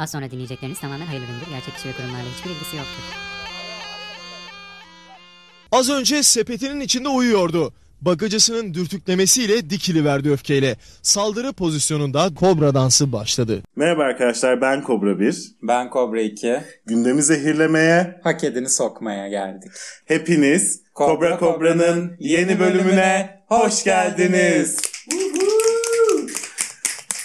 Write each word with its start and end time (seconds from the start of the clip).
Az 0.00 0.10
sonra 0.10 0.30
dinleyecekleriniz 0.30 0.80
tamamen 0.80 1.06
hayırlı 1.06 1.26
üründür. 1.26 1.46
Gerçek 1.50 1.74
kişi 1.74 1.88
ve 1.88 1.92
kurumlarla 1.92 2.28
hiçbir 2.36 2.50
ilgisi 2.50 2.76
yoktur. 2.76 3.02
Az 5.72 5.90
önce 5.90 6.22
sepetinin 6.22 6.80
içinde 6.80 7.08
uyuyordu. 7.08 7.72
Bagacısının 8.00 8.74
dürtüklemesiyle 8.74 9.70
dikili 9.70 10.04
verdi 10.04 10.30
öfkeyle. 10.30 10.76
Saldırı 11.02 11.52
pozisyonunda 11.52 12.34
kobra 12.34 12.74
dansı 12.74 13.12
başladı. 13.12 13.62
Merhaba 13.76 14.02
arkadaşlar 14.02 14.60
ben 14.60 14.82
Kobra 14.82 15.20
1. 15.20 15.36
Ben 15.62 15.90
Kobra 15.90 16.20
2. 16.20 16.60
Gündemi 16.86 17.22
zehirlemeye 17.22 18.20
Hak 18.24 18.44
edeni 18.44 18.68
sokmaya 18.68 19.28
geldik. 19.28 19.72
hepiniz 20.04 20.82
Kobra 20.94 21.38
Kobra'nın 21.38 22.16
yeni 22.18 22.60
bölümüne 22.60 23.40
hoş 23.46 23.84
geldiniz. 23.84 24.76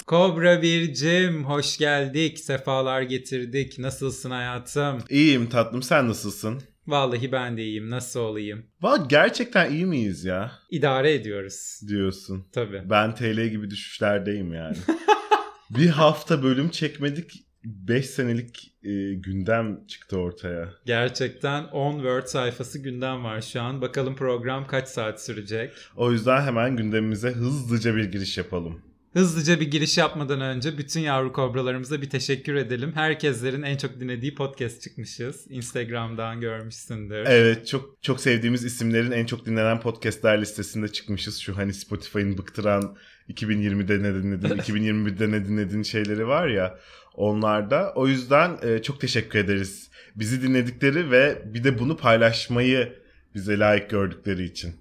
Kobra 0.06 0.62
bircim 0.62 1.46
hoş 1.46 1.78
geldik. 1.78 2.40
Sefalar 2.40 3.02
getirdik. 3.02 3.80
Nasılsın 3.80 4.32
hayatım? 4.32 4.98
İyiyim 5.10 5.50
tatlım 5.50 5.84
sen 5.84 6.08
nasılsın? 6.10 6.62
Vallahi 6.88 7.32
ben 7.32 7.58
de 7.58 7.64
iyiyim. 7.64 7.90
Nasıl 7.90 8.20
olayım? 8.20 8.66
Valla 8.82 9.06
gerçekten 9.10 9.72
iyi 9.72 9.86
miyiz 9.86 10.26
ya 10.26 10.52
İdare 10.70 11.14
ediyoruz. 11.14 11.80
diyorsun. 11.88 12.48
Tabii. 12.54 12.82
Ben 12.90 13.16
TL 13.16 13.46
gibi 13.48 13.70
düşüşlerdeyim 13.70 14.54
yani. 14.54 14.78
bir 15.78 15.90
hafta 15.90 16.44
bölüm 16.44 16.70
çekmedik 16.70 17.32
5 17.64 18.06
senelik 18.06 18.74
e, 18.84 19.14
gündem 19.14 19.88
çıktı 19.88 20.18
ortaya. 20.18 20.70
Gerçekten 20.86 21.64
10 21.64 21.94
Word 21.94 22.26
sayfası 22.26 22.80
gündem 22.80 23.24
var 23.24 23.42
şu 23.42 23.62
an. 23.62 23.82
Bakalım 23.82 24.16
program 24.16 24.68
kaç 24.68 24.88
saat 24.88 25.24
sürecek? 25.24 25.72
O 25.96 26.12
yüzden 26.12 26.42
hemen 26.42 26.78
gündemimize 26.78 27.30
hızlıca 27.30 27.96
bir 27.96 28.04
giriş 28.12 28.38
yapalım. 28.38 28.82
Hızlıca 29.16 29.60
bir 29.60 29.72
giriş 29.72 29.98
yapmadan 29.98 30.42
önce 30.42 30.78
bütün 30.78 31.00
yavru 31.00 31.34
kobralarımıza 31.34 32.02
bir 32.02 32.10
teşekkür 32.10 32.56
edelim. 32.56 32.92
Herkeslerin 32.96 33.62
en 33.62 33.78
çok 33.78 34.00
dinlediği 34.00 34.36
podcast 34.36 34.82
çıkmışız. 34.82 35.46
Instagram'dan 35.50 36.42
görmüşsündür. 36.42 37.24
Evet 37.26 37.68
çok 37.68 38.04
çok 38.04 38.22
sevdiğimiz 38.22 38.66
isimlerin 38.66 39.12
en 39.12 39.26
çok 39.26 39.46
dinlenen 39.46 39.80
podcastler 39.80 40.42
listesinde 40.42 40.88
çıkmışız. 40.88 41.38
Şu 41.38 41.58
hani 41.58 41.74
Spotify'ın 41.74 42.38
bıktıran 42.38 42.98
2020'de 43.30 44.04
ne 44.04 44.14
dinledin, 44.14 44.50
2021'de 44.58 45.32
ne 45.32 45.46
dinledin 45.46 45.84
şeyleri 45.84 46.28
var 46.28 46.48
ya 46.48 46.80
onlarda. 47.14 47.94
O 47.96 48.08
yüzden 48.08 48.58
e, 48.64 48.82
çok 48.82 49.02
teşekkür 49.02 49.40
ederiz. 49.40 49.90
Bizi 50.16 50.42
dinledikleri 50.42 51.12
ve 51.12 51.42
bir 51.46 51.64
de 51.64 51.80
bunu 51.80 51.98
paylaşmayı 51.98 52.96
bize 53.36 53.60
layık 53.60 53.90
gördükleri 53.90 54.44
için. 54.44 54.76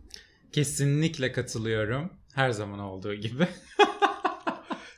Kesinlikle 0.53 1.33
katılıyorum. 1.33 2.11
Her 2.35 2.51
zaman 2.51 2.79
olduğu 2.79 3.15
gibi. 3.15 3.49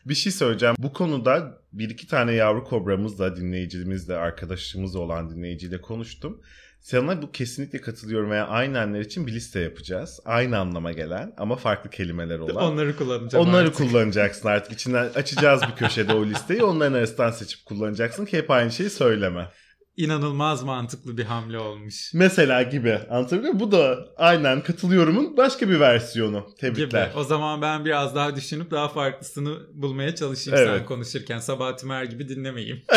Bir 0.06 0.14
şey 0.14 0.32
söyleyeceğim. 0.32 0.74
Bu 0.78 0.92
konuda 0.92 1.58
bir 1.72 1.90
iki 1.90 2.06
tane 2.06 2.32
yavru 2.32 2.64
kobramızla, 2.64 3.36
dinleyicimizle, 3.36 4.16
arkadaşımız 4.16 4.96
olan 4.96 5.30
dinleyiciyle 5.30 5.80
konuştum. 5.80 6.40
Sana 6.80 7.22
bu 7.22 7.32
kesinlikle 7.32 7.80
katılıyorum 7.80 8.30
veya 8.30 8.46
aynenler 8.46 9.00
için 9.00 9.26
bir 9.26 9.32
liste 9.32 9.60
yapacağız. 9.60 10.20
Aynı 10.24 10.58
anlama 10.58 10.92
gelen 10.92 11.32
ama 11.36 11.56
farklı 11.56 11.90
kelimeler 11.90 12.38
olan. 12.38 12.72
Onları 12.72 12.96
kullanacağım 12.96 13.48
Onları 13.48 13.68
artık. 13.68 13.76
kullanacaksın 13.76 14.48
artık. 14.48 14.72
İçinden 14.72 15.10
açacağız 15.14 15.62
bir 15.62 15.76
köşede 15.76 16.12
o 16.12 16.26
listeyi. 16.26 16.62
Onların 16.64 16.92
arasından 16.98 17.30
seçip 17.30 17.66
kullanacaksın 17.66 18.24
ki 18.24 18.38
hep 18.38 18.50
aynı 18.50 18.72
şeyi 18.72 18.90
söyleme. 18.90 19.48
İnanılmaz 19.96 20.62
mantıklı 20.62 21.16
bir 21.18 21.24
hamle 21.24 21.58
olmuş. 21.58 22.10
Mesela 22.14 22.62
gibi. 22.62 22.98
Anlatabiliyor 23.10 23.54
muyum? 23.54 23.60
Bu 23.60 23.72
da 23.72 23.98
aynen 24.16 24.62
katılıyorumun 24.62 25.36
başka 25.36 25.68
bir 25.68 25.80
versiyonu. 25.80 26.46
Gibi. 26.46 26.56
Tebrikler. 26.60 27.10
O 27.16 27.24
zaman 27.24 27.62
ben 27.62 27.84
biraz 27.84 28.14
daha 28.14 28.36
düşünüp 28.36 28.70
daha 28.70 28.88
farklısını 28.88 29.58
bulmaya 29.74 30.14
çalışayım 30.14 30.58
sen 30.58 30.66
Evet. 30.66 30.86
konuşurken. 30.86 31.38
Sabah 31.38 31.76
Tümer 31.76 32.04
gibi 32.04 32.28
dinlemeyeyim. 32.28 32.82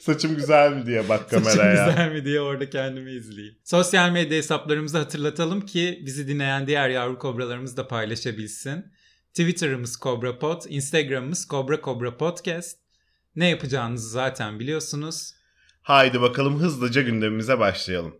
Saçım 0.00 0.36
güzel 0.36 0.72
mi 0.72 0.86
diye 0.86 1.08
bak 1.08 1.20
Saçım 1.30 1.44
kameraya. 1.44 1.86
güzel 1.88 2.12
mi 2.12 2.24
diye 2.24 2.40
orada 2.40 2.70
kendimi 2.70 3.10
izleyeyim. 3.10 3.56
Sosyal 3.64 4.10
medya 4.10 4.38
hesaplarımızı 4.38 4.98
hatırlatalım 4.98 5.60
ki 5.60 6.02
bizi 6.06 6.28
dinleyen 6.28 6.66
diğer 6.66 6.88
yavru 6.88 7.18
kobralarımız 7.18 7.76
da 7.76 7.88
paylaşabilsin. 7.88 8.84
Twitter'ımız 9.28 9.96
Kobra 9.96 10.38
Pod, 10.38 10.62
Instagram'ımız 10.68 11.46
Kobra 11.46 11.80
Kobra 11.80 12.16
Podcast. 12.16 12.81
Ne 13.36 13.48
yapacağınızı 13.48 14.10
zaten 14.10 14.60
biliyorsunuz. 14.60 15.34
Haydi 15.82 16.20
bakalım 16.20 16.58
hızlıca 16.58 17.02
gündemimize 17.02 17.58
başlayalım. 17.58 18.14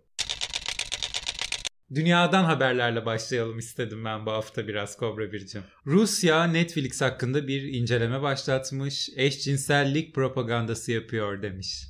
Dünyadan 1.94 2.44
haberlerle 2.44 3.06
başlayalım 3.06 3.58
istedim 3.58 4.04
ben 4.04 4.26
bu 4.26 4.30
hafta 4.30 4.68
biraz 4.68 4.96
Kobra 4.96 5.32
Bircim. 5.32 5.62
Rusya 5.86 6.44
Netflix 6.44 7.00
hakkında 7.00 7.48
bir 7.48 7.62
inceleme 7.62 8.22
başlatmış. 8.22 9.10
Eşcinsellik 9.16 10.14
propagandası 10.14 10.92
yapıyor 10.92 11.42
demiş. 11.42 11.84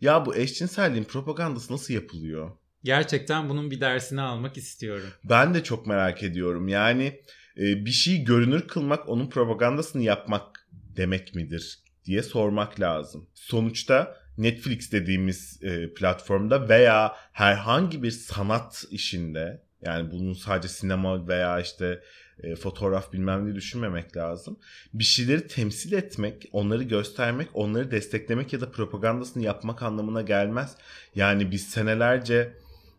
Ya 0.00 0.26
bu 0.26 0.36
eşcinselliğin 0.36 1.04
propagandası 1.04 1.72
nasıl 1.72 1.94
yapılıyor? 1.94 2.50
Gerçekten 2.84 3.48
bunun 3.48 3.70
bir 3.70 3.80
dersini 3.80 4.20
almak 4.20 4.56
istiyorum. 4.56 5.08
Ben 5.24 5.54
de 5.54 5.64
çok 5.64 5.86
merak 5.86 6.22
ediyorum. 6.22 6.68
Yani 6.68 7.20
e, 7.56 7.84
bir 7.84 7.90
şeyi 7.90 8.24
görünür 8.24 8.68
kılmak 8.68 9.08
onun 9.08 9.30
propagandasını 9.30 10.02
yapmak 10.02 10.68
demek 10.72 11.34
midir 11.34 11.83
diye 12.06 12.22
sormak 12.22 12.80
lazım. 12.80 13.26
Sonuçta 13.34 14.16
Netflix 14.38 14.92
dediğimiz 14.92 15.62
e, 15.62 15.94
platformda 15.94 16.68
veya 16.68 17.16
herhangi 17.32 18.02
bir 18.02 18.10
sanat 18.10 18.84
işinde 18.90 19.62
yani 19.82 20.10
bunun 20.10 20.32
sadece 20.32 20.68
sinema 20.68 21.28
veya 21.28 21.60
işte 21.60 22.02
e, 22.42 22.56
fotoğraf 22.56 23.12
bilmem 23.12 23.50
ne 23.50 23.54
düşünmemek 23.54 24.16
lazım. 24.16 24.58
Bir 24.94 25.04
şeyleri 25.04 25.46
temsil 25.46 25.92
etmek, 25.92 26.48
onları 26.52 26.82
göstermek, 26.82 27.48
onları 27.54 27.90
desteklemek 27.90 28.52
ya 28.52 28.60
da 28.60 28.70
propagandasını 28.70 29.42
yapmak 29.42 29.82
anlamına 29.82 30.22
gelmez. 30.22 30.76
Yani 31.14 31.50
biz 31.50 31.68
senelerce 31.68 32.52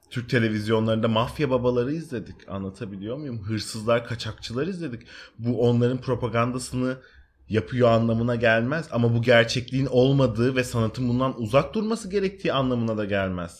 Türk 0.09 0.29
televizyonlarında 0.29 1.07
mafya 1.07 1.49
babaları 1.49 1.93
izledik. 1.93 2.35
Anlatabiliyor 2.47 3.17
muyum? 3.17 3.43
Hırsızlar, 3.43 4.07
kaçakçılar 4.07 4.67
izledik. 4.67 5.01
Bu 5.39 5.61
onların 5.69 5.97
propagandasını 5.97 6.97
yapıyor 7.49 7.89
anlamına 7.89 8.35
gelmez. 8.35 8.87
Ama 8.91 9.13
bu 9.13 9.21
gerçekliğin 9.21 9.85
olmadığı 9.85 10.55
ve 10.55 10.63
sanatın 10.63 11.09
bundan 11.09 11.41
uzak 11.41 11.73
durması 11.73 12.09
gerektiği 12.09 12.53
anlamına 12.53 12.97
da 12.97 13.05
gelmez. 13.05 13.59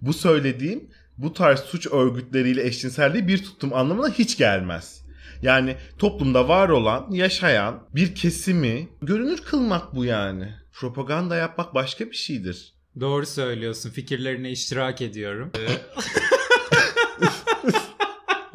Bu 0.00 0.12
söylediğim 0.12 0.90
bu 1.18 1.32
tarz 1.32 1.60
suç 1.60 1.86
örgütleriyle 1.86 2.66
eşcinselliği 2.66 3.28
bir 3.28 3.44
tuttum 3.44 3.74
anlamına 3.74 4.08
hiç 4.08 4.38
gelmez. 4.38 5.06
Yani 5.42 5.76
toplumda 5.98 6.48
var 6.48 6.68
olan, 6.68 7.06
yaşayan 7.10 7.82
bir 7.94 8.14
kesimi 8.14 8.88
görünür 9.02 9.38
kılmak 9.38 9.94
bu 9.94 10.04
yani. 10.04 10.54
Propaganda 10.72 11.36
yapmak 11.36 11.74
başka 11.74 12.06
bir 12.06 12.16
şeydir. 12.16 12.74
Doğru 13.00 13.26
söylüyorsun. 13.26 13.90
Fikirlerine 13.90 14.50
iştirak 14.50 15.02
ediyorum. 15.02 15.52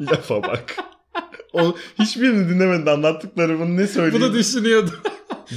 Lafa 0.00 0.42
bak. 0.42 0.76
O 1.52 1.76
hiçbirini 1.98 2.48
dinlemedin 2.48 2.86
anlattıklarımın 2.86 3.76
ne 3.76 3.86
söyleyeyim 3.86 4.24
Bunu 4.24 4.34
düşünüyordum. 4.34 4.94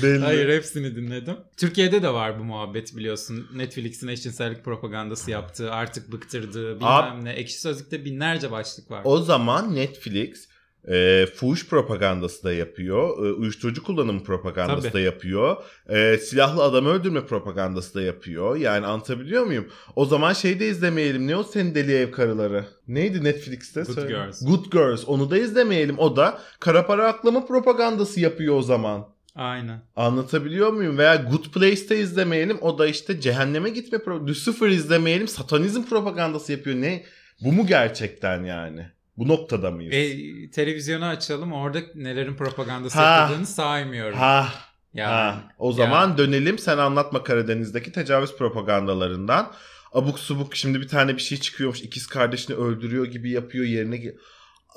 belli. 0.03 0.19
Hayır 0.23 0.49
hepsini 0.49 0.95
dinledim. 0.95 1.35
Türkiye'de 1.57 2.01
de 2.03 2.13
var 2.13 2.39
bu 2.39 2.43
muhabbet 2.43 2.95
biliyorsun. 2.97 3.47
Netflix'in 3.55 4.07
eşcinsellik 4.07 4.65
propagandası 4.65 5.31
yaptığı, 5.31 5.71
artık 5.71 6.11
bıktırdığı 6.11 6.75
bilmem 6.75 6.89
Ab- 6.89 7.23
ne. 7.25 7.31
Ekşi 7.31 7.61
Sözlük'te 7.61 8.05
binlerce 8.05 8.51
başlık 8.51 8.91
var. 8.91 9.01
O 9.03 9.17
zaman 9.21 9.75
Netflix 9.75 10.47
e, 10.87 11.25
fuhuş 11.35 11.67
propagandası 11.67 12.43
da 12.43 12.53
yapıyor. 12.53 13.25
E, 13.25 13.33
uyuşturucu 13.33 13.83
kullanımı 13.83 14.23
propagandası 14.23 14.81
Tabii. 14.81 14.93
da 14.93 14.99
yapıyor. 14.99 15.57
E, 15.89 16.17
silahlı 16.17 16.63
adam 16.63 16.85
öldürme 16.85 17.25
propagandası 17.25 17.93
da 17.93 18.01
yapıyor. 18.01 18.55
Yani 18.55 18.85
anlatabiliyor 18.85 19.43
muyum? 19.45 19.67
O 19.95 20.05
zaman 20.05 20.33
şey 20.33 20.59
de 20.59 20.67
izlemeyelim. 20.67 21.27
Ne 21.27 21.35
o 21.35 21.43
senin 21.43 21.75
deli 21.75 21.93
ev 21.93 22.11
karıları? 22.11 22.65
Neydi 22.87 23.23
Netflix'te? 23.23 23.81
Good 23.81 23.95
Söyle. 23.95 24.07
Girls. 24.07 24.45
Good 24.45 24.71
Girls. 24.71 25.03
Onu 25.07 25.31
da 25.31 25.37
izlemeyelim. 25.37 25.99
O 25.99 26.15
da 26.15 26.39
kara 26.59 26.85
para 26.85 27.07
aklama 27.07 27.45
propagandası 27.45 28.19
yapıyor 28.19 28.55
o 28.55 28.61
zaman. 28.61 29.15
Aynen. 29.35 29.81
Anlatabiliyor 29.95 30.73
muyum? 30.73 30.97
Veya 30.97 31.15
Good 31.15 31.45
Place'te 31.53 31.99
izlemeyelim. 31.99 32.57
O 32.61 32.77
da 32.77 32.87
işte 32.87 33.21
cehenneme 33.21 33.69
gitme 33.69 33.97
pro 33.97 34.27
Lucifer 34.27 34.67
izlemeyelim. 34.67 35.27
Satanizm 35.27 35.83
propagandası 35.83 36.51
yapıyor. 36.51 36.75
Ne? 36.75 37.03
Bu 37.41 37.51
mu 37.51 37.67
gerçekten 37.67 38.43
yani? 38.43 38.94
Bu 39.17 39.27
noktada 39.27 39.71
mıyız? 39.71 39.93
E, 39.93 40.51
televizyonu 40.51 41.05
açalım 41.05 41.53
orada 41.53 41.79
nelerin 41.95 42.35
propagandası 42.35 42.99
Ha. 42.99 43.19
yapıldığını 43.19 43.45
saymıyorum. 43.45 44.17
ha, 44.17 44.49
yani, 44.93 45.11
ha. 45.11 45.43
O 45.57 45.71
zaman 45.71 46.17
dönelim. 46.17 46.57
Sen 46.57 46.77
anlatma 46.77 47.23
Karadeniz'deki 47.23 47.91
tecavüz 47.91 48.37
propagandalarından. 48.37 49.51
Abuk 49.93 50.19
subuk 50.19 50.55
şimdi 50.55 50.81
bir 50.81 50.87
tane 50.87 51.13
bir 51.13 51.21
şey 51.21 51.37
çıkıyormuş. 51.37 51.81
ikiz 51.81 52.07
kardeşini 52.07 52.55
öldürüyor 52.55 53.05
gibi 53.05 53.31
yapıyor 53.31 53.65
yerine 53.65 54.13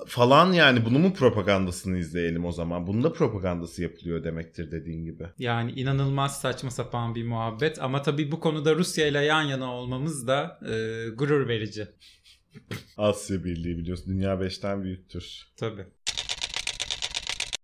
falan 0.07 0.53
yani 0.53 0.85
bunu 0.85 0.99
mu 0.99 1.15
propagandasını 1.15 1.99
izleyelim 1.99 2.45
o 2.45 2.53
zaman? 2.53 2.87
Bunun 2.87 3.05
da 3.05 3.13
propagandası 3.13 3.83
yapılıyor 3.83 4.25
demektir 4.25 4.71
dediğin 4.71 5.05
gibi. 5.05 5.25
Yani 5.39 5.73
inanılmaz 5.73 6.41
saçma 6.41 6.71
sapan 6.71 7.15
bir 7.15 7.27
muhabbet 7.27 7.83
ama 7.83 8.03
tabii 8.03 8.33
bu 8.33 8.41
konuda 8.41 8.75
Rusya 8.75 9.07
ile 9.07 9.25
yan 9.25 9.43
yana 9.43 9.75
olmamız 9.75 10.27
da 10.27 10.61
e, 10.63 11.09
gurur 11.09 11.49
verici. 11.49 11.89
Asya 12.97 13.45
Birliği 13.45 13.79
biliyorsun 13.79 14.07
dünya 14.09 14.41
beşten 14.41 14.85
büyüktür. 14.85 15.43
Tabii. 15.57 15.87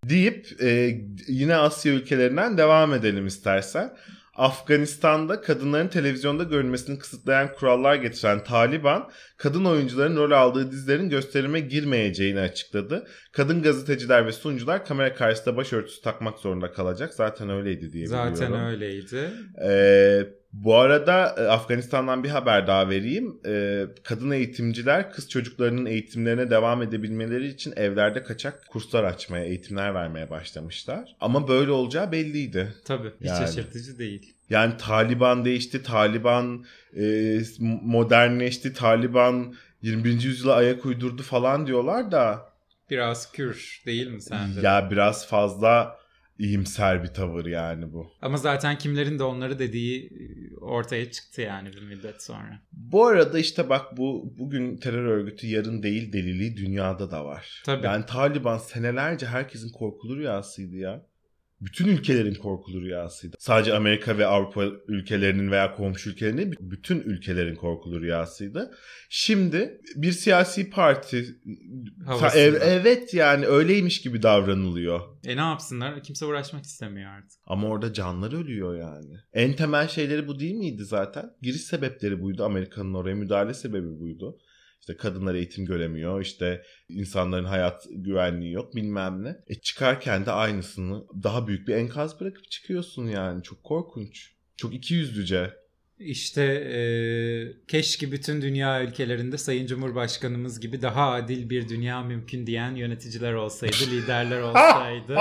Deyip 0.05 0.63
e, 0.63 1.01
yine 1.29 1.57
Asya 1.57 1.93
ülkelerinden 1.93 2.59
devam 2.59 2.95
edelim 2.95 3.27
istersen. 3.27 3.97
Afganistan'da 4.37 5.41
kadınların 5.41 5.89
televizyonda 5.89 6.43
görünmesini 6.43 6.99
kısıtlayan 6.99 7.53
kurallar 7.53 7.95
getiren 7.95 8.45
Taliban, 8.45 9.11
kadın 9.37 9.65
oyuncuların 9.65 10.17
rol 10.17 10.31
aldığı 10.31 10.71
dizilerin 10.71 11.09
gösterime 11.09 11.61
girmeyeceğini 11.61 12.41
açıkladı. 12.41 13.07
Kadın 13.33 13.63
gazeteciler 13.63 14.27
ve 14.27 14.33
sunucular 14.33 14.85
kamera 14.85 15.15
karşısında 15.15 15.57
başörtüsü 15.57 16.03
takmak 16.03 16.39
zorunda 16.39 16.73
kalacak. 16.73 17.15
Zaten 17.15 17.51
öyleydi 17.51 17.93
diye 17.93 18.05
biliyorum. 18.05 18.37
Zaten 18.37 18.65
öyleydi. 18.67 19.31
Ee, 19.65 20.27
bu 20.63 20.77
arada 20.77 21.35
e, 21.39 21.43
Afganistan'dan 21.43 22.25
bir 22.25 22.29
haber 22.29 22.67
daha 22.67 22.89
vereyim. 22.89 23.41
Ee, 23.47 23.85
kadın 24.03 24.31
eğitimciler 24.31 25.13
kız 25.13 25.31
çocuklarının 25.31 25.87
eğitimlerine 25.87 26.51
devam 26.51 26.83
edebilmeleri 26.83 27.47
için 27.49 27.73
evlerde 27.77 28.23
kaçak 28.23 28.67
kurslar 28.69 29.05
açmaya, 29.05 29.45
eğitimler 29.45 29.95
vermeye 29.95 30.31
başlamışlar. 30.31 31.17
Ama 31.21 31.49
böyle 31.49 31.71
olacağı 31.71 32.13
belliydi. 32.13 32.75
Tabii. 32.85 33.11
Hiç 33.21 33.27
Yani. 33.29 33.39
şaşırtıcı 33.39 33.99
değil. 33.99 34.35
Yani 34.51 34.73
Taliban 34.79 35.45
değişti, 35.45 35.83
Taliban 35.83 36.65
e, 36.97 37.39
modernleşti, 37.83 38.73
Taliban 38.73 39.55
21. 39.83 40.23
yüzyıla 40.23 40.55
ayak 40.55 40.87
uydurdu 40.87 41.23
falan 41.23 41.67
diyorlar 41.67 42.13
da 42.13 42.49
Biraz 42.91 43.33
kür 43.33 43.83
değil 43.87 44.07
mi 44.07 44.23
sende? 44.23 44.61
ya 44.61 44.89
biraz 44.91 45.27
fazla 45.29 45.97
iyimser 46.39 47.03
bir 47.03 47.09
tavır 47.09 47.47
yani 47.47 47.93
bu. 47.93 48.13
Ama 48.23 48.37
zaten 48.37 48.79
kimlerin 48.79 49.19
de 49.19 49.23
onları 49.23 49.59
dediği 49.59 50.11
ortaya 50.61 51.11
çıktı 51.11 51.41
yani 51.43 51.73
bir 51.73 51.83
müddet 51.83 52.23
sonra. 52.23 52.61
Bu 52.73 53.07
arada 53.07 53.39
işte 53.39 53.69
bak 53.69 53.97
bu 53.97 54.35
bugün 54.39 54.77
terör 54.77 55.05
örgütü 55.05 55.47
yarın 55.47 55.83
değil 55.83 56.13
deliliği 56.13 56.57
dünyada 56.57 57.11
da 57.11 57.25
var. 57.25 57.63
Tabii. 57.67 57.87
Yani 57.87 58.07
Taliban 58.07 58.59
senelerce 58.59 59.27
herkesin 59.27 59.73
korkulu 59.73 60.17
rüyasıydı 60.17 60.77
ya. 60.77 61.07
Bütün 61.61 61.89
ülkelerin 61.89 62.35
korkulu 62.35 62.81
rüyasıydı. 62.83 63.37
Sadece 63.39 63.75
Amerika 63.75 64.19
ve 64.19 64.27
Avrupa 64.27 64.65
ülkelerinin 64.89 65.51
veya 65.51 65.75
komşu 65.75 66.11
ülkelerinin 66.11 66.55
bütün 66.61 67.01
ülkelerin 67.01 67.55
korkulu 67.55 68.01
rüyasıydı. 68.01 68.75
Şimdi 69.11 69.81
bir 69.97 70.13
siyasi 70.13 70.71
parti 70.71 71.27
Havasında. 72.07 72.43
ev- 72.43 72.61
evet 72.63 73.15
yani 73.15 73.47
öyleymiş 73.47 74.01
gibi 74.01 74.23
davranılıyor. 74.23 75.01
E 75.27 75.37
ne 75.37 75.41
yapsınlar? 75.41 76.03
Kimse 76.03 76.27
uğraşmak 76.27 76.65
istemiyor 76.65 77.11
artık. 77.11 77.41
Ama 77.47 77.69
orada 77.69 77.93
canlar 77.93 78.33
ölüyor 78.33 78.79
yani. 78.79 79.15
En 79.33 79.53
temel 79.57 79.89
şeyleri 79.89 80.29
bu 80.29 80.41
değil 80.41 80.55
miydi 80.55 80.85
zaten? 80.85 81.31
Giriş 81.43 81.63
sebepleri 81.63 82.23
buydu. 82.23 82.45
Amerika'nın 82.45 82.95
oraya 82.95 83.15
müdahale 83.15 83.55
sebebi 83.55 83.99
buydu. 84.01 84.39
İşte 84.85 84.97
kadınlar 84.97 85.35
eğitim 85.35 85.67
göremiyor. 85.67 86.21
işte 86.21 86.63
insanların 86.89 87.45
hayat 87.45 87.87
güvenliği 87.91 88.53
yok 88.53 88.75
bilmem 88.77 89.25
ne. 89.25 89.37
E 89.47 89.55
çıkarken 89.55 90.27
de 90.27 90.31
aynısını 90.31 91.05
daha 91.23 91.47
büyük 91.47 91.69
bir 91.69 91.75
enkaz 91.75 92.21
bırakıp 92.21 92.51
çıkıyorsun 92.51 93.07
yani. 93.07 93.43
Çok 93.43 93.65
korkunç. 93.65 94.33
Çok 94.57 94.75
ikiyüzlüce. 94.75 95.51
İşte 95.99 96.43
e, 96.45 96.79
keşke 97.69 98.13
bütün 98.13 98.43
dünya 98.43 98.83
ülkelerinde 98.83 99.39
Sayın 99.39 99.67
Cumhurbaşkanımız 99.67 100.61
gibi 100.61 100.83
daha 100.83 101.11
adil 101.11 101.51
bir 101.51 101.69
dünya 101.69 102.03
mümkün 102.03 102.47
diyen 102.47 102.75
yöneticiler 102.75 103.33
olsaydı, 103.33 103.77
liderler 103.91 104.41
olsaydı 104.41 105.17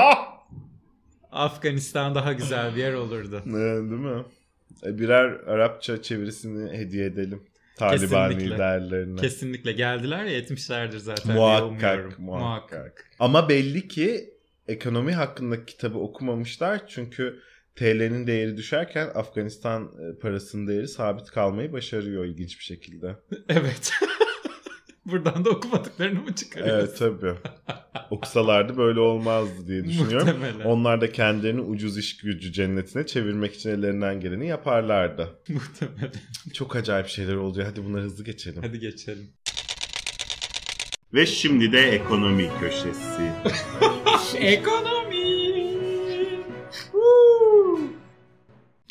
Afganistan 1.32 2.16
daha 2.16 2.34
güzel 2.34 2.76
bir 2.76 2.80
yer 2.80 2.94
olurdu. 2.94 3.44
Ee, 3.48 3.52
değil 3.52 4.02
mi? 4.02 4.24
E, 4.86 5.00
birer 5.00 5.26
Arapça 5.26 6.02
çevirisini 6.02 6.78
hediye 6.78 7.06
edelim. 7.06 7.44
Taliban 7.76 8.30
Kesinlikle. 8.30 8.56
liderlerine. 8.56 9.22
Kesinlikle 9.22 9.72
geldiler 9.72 10.26
ya 10.26 10.38
etmişlerdir 10.38 10.98
zaten. 10.98 11.36
Muhakkak, 11.36 11.70
umuyorum. 11.72 12.14
muhakkak. 12.18 13.10
Ama 13.20 13.50
belli 13.50 13.88
ki 13.88 14.34
ekonomi 14.68 15.12
hakkındaki 15.14 15.66
kitabı 15.66 16.00
okumamışlar 16.00 16.88
çünkü 16.88 17.40
TL'nin 17.76 18.28
değeri 18.28 18.58
düşerken 18.58 19.10
Afganistan 19.16 19.84
e, 19.84 20.20
parasının 20.20 20.68
değeri 20.68 20.88
sabit 20.88 21.26
kalmayı 21.32 21.74
başarıyor 21.74 22.26
ilginç 22.26 22.60
bir 22.60 22.64
şekilde. 22.64 23.16
Evet. 23.50 23.92
Buradan 25.06 25.46
da 25.46 25.50
okumadıklarını 25.50 26.22
mı 26.22 26.36
çıkarıyorsun? 26.36 26.88
Evet 26.88 26.98
tabii. 26.98 27.34
Okusalardı 28.12 28.78
böyle 28.78 29.00
olmazdı 29.00 29.68
diye 29.68 29.84
düşünüyorum. 29.86 30.28
Muhtemelen. 30.28 30.66
Onlar 30.66 31.02
da 31.02 31.12
kendilerini 31.12 31.62
ucuz 31.62 31.98
iş 31.98 32.18
gücü 32.18 32.54
cennetine 32.54 33.06
çevirmek 33.06 33.56
için 33.56 33.70
ellerinden 33.70 34.20
geleni 34.20 34.48
yaparlardı. 34.48 35.30
Muhtemelen. 35.50 36.12
Çok 36.54 36.76
acayip 36.76 37.08
şeyler 37.08 37.36
oluyor. 37.36 37.68
Hadi 37.68 37.86
bunları 37.86 38.04
hızlı 38.04 38.24
geçelim. 38.24 38.62
Hadi 38.64 38.80
geçelim. 38.80 39.30
Ve 41.14 41.26
şimdi 41.26 41.72
de 41.72 41.92
ekonomi 41.92 42.50
köşesi. 42.60 43.32
Ekonomi. 44.38 44.93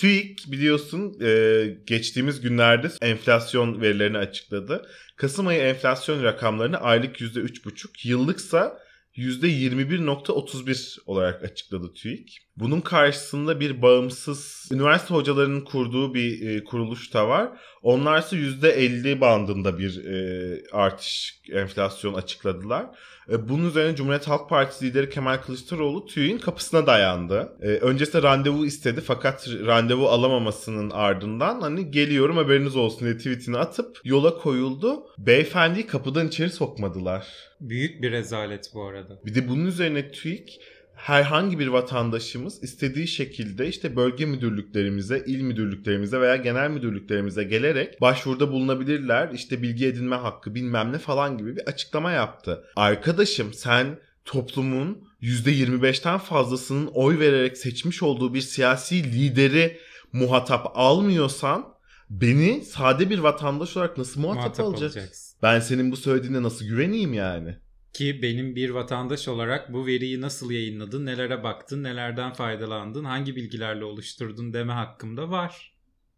TÜİK 0.02 0.52
biliyorsun 0.52 1.20
e, 1.20 1.64
geçtiğimiz 1.86 2.40
günlerde 2.40 2.88
enflasyon 3.02 3.80
verilerini 3.80 4.18
açıkladı. 4.18 4.86
Kasım 5.16 5.46
ayı 5.46 5.60
enflasyon 5.60 6.22
rakamlarını 6.22 6.76
aylık 6.76 7.20
%3,5, 7.20 8.08
yıllıksa 8.08 8.78
%21.31 9.16 10.98
olarak 11.06 11.44
açıkladı 11.44 11.92
TÜİK. 11.94 12.38
Bunun 12.56 12.80
karşısında 12.80 13.60
bir 13.60 13.82
bağımsız 13.82 14.68
üniversite 14.72 15.14
hocalarının 15.14 15.60
kurduğu 15.60 16.14
bir 16.14 16.48
e, 16.48 16.64
kuruluş 16.64 17.14
da 17.14 17.28
var. 17.28 17.50
Onlarsa 17.82 18.36
%50 18.36 19.20
bandında 19.20 19.78
bir 19.78 20.04
e, 20.04 20.62
artış 20.72 21.40
enflasyon 21.52 22.14
açıkladılar. 22.14 22.86
E, 23.30 23.48
Bunun 23.48 23.68
üzerine 23.68 23.96
Cumhuriyet 23.96 24.28
Halk 24.28 24.48
Partisi 24.48 24.84
lideri 24.86 25.10
Kemal 25.10 25.36
Kılıçdaroğlu 25.36 26.06
TÜİK'in 26.06 26.38
kapısına 26.38 26.86
dayandı. 26.86 27.56
E, 27.62 27.66
öncesinde 27.66 28.22
randevu 28.22 28.66
istedi 28.66 29.00
fakat 29.00 29.48
randevu 29.48 30.08
alamamasının 30.08 30.90
ardından 30.90 31.60
hani 31.60 31.90
geliyorum 31.90 32.36
haberiniz 32.36 32.76
olsun 32.76 33.00
diye 33.00 33.16
tweetini 33.16 33.58
atıp 33.58 34.00
yola 34.04 34.38
koyuldu. 34.38 35.06
Beyefendiyi 35.18 35.86
kapıdan 35.86 36.28
içeri 36.28 36.50
sokmadılar. 36.50 37.26
Büyük 37.60 38.02
bir 38.02 38.12
rezalet 38.12 38.70
bu 38.74 38.84
arada. 38.84 39.20
Bir 39.26 39.34
de 39.34 39.48
bunun 39.48 39.66
üzerine 39.66 40.10
TÜİK 40.10 40.60
herhangi 40.94 41.58
bir 41.58 41.66
vatandaşımız 41.66 42.62
istediği 42.62 43.08
şekilde 43.08 43.68
işte 43.68 43.96
bölge 43.96 44.26
müdürlüklerimize, 44.26 45.24
il 45.26 45.42
müdürlüklerimize 45.42 46.20
veya 46.20 46.36
genel 46.36 46.70
müdürlüklerimize 46.70 47.44
gelerek 47.44 48.00
başvuruda 48.00 48.52
bulunabilirler. 48.52 49.30
İşte 49.34 49.62
bilgi 49.62 49.86
edinme 49.86 50.16
hakkı 50.16 50.54
bilmem 50.54 50.92
ne 50.92 50.98
falan 50.98 51.38
gibi 51.38 51.56
bir 51.56 51.66
açıklama 51.66 52.12
yaptı. 52.12 52.64
Arkadaşım 52.76 53.52
sen 53.54 53.98
toplumun 54.24 55.08
%25'ten 55.22 56.18
fazlasının 56.18 56.86
oy 56.86 57.18
vererek 57.18 57.58
seçmiş 57.58 58.02
olduğu 58.02 58.34
bir 58.34 58.40
siyasi 58.40 59.04
lideri 59.04 59.78
muhatap 60.12 60.66
almıyorsan 60.74 61.72
beni 62.10 62.64
sade 62.64 63.10
bir 63.10 63.18
vatandaş 63.18 63.76
olarak 63.76 63.98
nasıl 63.98 64.20
muhatap, 64.20 64.42
Muhatap 64.44 64.66
alacaksın? 64.66 64.98
olacaksın. 65.00 65.38
Ben 65.42 65.60
senin 65.60 65.92
bu 65.92 65.96
söylediğine 65.96 66.42
nasıl 66.42 66.64
güveneyim 66.64 67.14
yani? 67.14 67.58
Ki 67.92 68.22
benim 68.22 68.56
bir 68.56 68.70
vatandaş 68.70 69.28
olarak 69.28 69.72
bu 69.72 69.86
veriyi 69.86 70.20
nasıl 70.20 70.50
yayınladın, 70.50 71.06
nelere 71.06 71.42
baktın, 71.42 71.82
nelerden 71.82 72.32
faydalandın, 72.32 73.04
hangi 73.04 73.36
bilgilerle 73.36 73.84
oluşturdun 73.84 74.52
deme 74.52 74.72
hakkım 74.72 75.16
da 75.16 75.30
var. 75.30 75.72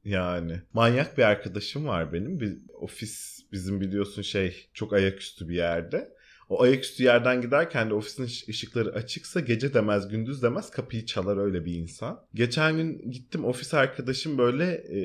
Yani 0.05 0.63
manyak 0.73 1.19
bir 1.19 1.23
arkadaşım 1.23 1.87
var 1.87 2.13
benim. 2.13 2.41
Bir 2.41 2.59
ofis 2.75 3.41
bizim 3.53 3.81
biliyorsun 3.81 4.23
şey 4.23 4.69
çok 4.75 4.93
ayaküstü 4.93 5.49
bir 5.49 5.55
yerde. 5.55 6.15
O 6.49 6.63
ayaküstü 6.63 7.03
yerden 7.05 7.41
giderken 7.41 7.91
de 7.91 7.95
ofisin 7.95 8.25
ış- 8.25 8.49
ışıkları 8.49 8.93
açıksa 8.93 9.41
gece 9.41 9.75
demez 9.75 10.09
gündüz 10.09 10.43
demez 10.43 10.71
kapıyı 10.71 11.07
çalar 11.07 11.45
öyle 11.45 11.65
bir 11.65 11.75
insan. 11.75 12.27
Geçen 12.35 12.77
gün 12.77 13.11
gittim 13.11 13.45
ofis 13.45 13.75
arkadaşım 13.75 14.39
böyle 14.39 14.65
e, 14.65 14.99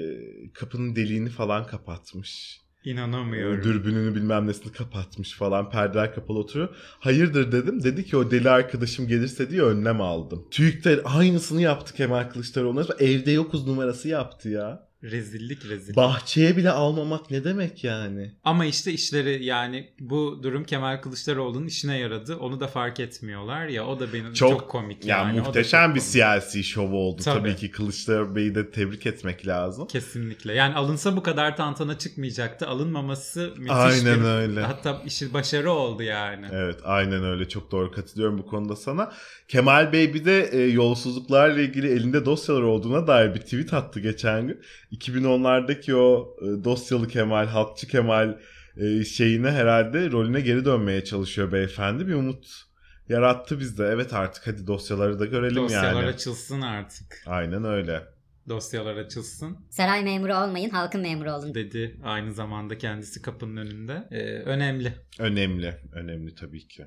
kapının 0.53 0.95
deliğini 0.95 1.29
falan 1.29 1.67
kapatmış. 1.67 2.61
İnanamıyorum. 2.85 3.63
Dürbününü 3.63 4.15
bilmem 4.15 4.47
nesini 4.47 4.71
kapatmış 4.71 5.33
falan 5.33 5.69
perdeler 5.69 6.15
kapalı 6.15 6.39
oturuyor. 6.39 6.69
Hayırdır 6.99 7.51
dedim. 7.51 7.83
Dedi 7.83 8.05
ki 8.05 8.17
o 8.17 8.31
deli 8.31 8.49
arkadaşım 8.49 9.07
gelirse 9.07 9.49
diye 9.49 9.61
önlem 9.61 10.01
aldım. 10.01 10.47
TÜİK'te 10.51 11.03
aynısını 11.03 11.61
yaptı 11.61 11.93
Kemal 11.93 12.29
Kılıçdaroğlu. 12.29 12.87
Evde 12.99 13.31
yokuz 13.31 13.67
numarası 13.67 14.07
yaptı 14.07 14.49
ya. 14.49 14.88
Rezillik 15.03 15.65
rezillik. 15.69 15.95
Bahçeye 15.95 16.57
bile 16.57 16.71
almamak 16.71 17.31
ne 17.31 17.43
demek 17.43 17.83
yani? 17.83 18.31
Ama 18.43 18.65
işte 18.65 18.91
işleri 18.91 19.45
yani 19.45 19.89
bu 19.99 20.39
durum 20.43 20.63
Kemal 20.63 21.01
Kılıçdaroğlu'nun 21.01 21.67
işine 21.67 21.97
yaradı. 21.97 22.35
Onu 22.35 22.59
da 22.59 22.67
fark 22.67 22.99
etmiyorlar 22.99 23.67
ya 23.67 23.85
o 23.87 23.99
da 23.99 24.13
benim 24.13 24.33
çok, 24.33 24.49
Çok- 24.49 24.69
komik 24.69 25.05
Ya 25.05 25.17
yani. 25.17 25.39
Muhteşem 25.39 25.87
çok 25.87 25.95
bir 25.95 25.99
komik. 25.99 26.11
siyasi 26.11 26.63
şov 26.63 26.91
oldu. 26.91 27.21
Tabii. 27.23 27.39
Tabii. 27.39 27.55
ki 27.55 27.71
Kılıçdaroğlu 27.71 28.35
Bey'i 28.35 28.55
de 28.55 28.71
tebrik 28.71 29.05
etmek 29.05 29.47
lazım. 29.47 29.87
Kesinlikle. 29.87 30.53
Yani 30.53 30.75
alınsa 30.75 31.15
bu 31.17 31.23
kadar 31.23 31.57
tantana 31.57 31.97
çıkmayacaktı. 31.97 32.67
Alınmaması 32.67 33.53
müthiş 33.57 33.71
Aynen 33.77 34.19
bir... 34.19 34.25
öyle. 34.25 34.61
Hatta 34.61 35.01
işi 35.05 35.33
başarı 35.33 35.71
oldu 35.71 36.03
yani. 36.03 36.45
Evet 36.51 36.79
aynen 36.83 37.23
öyle 37.23 37.49
çok 37.49 37.71
doğru 37.71 37.91
katılıyorum 37.91 38.37
bu 38.37 38.45
konuda 38.45 38.75
sana. 38.75 39.11
Kemal 39.47 39.93
Bey 39.93 40.13
bir 40.13 40.25
de 40.25 40.49
e, 40.51 40.57
yolsuzluklarla 40.59 41.61
ilgili 41.61 41.87
elinde 41.91 42.25
dosyalar 42.25 42.61
olduğuna 42.61 43.07
dair 43.07 43.35
bir 43.35 43.39
tweet 43.39 43.73
attı 43.73 43.99
geçen 43.99 44.47
gün. 44.47 44.61
2010'lardaki 44.91 45.93
o 45.93 46.35
e, 46.41 46.63
dosyalı 46.63 47.07
Kemal, 47.07 47.47
halkçı 47.47 47.87
Kemal 47.87 48.37
e, 48.77 49.03
şeyine 49.05 49.51
herhalde 49.51 50.11
rolüne 50.11 50.41
geri 50.41 50.65
dönmeye 50.65 51.03
çalışıyor 51.03 51.51
beyefendi. 51.51 52.07
Bir 52.07 52.13
umut 52.13 52.69
Yarattı 53.09 53.59
bizde. 53.59 53.83
Evet 53.83 54.13
artık 54.13 54.47
hadi 54.47 54.67
dosyaları 54.67 55.19
da 55.19 55.25
görelim 55.25 55.55
Dosyalar 55.55 55.93
yani. 55.93 56.05
açılsın 56.05 56.61
artık. 56.61 57.23
Aynen 57.25 57.63
öyle. 57.63 58.03
Dosyalar 58.49 58.95
açılsın 58.95 59.57
Saray 59.69 60.03
memuru 60.03 60.35
olmayın, 60.35 60.69
halkın 60.69 61.01
memuru 61.01 61.31
olun. 61.31 61.53
dedi 61.53 61.99
aynı 62.03 62.33
zamanda 62.33 62.77
kendisi 62.77 63.21
kapının 63.21 63.57
önünde. 63.57 64.07
Ee, 64.11 64.23
önemli. 64.25 64.93
Önemli. 65.19 65.75
Önemli 65.93 66.35
tabii 66.35 66.67
ki. 66.67 66.85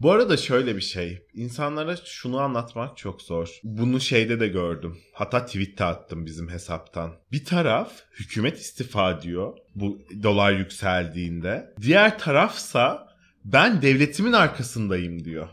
Bu 0.00 0.12
arada 0.12 0.36
şöyle 0.36 0.76
bir 0.76 0.80
şey. 0.80 1.26
İnsanlara 1.34 1.96
şunu 2.04 2.40
anlatmak 2.40 2.96
çok 2.96 3.22
zor. 3.22 3.60
Bunu 3.62 4.00
şeyde 4.00 4.40
de 4.40 4.48
gördüm. 4.48 4.98
Hatta 5.14 5.46
tweette 5.46 5.84
attım 5.84 6.26
bizim 6.26 6.48
hesaptan. 6.48 7.12
Bir 7.32 7.44
taraf 7.44 7.92
hükümet 8.12 8.58
istifa 8.58 9.22
diyor. 9.22 9.56
Bu 9.74 10.02
dolar 10.22 10.52
yükseldiğinde. 10.52 11.74
Diğer 11.80 12.18
tarafsa 12.18 13.08
ben 13.44 13.82
devletimin 13.82 14.32
arkasındayım 14.32 15.24
diyor. 15.24 15.48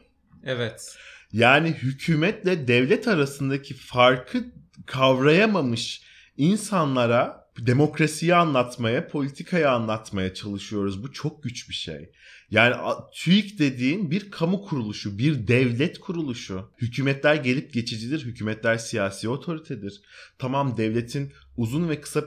Evet. 0.45 0.97
Yani 1.31 1.69
hükümetle 1.69 2.67
devlet 2.67 3.07
arasındaki 3.07 3.73
farkı 3.73 4.45
kavrayamamış 4.85 6.01
insanlara 6.37 7.47
demokrasiyi 7.59 8.35
anlatmaya, 8.35 9.07
politikayı 9.07 9.69
anlatmaya 9.71 10.33
çalışıyoruz. 10.33 11.03
Bu 11.03 11.11
çok 11.11 11.43
güç 11.43 11.69
bir 11.69 11.73
şey. 11.73 12.11
Yani 12.51 12.75
TÜİK 13.13 13.59
dediğin 13.59 14.11
bir 14.11 14.31
kamu 14.31 14.61
kuruluşu, 14.61 15.17
bir 15.17 15.47
devlet 15.47 15.99
kuruluşu. 15.99 16.71
Hükümetler 16.77 17.35
gelip 17.35 17.73
geçicidir, 17.73 18.25
hükümetler 18.25 18.77
siyasi 18.77 19.29
otoritedir. 19.29 20.01
Tamam 20.39 20.77
devletin 20.77 21.33
uzun 21.57 21.89
ve 21.89 22.01
kısa 22.01 22.23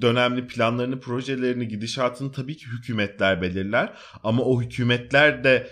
dönemli 0.00 0.46
planlarını, 0.46 1.00
projelerini, 1.00 1.68
gidişatını 1.68 2.32
tabii 2.32 2.56
ki 2.56 2.66
hükümetler 2.66 3.42
belirler. 3.42 3.92
Ama 4.24 4.42
o 4.42 4.62
hükümetler 4.62 5.44
de 5.44 5.70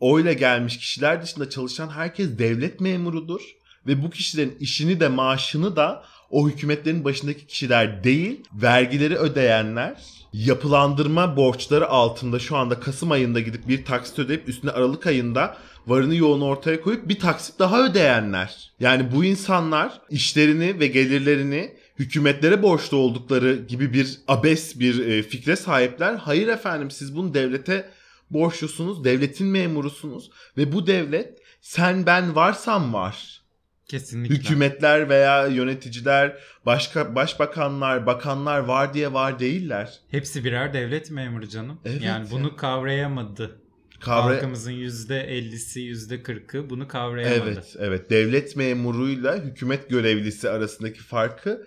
oyla 0.00 0.32
gelmiş 0.32 0.78
kişiler 0.78 1.22
dışında 1.22 1.50
çalışan 1.50 1.88
herkes 1.88 2.38
devlet 2.38 2.80
memurudur. 2.80 3.40
Ve 3.86 4.02
bu 4.02 4.10
kişilerin 4.10 4.56
işini 4.60 5.00
de 5.00 5.08
maaşını 5.08 5.76
da 5.76 6.04
o 6.30 6.48
hükümetlerin 6.48 7.04
başındaki 7.04 7.46
kişiler 7.46 8.04
değil, 8.04 8.40
vergileri 8.52 9.16
ödeyenler, 9.16 10.02
yapılandırma 10.32 11.36
borçları 11.36 11.88
altında 11.88 12.38
şu 12.38 12.56
anda 12.56 12.80
Kasım 12.80 13.10
ayında 13.10 13.40
gidip 13.40 13.68
bir 13.68 13.84
taksit 13.84 14.18
ödeyip 14.18 14.48
üstüne 14.48 14.70
Aralık 14.70 15.06
ayında 15.06 15.56
varını 15.86 16.14
yoğunu 16.14 16.44
ortaya 16.44 16.80
koyup 16.80 17.08
bir 17.08 17.18
taksit 17.18 17.58
daha 17.58 17.84
ödeyenler. 17.84 18.72
Yani 18.80 19.12
bu 19.12 19.24
insanlar 19.24 20.00
işlerini 20.10 20.80
ve 20.80 20.86
gelirlerini 20.86 21.74
hükümetlere 21.98 22.62
borçlu 22.62 22.96
oldukları 22.96 23.56
gibi 23.68 23.92
bir 23.92 24.18
abes 24.28 24.80
bir 24.80 25.06
e, 25.06 25.22
fikre 25.22 25.56
sahipler. 25.56 26.14
Hayır 26.14 26.48
efendim 26.48 26.90
siz 26.90 27.16
bunu 27.16 27.34
devlete 27.34 27.90
borçlusunuz, 28.30 29.04
devletin 29.04 29.46
memurusunuz 29.46 30.30
ve 30.56 30.72
bu 30.72 30.86
devlet 30.86 31.38
sen 31.60 32.06
ben 32.06 32.34
varsam 32.34 32.92
var. 32.92 33.42
Kesinlikle. 33.88 34.34
Hükümetler 34.34 35.08
veya 35.08 35.46
yöneticiler, 35.46 36.38
başka 36.66 37.14
başbakanlar, 37.14 38.06
bakanlar 38.06 38.58
var 38.58 38.94
diye 38.94 39.12
var 39.12 39.38
değiller. 39.38 40.00
Hepsi 40.10 40.44
birer 40.44 40.74
devlet 40.74 41.10
memuru 41.10 41.48
canım. 41.48 41.80
Evet 41.84 42.02
yani 42.02 42.24
ya. 42.24 42.30
bunu 42.30 42.56
kavrayamadı. 42.56 43.60
Kavra 44.00 44.34
Halkımızın 44.34 44.72
%50'si, 44.72 45.80
%40'ı 45.80 46.70
bunu 46.70 46.88
kavrayamadı. 46.88 47.50
Evet, 47.50 47.76
evet. 47.78 48.10
Devlet 48.10 48.56
memuruyla 48.56 49.36
hükümet 49.36 49.90
görevlisi 49.90 50.50
arasındaki 50.50 51.00
farkı 51.00 51.66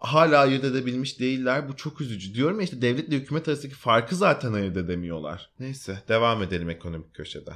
hala 0.00 0.38
ayırt 0.38 0.64
edebilmiş 0.64 1.20
değiller. 1.20 1.68
Bu 1.68 1.76
çok 1.76 2.00
üzücü. 2.00 2.34
Diyorum 2.34 2.60
ya 2.60 2.64
işte 2.64 2.82
devletle 2.82 3.16
hükümet 3.16 3.48
arasındaki 3.48 3.74
farkı 3.74 4.16
zaten 4.16 4.52
ayırt 4.52 4.76
edemiyorlar. 4.76 5.50
Neyse, 5.60 6.02
devam 6.08 6.42
edelim 6.42 6.70
ekonomik 6.70 7.14
köşeden. 7.14 7.54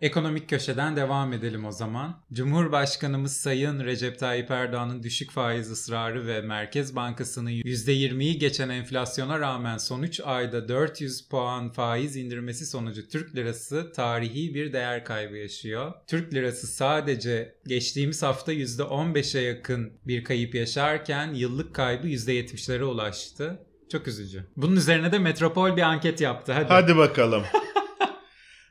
Ekonomik 0.00 0.48
köşeden 0.48 0.96
devam 0.96 1.32
edelim 1.32 1.64
o 1.64 1.72
zaman. 1.72 2.22
Cumhurbaşkanımız 2.32 3.36
Sayın 3.36 3.84
Recep 3.84 4.18
Tayyip 4.18 4.50
Erdoğan'ın 4.50 5.02
düşük 5.02 5.30
faiz 5.30 5.70
ısrarı 5.70 6.26
ve 6.26 6.40
Merkez 6.40 6.96
Bankası'nın 6.96 7.50
%20'yi 7.50 8.38
geçen 8.38 8.68
enflasyona 8.68 9.40
rağmen 9.40 9.78
son 9.78 10.02
3 10.02 10.20
ayda 10.20 10.68
400 10.68 11.28
puan 11.28 11.72
faiz 11.72 12.16
indirmesi 12.16 12.66
sonucu 12.66 13.08
Türk 13.08 13.36
lirası 13.36 13.92
tarihi 13.92 14.54
bir 14.54 14.72
değer 14.72 15.04
kaybı 15.04 15.36
yaşıyor. 15.36 15.92
Türk 16.06 16.34
lirası 16.34 16.66
sadece 16.66 17.54
geçtiğimiz 17.66 18.22
hafta 18.22 18.52
%15'e 18.52 19.40
yakın 19.40 19.92
bir 20.06 20.24
kayıp 20.24 20.54
yaşarken 20.54 21.34
yıllık 21.34 21.74
kaybı 21.74 22.08
%70'lere 22.08 22.82
ulaştı. 22.82 23.58
Çok 23.92 24.08
üzücü. 24.08 24.44
Bunun 24.56 24.76
üzerine 24.76 25.12
de 25.12 25.18
Metropol 25.18 25.76
bir 25.76 25.82
anket 25.82 26.20
yaptı. 26.20 26.52
Hadi. 26.52 26.68
Hadi 26.68 26.96
bakalım. 26.96 27.42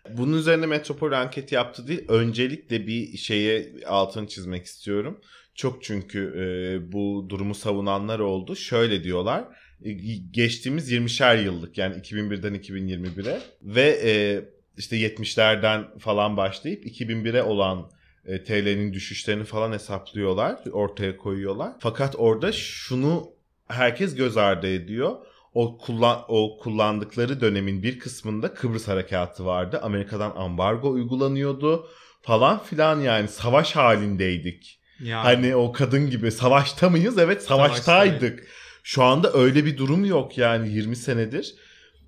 Bunun 0.09 0.37
üzerine 0.37 0.65
Metropol 0.65 1.11
anket 1.11 1.51
yaptı 1.51 1.87
değil. 1.87 2.05
Öncelikle 2.07 2.87
bir 2.87 3.17
şeye 3.17 3.73
altını 3.85 4.27
çizmek 4.27 4.65
istiyorum. 4.65 5.21
Çok 5.55 5.83
çünkü 5.83 6.33
e, 6.37 6.91
bu 6.91 7.25
durumu 7.29 7.55
savunanlar 7.55 8.19
oldu. 8.19 8.55
Şöyle 8.55 9.03
diyorlar. 9.03 9.43
e, 9.83 9.91
geçtiğimiz 10.31 10.91
20'şer 10.91 11.43
yıllık 11.43 11.77
yani 11.77 11.95
2001'den 11.95 12.55
2021'e 12.55 13.41
ve 13.61 13.99
e, 14.03 14.13
işte 14.77 14.97
70'lerden 14.97 15.99
falan 15.99 16.37
başlayıp 16.37 16.85
2001'e 16.85 17.43
olan 17.43 17.91
e, 18.25 18.43
TL'nin 18.43 18.93
düşüşlerini 18.93 19.43
falan 19.43 19.71
hesaplıyorlar, 19.71 20.59
ortaya 20.71 21.17
koyuyorlar. 21.17 21.73
Fakat 21.79 22.15
orada 22.17 22.51
şunu 22.51 23.31
herkes 23.67 24.15
göz 24.15 24.37
ardı 24.37 24.67
ediyor 24.67 25.15
o 25.53 25.77
kullan 25.77 26.19
o 26.27 26.57
kullandıkları 26.57 27.41
dönemin 27.41 27.83
bir 27.83 27.99
kısmında 27.99 28.53
Kıbrıs 28.53 28.87
harekatı 28.87 29.45
vardı. 29.45 29.79
Amerika'dan 29.83 30.31
ambargo 30.35 30.89
uygulanıyordu 30.91 31.87
falan 32.21 32.63
filan 32.63 32.99
yani 32.99 33.27
savaş 33.27 33.75
halindeydik. 33.75 34.79
Yani. 34.99 35.23
Hani 35.23 35.55
o 35.55 35.71
kadın 35.71 36.09
gibi 36.09 36.31
savaşta 36.31 36.89
mıyız? 36.89 37.17
Evet 37.17 37.43
savaştaydık. 37.43 37.83
Savaştaydık. 37.83 38.47
Şu 38.83 39.03
anda 39.03 39.33
öyle 39.33 39.65
bir 39.65 39.77
durum 39.77 40.05
yok 40.05 40.37
yani 40.37 40.69
20 40.69 40.95
senedir. 40.95 41.55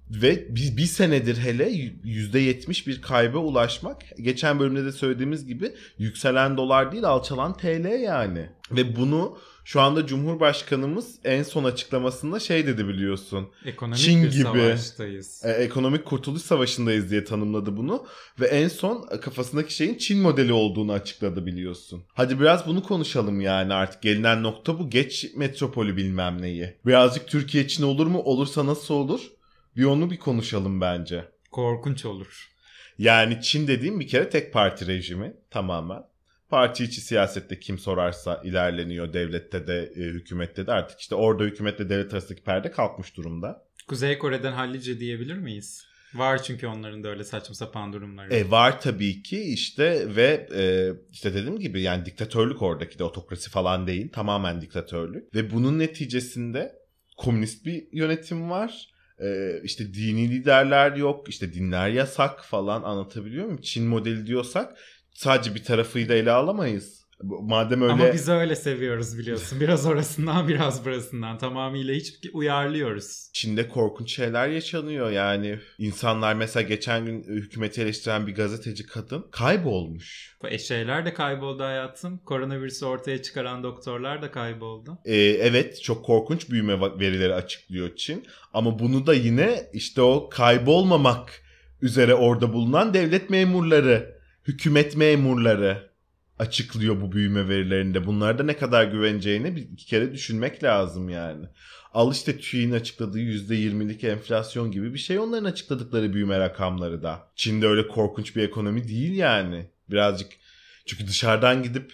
Ve 0.10 0.56
bir, 0.56 0.78
bir 0.78 0.86
senedir 0.86 1.38
hele 1.38 1.70
%70 1.70 2.88
bir 2.88 3.02
kayba 3.02 3.38
ulaşmak. 3.38 4.02
Geçen 4.22 4.60
bölümde 4.60 4.86
de 4.86 4.92
söylediğimiz 4.92 5.46
gibi 5.46 5.72
yükselen 5.98 6.58
dolar 6.58 6.92
değil 6.92 7.04
alçalan 7.04 7.58
TL 7.58 8.02
yani. 8.02 8.50
Ve 8.72 8.96
bunu 8.96 9.38
şu 9.66 9.82
anda 9.82 10.08
Cumhurbaşkanımız 10.08 11.16
en 11.24 11.44
son 11.44 11.64
açıklamasında 11.64 12.40
şey 12.40 12.68
dedi 12.68 12.88
biliyorsun. 12.88 13.50
Ekonomik 13.66 14.00
Çin 14.00 14.24
bir 14.24 14.32
gibi. 14.32 14.44
savaştayız. 14.44 15.42
E, 15.46 15.52
ekonomik 15.52 16.06
kurtuluş 16.06 16.42
savaşındayız 16.42 17.12
diye 17.12 17.24
tanımladı 17.24 17.78
bunu. 17.78 18.06
Ve 18.40 18.48
en 18.48 18.68
son 18.68 19.08
kafasındaki 19.22 19.76
şeyin 19.76 19.98
Çin 19.98 20.22
modeli 20.22 20.54
olduğunu 20.54 20.92
açıkladı 20.92 21.46
biliyorsun. 21.46 22.04
Hadi 22.14 22.40
biraz 22.40 22.68
bunu 22.68 22.84
konuşalım 22.84 23.42
yani 23.42 23.74
artık 23.74 24.02
gelinen 24.02 24.44
nokta 24.44 24.80
bu. 24.80 24.90
Geç 24.90 25.26
metropolü 25.36 25.98
bilmem 25.98 26.42
neyi. 26.42 26.74
Birazcık 26.86 27.28
Türkiye 27.28 27.68
Çin 27.68 27.84
olur 27.84 28.08
mu? 28.08 28.20
Olursa 28.20 28.66
nasıl 28.66 28.94
olur? 28.94 29.22
Bir 29.78 29.84
onu 29.84 30.12
bir 30.12 30.18
konuşalım 30.18 30.82
bence. 30.82 31.26
Korkunç 31.52 32.06
olur. 32.06 32.50
Yani 32.98 33.42
Çin 33.42 33.68
dediğim 33.68 34.00
bir 34.00 34.08
kere 34.08 34.30
tek 34.30 34.54
parti 34.54 34.88
rejimi 34.88 35.34
tamamen. 35.52 36.04
Parti 36.50 36.84
içi 36.84 37.02
siyasette 37.02 37.60
kim 37.60 37.80
sorarsa 37.80 38.42
ilerleniyor. 38.44 39.14
Devlette 39.14 39.68
de 39.68 39.92
e, 39.96 40.00
hükümette 40.00 40.68
de 40.68 40.72
artık 40.72 41.00
işte 41.00 41.16
orada 41.16 41.44
hükümetle 41.44 41.90
devlet 41.90 42.14
arasındaki 42.14 42.44
perde 42.44 42.72
kalkmış 42.72 43.18
durumda. 43.18 43.66
Kuzey 43.88 44.18
Kore'den 44.18 44.52
hallice 44.52 45.00
diyebilir 45.00 45.38
miyiz? 45.38 45.86
Var 46.14 46.44
çünkü 46.44 46.68
onların 46.68 47.04
da 47.04 47.10
öyle 47.10 47.24
saçma 47.24 47.56
sapan 47.56 47.94
durumları. 47.94 48.34
E 48.34 48.52
var 48.52 48.82
tabii 48.82 49.24
ki 49.24 49.42
işte 49.42 50.16
ve 50.16 50.48
e, 50.56 50.94
işte 51.12 51.34
dediğim 51.34 51.60
gibi 51.60 51.82
yani 51.82 52.06
diktatörlük 52.06 52.62
oradaki 52.62 53.00
de 53.00 53.04
otokrasi 53.04 53.50
falan 53.50 53.88
değil 53.88 54.12
tamamen 54.12 54.62
diktatörlük 54.62 55.36
ve 55.36 55.52
bunun 55.52 55.80
neticesinde 55.80 56.76
komünist 57.18 57.66
bir 57.66 57.88
yönetim 57.92 58.50
var. 58.50 58.90
E, 59.20 59.60
işte 59.64 59.94
dini 59.94 60.30
liderler 60.30 60.96
yok 60.96 61.30
işte 61.30 61.54
dinler 61.54 61.90
yasak 61.90 62.46
falan 62.46 62.84
anlatabiliyor 62.84 63.46
muyum? 63.46 63.62
Çin 63.62 63.88
modeli 63.88 64.28
diyorsak 64.28 64.78
sadece 65.16 65.56
bir 65.56 65.64
tarafıyla 65.64 66.16
ele 66.16 66.32
alamayız. 66.32 67.06
Madem 67.24 67.82
öyle 67.82 67.94
Ama 67.94 68.14
biz 68.14 68.30
öyle 68.30 68.56
seviyoruz 68.56 69.18
biliyorsun. 69.18 69.60
Biraz 69.60 69.86
orasından 69.86 70.48
biraz 70.48 70.86
burasından. 70.86 71.38
Tamamıyla 71.38 71.94
hiç 71.94 72.14
uyarlıyoruz. 72.34 73.30
Çin'de 73.34 73.70
korkunç 73.70 74.16
şeyler 74.16 74.48
yaşanıyor 74.48 75.12
yani. 75.12 75.60
insanlar 75.78 76.34
mesela 76.34 76.64
geçen 76.64 77.06
gün 77.06 77.24
hükümeti 77.24 77.82
eleştiren 77.82 78.28
bir 78.28 78.36
gazeteci 78.36 78.86
kadın 78.86 79.26
kaybolmuş. 79.32 80.38
Bu 80.44 80.48
eşeğler 80.48 81.06
de 81.06 81.14
kayboldu 81.14 81.64
hayatım. 81.64 82.18
Koronavirüsü 82.18 82.86
ortaya 82.86 83.22
çıkaran 83.22 83.64
doktorlar 83.64 84.22
da 84.22 84.32
kayboldu. 84.32 84.98
Ee, 85.06 85.16
evet 85.18 85.82
çok 85.84 86.06
korkunç 86.06 86.50
büyüme 86.50 86.82
verileri 86.82 87.34
açıklıyor 87.34 87.96
Çin. 87.96 88.26
Ama 88.54 88.80
bunu 88.80 89.08
da 89.08 89.14
yine 89.14 89.70
işte 89.74 90.02
o 90.02 90.30
kaybolmamak 90.30 91.42
üzere 91.82 92.14
orada 92.16 92.54
bulunan 92.54 92.94
devlet 92.94 93.30
memurları, 93.30 94.15
hükümet 94.48 94.96
memurları 94.96 95.90
açıklıyor 96.40 97.02
bu 97.02 97.12
büyüme 97.12 97.50
verilerinde. 97.50 98.06
Bunlara 98.06 98.40
da 98.40 98.44
ne 98.44 98.58
kadar 98.58 98.84
güveneceğini 98.84 99.56
bir 99.56 99.62
iki 99.62 99.86
kere 99.86 100.14
düşünmek 100.14 100.64
lazım 100.64 101.10
yani. 101.10 101.46
Al 101.94 102.12
işte 102.12 102.38
TÜİ'nin 102.38 102.74
açıkladığı 102.74 103.20
%20'lik 103.20 104.04
enflasyon 104.04 104.72
gibi 104.72 104.94
bir 104.94 105.00
şey 105.00 105.20
onların 105.20 105.46
açıkladıkları 105.46 106.14
büyüme 106.14 106.40
rakamları 106.40 107.04
da. 107.04 107.28
Çin'de 107.36 107.68
öyle 107.68 107.88
korkunç 107.88 108.36
bir 108.36 108.44
ekonomi 108.44 108.88
değil 108.88 109.16
yani. 109.16 109.70
Birazcık 109.90 110.32
çünkü 110.86 111.08
dışarıdan 111.08 111.64
gidip 111.64 111.94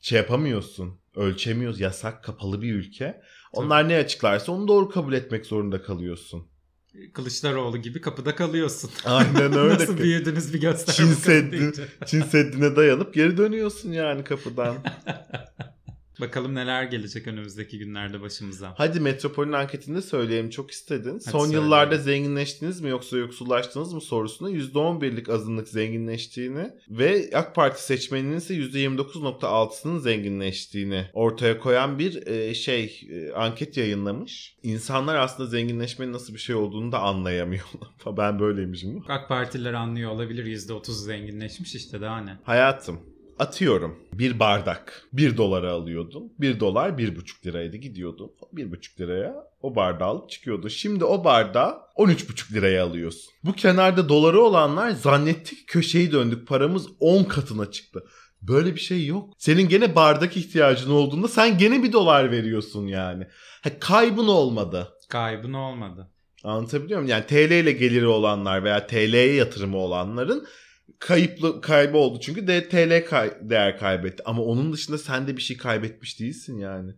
şey 0.00 0.18
yapamıyorsun. 0.18 0.98
Ölçemiyoruz. 1.16 1.80
Yasak, 1.80 2.24
kapalı 2.24 2.62
bir 2.62 2.74
ülke. 2.74 3.22
Onlar 3.52 3.88
ne 3.88 3.96
açıklarsa 3.96 4.52
onu 4.52 4.68
doğru 4.68 4.88
kabul 4.88 5.12
etmek 5.12 5.46
zorunda 5.46 5.82
kalıyorsun. 5.82 6.48
Kılıçdaroğlu 7.12 7.78
gibi 7.78 8.00
kapıda 8.00 8.34
kalıyorsun. 8.34 8.90
Aynen 9.04 9.54
öyle. 9.58 9.74
Nasıl 9.74 9.98
büyüdünüz 9.98 10.54
bir 10.54 10.60
göster 10.60 10.94
Çin 10.94 11.06
Seddi. 11.12 11.72
Çin 12.06 12.22
Seddi'ne 12.22 12.76
dayanıp 12.76 13.14
geri 13.14 13.36
dönüyorsun 13.36 13.92
yani 13.92 14.24
kapıdan. 14.24 14.76
Bakalım 16.24 16.54
neler 16.54 16.82
gelecek 16.82 17.26
önümüzdeki 17.26 17.78
günlerde 17.78 18.20
başımıza. 18.20 18.74
Hadi 18.76 19.00
Metropol'ün 19.00 19.52
anketinde 19.52 20.02
söyleyeyim 20.02 20.50
çok 20.50 20.70
istedin. 20.70 21.18
Son 21.18 21.44
söyle. 21.44 21.54
yıllarda 21.54 21.96
zenginleştiniz 21.96 22.80
mi 22.80 22.90
yoksa 22.90 23.16
yoksullaştınız 23.16 23.92
mı 23.92 24.00
sorusuna 24.00 24.50
%11'lik 24.50 25.28
azınlık 25.28 25.68
zenginleştiğini 25.68 26.70
ve 26.90 27.30
AK 27.34 27.54
Parti 27.54 27.84
seçmeninin 27.84 28.36
ise 28.36 28.54
%29.6'sının 28.54 29.98
zenginleştiğini 29.98 31.06
ortaya 31.12 31.58
koyan 31.58 31.98
bir 31.98 32.26
e, 32.26 32.54
şey 32.54 33.08
e, 33.10 33.32
anket 33.32 33.76
yayınlamış. 33.76 34.56
İnsanlar 34.62 35.16
aslında 35.16 35.48
zenginleşmenin 35.48 36.12
nasıl 36.12 36.34
bir 36.34 36.38
şey 36.38 36.54
olduğunu 36.54 36.92
da 36.92 36.98
anlayamıyorlar. 36.98 37.88
ben 38.16 38.38
böyleymişim. 38.38 39.04
AK 39.08 39.28
Partililer 39.28 39.72
anlıyor 39.72 40.10
olabilir 40.10 40.44
%30 40.44 40.92
zenginleşmiş 40.92 41.74
işte 41.74 42.00
daha 42.00 42.20
ne. 42.20 42.38
Hayatım 42.42 43.13
atıyorum 43.38 43.98
bir 44.12 44.38
bardak 44.38 45.08
1 45.12 45.36
dolara 45.36 45.72
alıyordun. 45.72 46.32
1 46.40 46.60
dolar 46.60 46.90
1,5 46.90 47.46
liraydı 47.46 47.76
gidiyordun. 47.76 48.30
1,5 48.54 49.00
liraya 49.00 49.34
o 49.62 49.76
bardağı 49.76 50.08
alıp 50.08 50.30
çıkıyordun. 50.30 50.68
Şimdi 50.68 51.04
o 51.04 51.24
bardağı 51.24 51.78
13,5 51.96 52.54
liraya 52.54 52.84
alıyorsun. 52.84 53.32
Bu 53.44 53.52
kenarda 53.52 54.08
doları 54.08 54.40
olanlar 54.40 54.90
zannetti 54.90 55.56
ki 55.56 55.66
köşeyi 55.66 56.12
döndük 56.12 56.48
paramız 56.48 56.86
10 57.00 57.24
katına 57.24 57.70
çıktı. 57.70 58.04
Böyle 58.42 58.74
bir 58.74 58.80
şey 58.80 59.06
yok. 59.06 59.34
Senin 59.38 59.68
gene 59.68 59.94
bardak 59.94 60.36
ihtiyacın 60.36 60.90
olduğunda 60.90 61.28
sen 61.28 61.58
gene 61.58 61.82
bir 61.82 61.92
dolar 61.92 62.30
veriyorsun 62.30 62.86
yani. 62.86 63.26
Ha, 63.62 63.70
kaybın 63.80 64.28
olmadı. 64.28 64.88
Kaybın 65.08 65.52
olmadı. 65.52 66.10
Anlatabiliyor 66.44 67.00
muyum? 67.00 67.10
Yani 67.10 67.26
TL 67.26 67.52
ile 67.52 67.72
geliri 67.72 68.06
olanlar 68.06 68.64
veya 68.64 68.86
TL'ye 68.86 69.34
yatırımı 69.34 69.76
olanların 69.76 70.46
kayıplı 70.98 71.60
kaybı 71.60 71.96
oldu 71.96 72.20
çünkü 72.22 72.46
de 72.46 72.68
TL 72.68 73.08
kay- 73.08 73.38
değer 73.40 73.78
kaybetti. 73.78 74.22
Ama 74.26 74.42
onun 74.42 74.72
dışında 74.72 74.98
sen 74.98 75.26
de 75.26 75.36
bir 75.36 75.42
şey 75.42 75.56
kaybetmiş 75.56 76.20
değilsin 76.20 76.58
yani. 76.58 76.92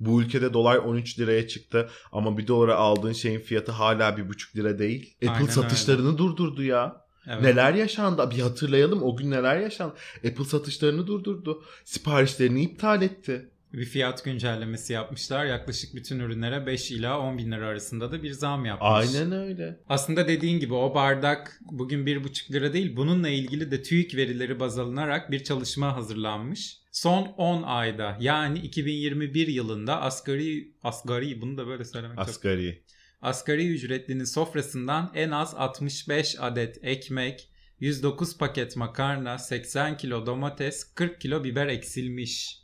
Bu 0.00 0.22
ülkede 0.22 0.52
dolar 0.52 0.76
13 0.76 1.18
liraya 1.18 1.48
çıktı 1.48 1.88
ama 2.12 2.38
bir 2.38 2.46
dolara 2.46 2.76
aldığın 2.76 3.12
şeyin 3.12 3.40
fiyatı 3.40 3.72
hala 3.72 4.16
1,5 4.16 4.56
lira 4.56 4.78
değil. 4.78 5.14
Apple 5.16 5.30
Aynen 5.30 5.46
satışlarını 5.46 6.18
durdurdu 6.18 6.62
ya. 6.62 7.04
Evet. 7.26 7.42
Neler 7.42 7.74
yaşandı? 7.74 8.30
Bir 8.30 8.40
hatırlayalım 8.40 9.02
o 9.02 9.16
gün 9.16 9.30
neler 9.30 9.60
yaşandı. 9.60 9.94
Apple 10.16 10.44
satışlarını 10.44 11.06
durdurdu. 11.06 11.64
Siparişlerini 11.84 12.62
iptal 12.62 13.02
etti. 13.02 13.49
Bir 13.72 13.84
fiyat 13.84 14.24
güncellemesi 14.24 14.92
yapmışlar. 14.92 15.44
Yaklaşık 15.44 15.94
bütün 15.94 16.18
ürünlere 16.18 16.66
5 16.66 16.90
ila 16.90 17.20
10 17.20 17.38
bin 17.38 17.52
lira 17.52 17.66
arasında 17.66 18.12
da 18.12 18.22
bir 18.22 18.32
zam 18.32 18.64
yapmış. 18.64 18.88
Aynen 18.90 19.32
öyle. 19.32 19.80
Aslında 19.88 20.28
dediğin 20.28 20.60
gibi 20.60 20.74
o 20.74 20.94
bardak 20.94 21.60
bugün 21.70 22.06
1,5 22.06 22.52
lira 22.52 22.72
değil. 22.72 22.96
Bununla 22.96 23.28
ilgili 23.28 23.70
de 23.70 23.82
TÜİK 23.82 24.14
verileri 24.14 24.60
baz 24.60 24.78
alınarak 24.78 25.30
bir 25.30 25.44
çalışma 25.44 25.96
hazırlanmış. 25.96 26.80
Son 26.92 27.22
10 27.22 27.62
ayda 27.62 28.16
yani 28.20 28.58
2021 28.58 29.46
yılında 29.46 30.00
asgari 30.00 30.74
asgari 30.82 31.40
bunu 31.40 31.58
da 31.58 31.66
böyle 31.66 31.84
söylemek 31.84 32.18
çok 32.18 32.28
Asgari. 32.28 32.82
Asgari 33.22 33.68
ücretlinin 33.68 34.24
sofrasından 34.24 35.12
en 35.14 35.30
az 35.30 35.54
65 35.54 36.36
adet 36.40 36.84
ekmek, 36.84 37.48
109 37.80 38.38
paket 38.38 38.76
makarna, 38.76 39.38
80 39.38 39.96
kilo 39.96 40.26
domates, 40.26 40.94
40 40.94 41.20
kilo 41.20 41.44
biber 41.44 41.66
eksilmiş. 41.66 42.59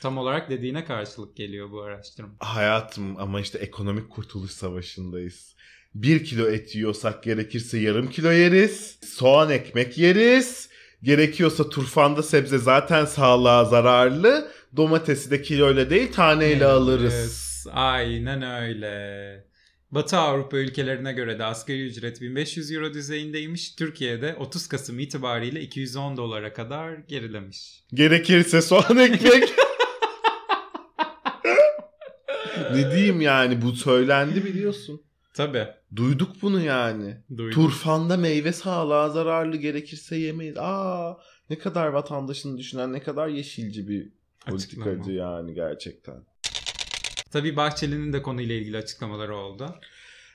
Tam 0.00 0.18
olarak 0.18 0.50
dediğine 0.50 0.84
karşılık 0.84 1.36
geliyor 1.36 1.70
bu 1.70 1.82
araştırma. 1.82 2.30
Hayatım 2.38 3.16
ama 3.16 3.40
işte 3.40 3.58
ekonomik 3.58 4.10
kurtuluş 4.10 4.50
savaşındayız. 4.50 5.54
Bir 5.94 6.24
kilo 6.24 6.46
et 6.48 6.74
yiyorsak 6.74 7.22
gerekirse 7.22 7.78
yarım 7.78 8.10
kilo 8.10 8.30
yeriz. 8.30 8.98
Soğan 9.02 9.50
ekmek 9.50 9.98
yeriz. 9.98 10.68
Gerekiyorsa 11.02 11.68
turfanda 11.68 12.22
sebze 12.22 12.58
zaten 12.58 13.04
sağlığa 13.04 13.64
zararlı. 13.64 14.50
Domatesi 14.76 15.30
de 15.30 15.42
kiloyla 15.42 15.90
değil 15.90 16.12
taneyle 16.12 16.66
alırız. 16.66 17.14
Evet, 17.66 17.76
Aynen 17.76 18.42
öyle. 18.62 19.50
Batı 19.90 20.16
Avrupa 20.16 20.56
ülkelerine 20.56 21.12
göre 21.12 21.38
de 21.38 21.44
asgari 21.44 21.86
ücret 21.86 22.20
1500 22.20 22.72
euro 22.72 22.94
düzeyindeymiş. 22.94 23.74
Türkiye'de 23.74 24.34
30 24.38 24.66
Kasım 24.68 24.98
itibariyle 24.98 25.60
210 25.60 26.16
dolara 26.16 26.52
kadar 26.52 26.94
gerilemiş. 27.08 27.84
Gerekirse 27.94 28.62
soğan 28.62 28.96
ekmek. 28.96 29.52
ne 32.76 32.90
diyeyim 32.90 33.20
yani 33.20 33.62
bu 33.62 33.72
söylendi 33.72 34.44
biliyorsun. 34.44 35.02
Tabii. 35.34 35.66
Duyduk 35.96 36.42
bunu 36.42 36.60
yani. 36.60 37.16
Duydum. 37.36 37.62
Turfanda 37.62 38.16
meyve 38.16 38.52
sağlığa 38.52 39.08
zararlı 39.08 39.56
gerekirse 39.56 40.16
yemeyiz. 40.16 40.56
Aa 40.58 41.16
ne 41.50 41.58
kadar 41.58 41.86
vatandaşını 41.86 42.58
düşünen 42.58 42.92
ne 42.92 43.00
kadar 43.02 43.28
yeşilci 43.28 43.88
bir 43.88 44.12
politikacı 44.46 44.90
Açıklama. 44.90 45.12
yani 45.12 45.54
gerçekten. 45.54 46.24
Tabii 47.32 47.56
Bahçeli'nin 47.56 48.12
de 48.12 48.22
konuyla 48.22 48.54
ilgili 48.54 48.76
açıklamaları 48.76 49.36
oldu. 49.36 49.74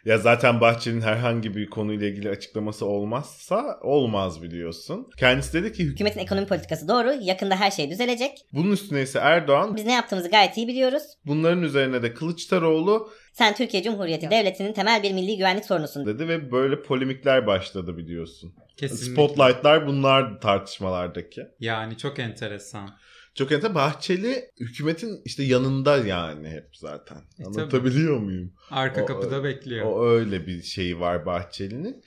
Ya 0.06 0.18
zaten 0.18 0.62
Bahçeli'nin 0.62 1.02
herhangi 1.02 1.56
bir 1.56 1.70
konuyla 1.70 2.08
ilgili 2.08 2.30
açıklaması 2.30 2.86
olmazsa 2.86 3.80
olmaz 3.82 4.42
biliyorsun. 4.42 5.10
Kendisi 5.18 5.54
dedi 5.54 5.74
ki 5.74 5.84
Hükümetin 5.84 6.20
ekonomi 6.20 6.48
politikası 6.48 6.88
doğru. 6.88 7.14
Yakında 7.22 7.56
her 7.56 7.72
şey 7.72 7.90
düzelecek. 7.90 8.32
bunun 8.54 8.72
üstüne 8.72 9.02
ise 9.02 9.20
Erdoğan 9.20 9.76
Biz 9.76 9.86
ne 9.86 9.94
yaptığımızı 9.94 10.30
gayet 10.30 10.58
iyi 10.58 10.68
biliyoruz. 10.68 11.04
bunların 11.26 11.64
üzerine 11.64 12.04
de 12.04 12.14
Kılıçdaroğlu 12.14 13.10
Sen 13.34 13.56
Türkiye 13.56 13.84
Cumhuriyeti 13.84 14.32
Devleti'nin 14.32 14.74
temel 14.74 15.04
bir 15.04 15.12
milli 15.14 15.38
güvenlik 15.38 15.66
sorunusun. 15.66 16.06
dedi 16.06 16.28
ve 16.28 16.52
böyle 16.52 16.82
polemikler 16.82 17.48
başladı 17.48 17.98
biliyorsun. 17.98 18.54
Kesinlikle. 18.78 19.12
Spotlight'lar 19.14 19.88
bunlar 19.88 20.42
tartışmalardaki. 20.42 21.42
Yani 21.60 21.98
çok 21.98 22.20
enteresan. 22.20 22.90
Çok 23.36 23.52
ente 23.52 23.76
Bahçeli 23.76 24.52
hükümetin 24.60 25.22
işte 25.26 25.44
yanında 25.44 25.98
yani 25.98 26.50
hep 26.50 26.70
zaten. 26.78 27.16
E, 27.18 27.44
tabii. 27.44 27.48
Anlatabiliyor 27.48 28.18
muyum? 28.18 28.54
Arka 28.72 29.04
O- 29.04 29.06
kapıda 29.06 29.44
bekliyor. 29.44 29.86
O 29.86 30.08
öyle 30.10 30.48
bir 30.48 30.62
şeyi 30.64 31.00
var 31.00 31.26
Bahçeli'nin. 31.26 32.04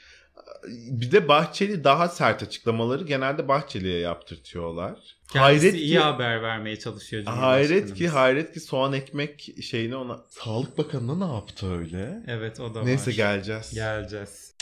Bir 0.90 1.12
de 1.12 1.28
Bahçeli 1.28 1.84
daha 1.84 2.08
sert 2.08 2.42
açıklamaları 2.42 3.04
genelde 3.04 3.48
Bahçeli'ye 3.48 3.98
yaptırtıyorlar. 3.98 4.94
Kendisi 5.32 5.40
hayret 5.66 5.74
iyi 5.74 5.92
ki, 5.92 5.98
haber 5.98 6.42
vermeye 6.42 6.78
çalışıyor 6.78 7.24
hayret 7.24 7.94
ki 7.94 8.08
hayret 8.08 8.52
ki 8.54 8.60
soğan 8.60 8.92
ekmek 8.92 9.50
şeyini 9.62 9.96
ona 9.96 10.24
Sağlık 10.28 10.78
Bakanı'na 10.78 11.26
ne 11.26 11.34
yaptı 11.34 11.74
öyle? 11.78 12.22
Evet 12.26 12.60
o 12.60 12.74
da 12.74 12.82
Neyse 12.82 13.10
var. 13.10 13.16
geleceğiz. 13.16 13.74
Geleceğiz. 13.74 14.54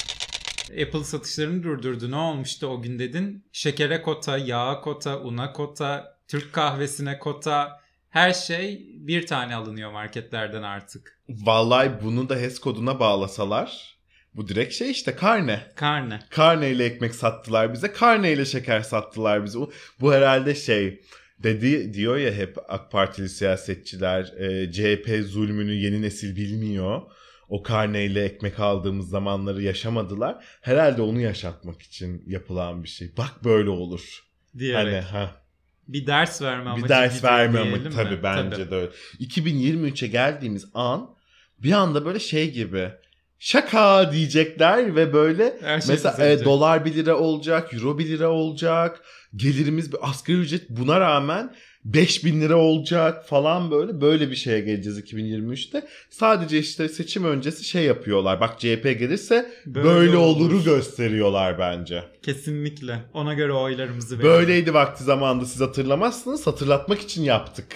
Apple 0.70 1.04
satışlarını 1.04 1.62
durdurdu. 1.62 2.10
Ne 2.10 2.16
olmuştu 2.16 2.66
o 2.66 2.82
gün 2.82 2.98
dedin? 2.98 3.44
Şekere 3.52 4.02
kota, 4.02 4.38
yağa 4.38 4.80
kota, 4.80 5.20
una 5.20 5.52
kota, 5.52 6.15
Türk 6.28 6.52
kahvesine 6.52 7.18
kota. 7.18 7.80
Her 8.10 8.32
şey 8.32 8.86
bir 8.98 9.26
tane 9.26 9.54
alınıyor 9.54 9.92
marketlerden 9.92 10.62
artık. 10.62 11.20
Vallahi 11.28 11.90
bunu 12.02 12.28
da 12.28 12.36
HES 12.36 12.58
koduna 12.58 13.00
bağlasalar 13.00 13.96
bu 14.36 14.48
direkt 14.48 14.74
şey 14.74 14.90
işte 14.90 15.16
karne. 15.16 15.60
Karne. 15.74 16.20
Karneyle 16.30 16.84
ekmek 16.84 17.14
sattılar 17.14 17.72
bize. 17.72 17.92
Karneyle 17.92 18.44
şeker 18.44 18.80
sattılar 18.80 19.44
bize. 19.44 19.58
Bu, 19.58 19.72
bu 20.00 20.12
herhalde 20.12 20.54
şey 20.54 21.02
dedi 21.38 21.94
diyor 21.94 22.16
ya 22.16 22.32
hep 22.32 22.56
AK 22.68 22.92
Partili 22.92 23.28
siyasetçiler 23.28 24.22
e, 24.38 24.72
CHP 24.72 25.28
zulmünü 25.28 25.72
yeni 25.72 26.02
nesil 26.02 26.36
bilmiyor. 26.36 27.02
O 27.48 27.62
karneyle 27.62 28.24
ekmek 28.24 28.60
aldığımız 28.60 29.08
zamanları 29.08 29.62
yaşamadılar. 29.62 30.44
Herhalde 30.60 31.02
onu 31.02 31.20
yaşatmak 31.20 31.82
için 31.82 32.22
yapılan 32.26 32.84
bir 32.84 32.88
şey. 32.88 33.16
Bak 33.16 33.44
böyle 33.44 33.70
olur. 33.70 34.24
Diyerek. 34.58 34.94
Hani 34.94 35.00
ha 35.00 35.45
Bir 35.88 36.06
ders 36.06 36.42
verme 36.42 36.70
amacı 36.70 36.84
bir 36.84 36.88
ders 36.88 37.24
verme 37.24 37.52
diyelim 37.52 37.74
ama 37.74 37.88
mi? 37.88 37.94
tabii 37.94 38.22
bence 38.22 38.70
de 38.70 38.74
öyle. 38.74 38.90
2023'e 39.20 40.08
geldiğimiz 40.08 40.66
an 40.74 41.10
bir 41.58 41.72
anda 41.72 42.04
böyle 42.04 42.18
şey 42.18 42.52
gibi 42.52 42.90
şaka 43.38 44.12
diyecekler 44.12 44.96
ve 44.96 45.12
böyle 45.12 45.56
Her 45.60 45.80
şey 45.80 45.94
mesela 45.94 46.26
e, 46.26 46.44
dolar 46.44 46.84
1 46.84 46.94
lira 46.94 47.16
olacak, 47.16 47.74
euro 47.74 47.98
1 47.98 48.08
lira 48.08 48.28
olacak. 48.28 49.02
Gelirimiz 49.36 49.90
asgari 50.00 50.36
ücret 50.36 50.70
buna 50.70 51.00
rağmen 51.00 51.54
5000 51.94 52.40
lira 52.40 52.56
olacak 52.56 53.28
falan 53.28 53.70
böyle 53.70 54.00
böyle 54.00 54.30
bir 54.30 54.36
şeye 54.36 54.60
geleceğiz 54.60 54.98
2023'te. 54.98 55.86
Sadece 56.10 56.58
işte 56.58 56.88
seçim 56.88 57.24
öncesi 57.24 57.64
şey 57.64 57.84
yapıyorlar. 57.84 58.40
Bak 58.40 58.60
CHP 58.60 58.82
gelirse 58.84 59.50
böyle, 59.66 60.16
oluru 60.16 60.64
gösteriyorlar 60.64 61.58
bence. 61.58 62.04
Kesinlikle. 62.22 63.04
Ona 63.14 63.34
göre 63.34 63.52
oylarımızı 63.52 64.18
verelim. 64.18 64.32
Böyleydi 64.32 64.74
vakti 64.74 65.04
zamanında 65.04 65.44
siz 65.44 65.60
hatırlamazsınız. 65.60 66.46
Hatırlatmak 66.46 67.00
için 67.00 67.22
yaptık 67.22 67.66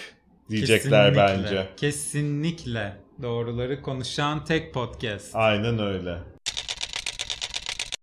diyecekler 0.51 1.15
Kesinlikle, 1.15 1.45
bence. 1.45 1.69
Kesinlikle. 1.77 2.97
Doğruları 3.23 3.83
konuşan 3.83 4.45
tek 4.45 4.75
podcast. 4.75 5.31
Aynen 5.35 5.79
öyle. 5.79 6.19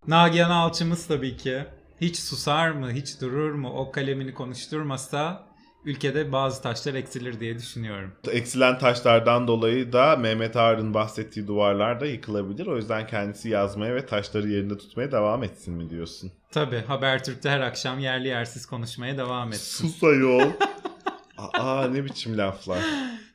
Nagihan 0.07 0.51
Alçımız 0.51 1.07
tabii 1.07 1.37
ki. 1.37 1.63
Hiç 2.01 2.17
susar 2.17 2.71
mı, 2.71 2.91
hiç 2.91 3.21
durur 3.21 3.51
mu, 3.51 3.69
o 3.69 3.91
kalemini 3.91 4.33
konuşturmasa 4.33 5.46
ülkede 5.87 6.31
bazı 6.31 6.61
taşlar 6.61 6.93
eksilir 6.93 7.39
diye 7.39 7.57
düşünüyorum. 7.57 8.11
Eksilen 8.31 8.79
taşlardan 8.79 9.47
dolayı 9.47 9.93
da 9.93 10.15
Mehmet 10.15 10.55
Ağar'ın 10.55 10.93
bahsettiği 10.93 11.47
duvarlar 11.47 12.01
da 12.01 12.05
yıkılabilir. 12.05 12.67
O 12.67 12.77
yüzden 12.77 13.07
kendisi 13.07 13.49
yazmaya 13.49 13.95
ve 13.95 14.05
taşları 14.05 14.47
yerinde 14.47 14.77
tutmaya 14.77 15.11
devam 15.11 15.43
etsin 15.43 15.73
mi 15.73 15.89
diyorsun? 15.89 16.31
Tabii 16.51 16.83
Habertürk'te 16.87 17.49
her 17.49 17.59
akşam 17.59 17.99
yerli 17.99 18.27
yersiz 18.27 18.65
konuşmaya 18.65 19.17
devam 19.17 19.49
etsin. 19.49 19.87
Sus 19.87 20.03
ayol. 20.03 20.51
Aa 21.37 21.87
ne 21.87 22.05
biçim 22.05 22.37
laflar. 22.37 22.79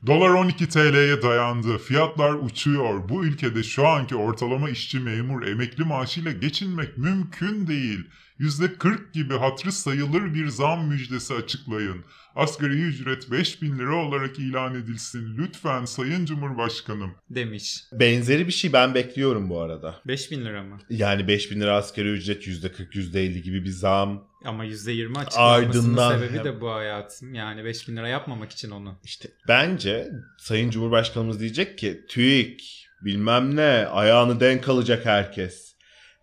Dolar 0.06 0.28
12 0.28 0.68
TL'ye 0.68 1.22
dayandı. 1.22 1.78
Fiyatlar 1.78 2.32
uçuyor. 2.32 3.08
Bu 3.08 3.24
ülkede 3.24 3.62
şu 3.62 3.86
anki 3.86 4.16
ortalama 4.16 4.70
işçi 4.70 5.00
memur 5.00 5.46
emekli 5.46 5.84
maaşıyla 5.84 6.32
geçinmek 6.32 6.98
mümkün 6.98 7.66
değil. 7.66 8.00
%40 8.40 9.12
gibi 9.12 9.34
hatrı 9.34 9.72
sayılır 9.72 10.34
bir 10.34 10.48
zam 10.48 10.88
müjdesi 10.88 11.34
açıklayın. 11.34 12.04
Asgari 12.36 12.82
ücret 12.82 13.30
5000 13.30 13.78
lira 13.78 13.94
olarak 13.94 14.38
ilan 14.38 14.74
edilsin. 14.74 15.38
Lütfen 15.38 15.84
Sayın 15.84 16.24
Cumhurbaşkanım. 16.24 17.14
Demiş. 17.30 17.84
Benzeri 17.92 18.46
bir 18.46 18.52
şey 18.52 18.72
ben 18.72 18.94
bekliyorum 18.94 19.50
bu 19.50 19.60
arada. 19.60 20.00
5000 20.06 20.44
lira 20.44 20.62
mı? 20.62 20.78
Yani 20.90 21.28
5000 21.28 21.60
lira 21.60 21.76
asgari 21.76 22.08
ücret 22.08 22.46
%40 22.46 22.94
%50 22.94 23.42
gibi 23.42 23.64
bir 23.64 23.70
zam. 23.70 24.28
Ama 24.44 24.64
%20 24.64 25.18
açıklanmasının 25.18 25.94
Ardından 25.94 26.18
sebebi 26.18 26.44
de 26.44 26.60
bu 26.60 26.70
hayatım. 26.70 27.34
Yani 27.34 27.64
5000 27.64 27.96
lira 27.96 28.08
yapmamak 28.08 28.52
için 28.52 28.70
onu. 28.70 28.98
İşte 29.04 29.28
bence 29.48 30.08
Sayın 30.38 30.70
Cumhurbaşkanımız 30.70 31.40
diyecek 31.40 31.78
ki 31.78 32.04
TÜİK 32.08 32.88
bilmem 33.04 33.56
ne 33.56 33.86
ayağını 33.86 34.40
denk 34.40 34.68
alacak 34.68 35.06
herkes. 35.06 35.71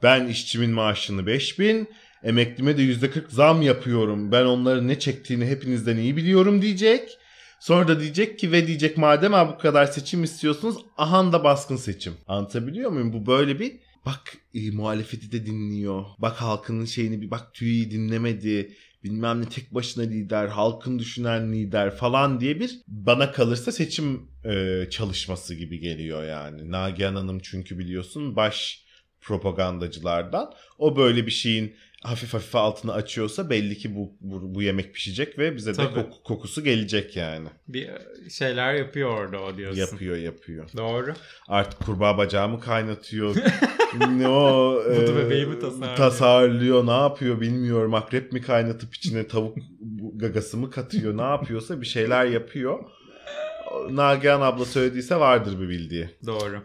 Ben 0.04 0.28
işçimin 0.28 0.72
maaşını 0.72 1.26
5000 1.28 1.88
emeklime 2.24 2.78
de 2.78 2.82
%40 2.82 3.30
zam 3.30 3.62
yapıyorum. 3.62 4.32
Ben 4.32 4.46
onların 4.46 4.88
ne 4.88 5.00
çektiğini 5.00 5.46
hepinizden 5.46 5.98
iyi 5.98 6.18
biliyorum 6.18 6.62
diyecek. 6.62 7.18
Sonra 7.60 7.88
da 7.88 8.00
diyecek 8.00 8.40
ki 8.40 8.52
ve 8.52 8.68
diyecek 8.68 8.98
madem 8.98 9.34
ha 9.34 9.54
bu 9.54 9.58
kadar 9.58 9.86
seçim 9.86 10.24
istiyorsunuz 10.24 10.76
ahan 10.98 11.34
da 11.34 11.44
baskın 11.44 11.76
seçim. 11.76 12.14
Anlatabiliyor 12.28 12.92
muyum? 12.92 13.14
Bu 13.14 13.26
böyle 13.26 13.60
bir 13.60 13.74
bak 14.06 14.38
e, 14.54 14.72
muhalefeti 14.72 15.32
de 15.32 15.46
dinliyor. 15.46 16.06
Bak 16.18 16.36
halkının 16.36 16.86
şeyini 16.86 17.22
bir 17.22 17.32
bak 17.32 17.54
TÜİ'yi 17.54 17.92
dinlemedi 17.92 18.74
bilmem 19.04 19.42
ne 19.42 19.50
tek 19.50 19.74
başına 19.74 20.04
lider, 20.04 20.48
halkın 20.48 21.00
düşünen 21.00 21.54
lider 21.54 21.96
falan 21.96 22.40
diye 22.40 22.60
bir 22.60 22.80
bana 22.88 23.32
kalırsa 23.32 23.72
seçim 23.72 24.22
e, 24.46 24.86
çalışması 24.90 25.56
gibi 25.56 25.80
geliyor 25.80 26.24
yani. 26.24 26.72
Nagihan 26.72 27.16
Hanım 27.16 27.40
çünkü 27.40 27.80
biliyorsun 27.80 28.36
baş 28.36 28.84
propagandacılardan. 29.22 30.54
O 30.78 30.98
böyle 30.98 31.26
bir 31.26 31.32
şeyin 31.32 31.76
hafif 32.04 32.34
hafif 32.34 32.56
altını 32.56 32.94
açıyorsa 32.94 33.50
belli 33.50 33.78
ki 33.78 33.96
bu, 33.96 34.12
bu, 34.22 34.56
bu 34.56 34.62
yemek 34.62 34.94
pişecek 34.94 35.40
ve 35.40 35.56
bize 35.56 35.72
de 35.72 35.76
Tabii. 35.76 35.96
koku- 35.96 36.24
kokusu 36.24 36.64
gelecek 36.64 37.16
yani. 37.16 37.48
Bir 37.68 37.90
şeyler 38.30 38.74
yapıyor 38.74 39.10
orada 39.10 39.42
o 39.42 39.58
diyorsun. 39.58 39.80
Yapıyor 39.80 40.18
yapıyor. 40.18 40.70
Doğru. 40.78 41.14
Artık 41.48 41.80
kurbağa 41.80 42.18
bacağımı 42.18 42.60
kaynatıyor. 42.60 43.36
ne 44.10 44.28
o 44.28 44.74
Vudu 44.76 45.12
e, 45.12 45.16
bebeği 45.16 45.46
mi 45.46 45.60
tasarlıyor? 45.60 45.96
tasarlıyor 45.96 46.88
ne 46.88 46.92
yapıyor 46.92 47.42
bilmiyorum. 47.42 47.94
Akrep 47.94 48.32
mi 48.32 48.42
kaynatıp 48.42 48.96
içine 48.96 49.28
tavuk 49.28 49.58
gagası 50.16 50.58
mı 50.58 50.72
katıyor 50.72 51.18
ne 51.18 51.22
yapıyorsa 51.22 51.82
bir 51.82 51.86
şeyler 51.86 52.26
yapıyor. 52.26 52.80
Nagihan 53.90 54.42
abla 54.42 54.66
söylediyse 54.66 55.16
vardır 55.16 55.62
bir 55.62 55.70
bildiği. 55.70 56.10
Doğru. 56.26 56.62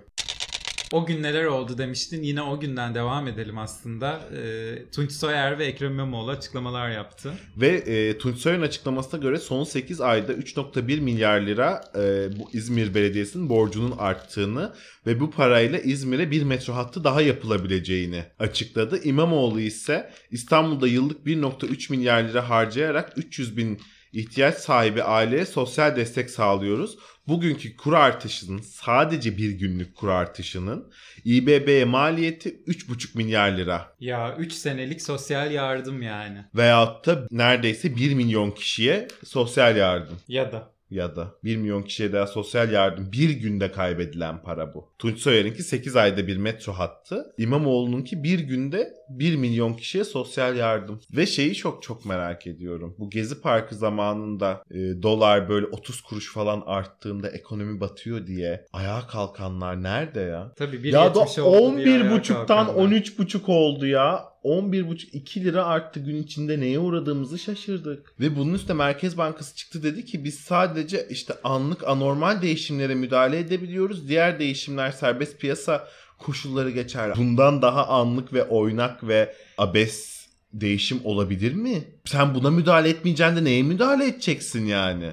O 0.95 1.07
gün 1.07 1.23
neler 1.23 1.45
oldu 1.45 1.79
demiştin. 1.79 2.23
Yine 2.23 2.43
o 2.43 2.61
günden 2.61 2.95
devam 2.95 3.29
edelim 3.29 3.59
aslında. 3.59 4.21
Ee, 4.37 4.91
Tunç 4.93 5.13
Soyer 5.13 5.59
ve 5.59 5.65
Ekrem 5.65 5.93
İmamoğlu 5.93 6.31
açıklamalar 6.31 6.91
yaptı. 6.91 7.33
Ve 7.57 7.69
e, 7.69 8.19
Tunç 8.19 8.39
Soyer'in 8.39 8.63
açıklamasına 8.63 9.21
göre 9.21 9.39
son 9.39 9.65
8 9.65 10.01
ayda 10.01 10.33
3.1 10.33 11.01
milyar 11.01 11.41
lira 11.41 11.85
e, 11.95 12.29
bu 12.39 12.51
İzmir 12.53 12.95
Belediyesi'nin 12.95 13.49
borcunun 13.49 13.95
arttığını 13.99 14.73
ve 15.07 15.21
bu 15.21 15.31
parayla 15.31 15.79
İzmir'e 15.79 16.31
bir 16.31 16.43
metro 16.43 16.75
hattı 16.75 17.05
daha 17.05 17.23
yapılabileceğini 17.23 18.25
açıkladı. 18.39 19.01
İmamoğlu 19.05 19.61
ise 19.61 20.11
İstanbul'da 20.31 20.87
yıllık 20.87 21.27
1.3 21.27 21.93
milyar 21.93 22.23
lira 22.23 22.51
harcayarak 22.51 23.13
300 23.17 23.57
bin 23.57 23.81
ihtiyaç 24.13 24.55
sahibi 24.55 25.03
aileye 25.03 25.47
sosyal 25.47 25.97
destek 25.97 26.31
sağlıyoruz. 26.31 26.99
Bugünkü 27.29 27.77
kur 27.77 27.93
artışının 27.93 28.59
sadece 28.59 29.37
bir 29.37 29.51
günlük 29.51 29.97
kur 29.97 30.09
artışının 30.09 30.93
İBB'ye 31.25 31.85
maliyeti 31.85 32.49
3,5 32.67 33.17
milyar 33.17 33.57
lira. 33.57 33.95
Ya 34.01 34.37
3 34.37 34.53
senelik 34.53 35.03
sosyal 35.03 35.53
yardım 35.53 36.03
yani. 36.03 36.45
Veyahut 36.55 37.07
da 37.07 37.27
neredeyse 37.31 37.97
1 37.97 38.15
milyon 38.15 38.51
kişiye 38.51 39.09
sosyal 39.25 39.77
yardım. 39.77 40.17
Ya 40.29 40.53
da. 40.53 40.75
Ya 40.91 41.17
da 41.17 41.35
1 41.45 41.57
milyon 41.57 41.83
kişiye 41.83 42.13
daha 42.13 42.27
sosyal 42.27 42.73
yardım 42.73 43.13
bir 43.13 43.31
günde 43.31 43.73
kaybedilen 43.73 44.43
para 44.43 44.75
bu. 44.75 44.93
Tunç 44.99 45.19
Soyer'inki 45.19 45.63
8 45.63 45.97
ayda 45.97 46.27
bir 46.27 46.37
metro 46.37 46.73
hattı. 46.73 47.35
İmamoğlu'nunki 47.39 48.23
bir 48.23 48.39
günde 48.39 48.93
1 49.19 49.37
milyon 49.37 49.75
kişiye 49.75 50.05
sosyal 50.05 50.57
yardım. 50.57 51.01
Ve 51.17 51.27
şeyi 51.27 51.55
çok 51.55 51.83
çok 51.83 52.05
merak 52.05 52.47
ediyorum. 52.47 52.95
Bu 52.99 53.11
Gezi 53.11 53.41
Parkı 53.41 53.75
zamanında 53.75 54.63
e, 54.71 55.03
dolar 55.03 55.49
böyle 55.49 55.67
30 55.67 56.01
kuruş 56.01 56.33
falan 56.33 56.63
arttığında 56.67 57.29
ekonomi 57.29 57.81
batıyor 57.81 58.27
diye 58.27 58.67
ayağa 58.73 59.07
kalkanlar 59.07 59.83
nerede 59.83 60.21
ya? 60.21 60.53
Tabii 60.57 60.83
bir 60.85 60.93
ya 60.93 61.15
da 61.15 61.21
70 61.21 61.39
oldu 61.39 61.77
diye 61.77 61.95
ayağa 61.95 62.05
11.5'tan 62.05 62.47
kalkanlar. 62.47 62.75
13.5 62.75 63.51
oldu 63.53 63.87
ya. 63.87 64.35
11.5 64.45 65.11
2 65.13 65.45
lira 65.45 65.65
arttı 65.65 66.01
gün 66.01 66.23
içinde 66.23 66.61
neye 66.61 66.79
uğradığımızı 66.79 67.39
şaşırdık. 67.39 68.21
Ve 68.21 68.37
bunun 68.37 68.55
üstüne 68.55 68.77
Merkez 68.77 69.19
Bankası 69.19 69.57
çıktı 69.57 69.83
dedi 69.83 70.05
ki 70.05 70.25
biz 70.25 70.35
sadece 70.35 71.07
işte 71.11 71.35
anlık 71.45 71.89
anormal 71.89 72.43
değişimlere 72.43 72.95
müdahale 72.95 73.39
edebiliyoruz. 73.39 74.09
Diğer 74.09 74.39
değişimler 74.39 74.91
serbest 74.91 75.41
piyasa 75.41 75.89
koşulları 76.27 76.71
geçer. 76.71 77.13
Bundan 77.17 77.63
daha 77.63 77.87
anlık 77.87 78.33
ve 78.33 78.45
oynak 78.45 79.09
ve 79.09 79.35
abes 79.59 80.27
değişim 80.53 81.01
olabilir 81.05 81.55
mi? 81.55 81.85
Sen 82.05 82.35
buna 82.35 82.51
müdahale 82.51 82.89
etmeyeceksin 82.89 83.37
de 83.37 83.45
neye 83.45 83.63
müdahale 83.63 84.07
edeceksin 84.07 84.67
yani? 84.67 85.11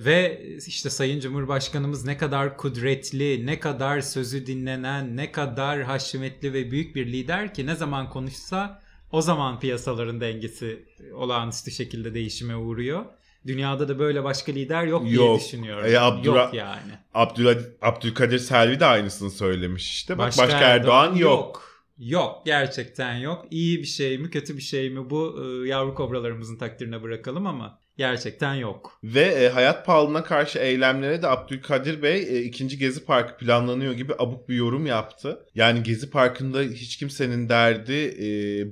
Ve 0.00 0.42
işte 0.66 0.90
Sayın 0.90 1.20
Cumhurbaşkanımız 1.20 2.04
ne 2.04 2.16
kadar 2.16 2.56
kudretli, 2.56 3.46
ne 3.46 3.60
kadar 3.60 4.00
sözü 4.00 4.46
dinlenen, 4.46 5.16
ne 5.16 5.32
kadar 5.32 5.82
haşmetli 5.82 6.52
ve 6.52 6.70
büyük 6.70 6.96
bir 6.96 7.06
lider 7.06 7.54
ki 7.54 7.66
ne 7.66 7.74
zaman 7.74 8.10
konuşsa 8.10 8.82
o 9.12 9.22
zaman 9.22 9.60
piyasaların 9.60 10.20
dengesi 10.20 10.86
olağanüstü 11.14 11.70
şekilde 11.70 12.14
değişime 12.14 12.56
uğruyor. 12.56 13.04
Dünyada 13.46 13.88
da 13.88 13.98
böyle 13.98 14.24
başka 14.24 14.52
lider 14.52 14.84
yok, 14.84 15.04
diye 15.04 15.14
Yok. 15.14 15.40
düşünüyorum. 15.40 15.84
E, 15.86 15.88
Abdurra- 15.88 16.44
Yok 16.44 16.54
yani. 16.54 16.92
Abdülkadir, 17.14 17.66
Abdülkadir 17.82 18.38
Selvi 18.38 18.80
de 18.80 18.84
aynısını 18.86 19.30
söylemiş 19.30 19.90
işte. 19.90 20.18
Bak 20.18 20.26
başka, 20.38 20.58
Erdoğan, 20.58 21.06
yok. 21.06 21.20
yok. 21.20 21.68
Yok 21.98 22.42
gerçekten 22.46 23.14
yok. 23.16 23.46
İyi 23.50 23.78
bir 23.78 23.86
şey 23.86 24.18
mi 24.18 24.30
kötü 24.30 24.56
bir 24.56 24.62
şey 24.62 24.90
mi 24.90 25.10
bu 25.10 25.44
e, 25.44 25.68
yavru 25.68 25.94
kobralarımızın 25.94 26.58
takdirine 26.58 27.02
bırakalım 27.02 27.46
ama 27.46 27.78
gerçekten 27.98 28.54
yok. 28.54 28.98
Ve 29.04 29.20
e, 29.20 29.48
hayat 29.48 29.86
pahalılığına 29.86 30.24
karşı 30.24 30.58
eylemlere 30.58 31.22
de 31.22 31.28
Abdülkadir 31.28 32.02
Bey 32.02 32.22
e, 32.22 32.42
ikinci 32.42 32.78
Gezi 32.78 33.04
Parkı 33.04 33.36
planlanıyor 33.36 33.92
gibi 33.92 34.12
abuk 34.18 34.48
bir 34.48 34.54
yorum 34.54 34.86
yaptı. 34.86 35.46
Yani 35.54 35.82
Gezi 35.82 36.10
Parkı'nda 36.10 36.60
hiç 36.60 36.96
kimsenin 36.96 37.48
derdi 37.48 38.16
e, 38.20 38.28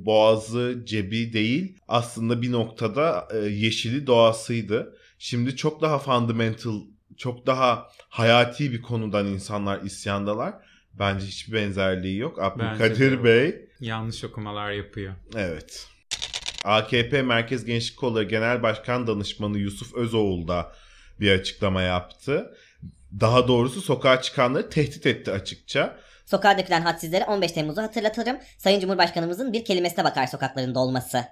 boğazı, 0.06 0.82
cebi 0.84 1.32
değil. 1.32 1.78
Aslında 1.88 2.42
bir 2.42 2.52
noktada 2.52 3.28
e, 3.34 3.38
yeşili 3.38 4.06
doğasıydı. 4.06 4.96
Şimdi 5.18 5.56
çok 5.56 5.82
daha 5.82 5.98
fundamental, 5.98 6.80
çok 7.16 7.46
daha 7.46 7.88
hayati 8.08 8.72
bir 8.72 8.82
konudan 8.82 9.26
insanlar 9.26 9.82
isyandalar. 9.82 10.54
Bence 10.98 11.26
hiçbir 11.26 11.52
benzerliği 11.52 12.18
yok. 12.18 12.42
Abdülkadir. 12.42 13.24
Bey 13.24 13.66
Yanlış 13.80 14.24
okumalar 14.24 14.70
yapıyor. 14.70 15.14
Evet. 15.36 15.88
AKP 16.66 17.22
Merkez 17.22 17.64
Gençlik 17.64 17.98
Kolları 17.98 18.24
Genel 18.24 18.62
Başkan 18.62 19.06
Danışmanı 19.06 19.58
Yusuf 19.58 19.94
Özoğlu 19.94 20.48
da 20.48 20.72
bir 21.20 21.30
açıklama 21.30 21.82
yaptı. 21.82 22.54
Daha 23.20 23.48
doğrusu 23.48 23.80
sokağa 23.80 24.22
çıkanları 24.22 24.70
tehdit 24.70 25.06
etti 25.06 25.30
açıkça. 25.32 25.96
Sokağa 26.26 26.58
dökülen 26.58 26.80
hadsizlere 26.80 27.24
15 27.24 27.52
Temmuz'u 27.52 27.82
hatırlatırım. 27.82 28.36
Sayın 28.58 28.80
Cumhurbaşkanımızın 28.80 29.52
bir 29.52 29.64
kelimesine 29.64 30.04
bakar 30.04 30.26
sokakların 30.26 30.74
dolması. 30.74 31.24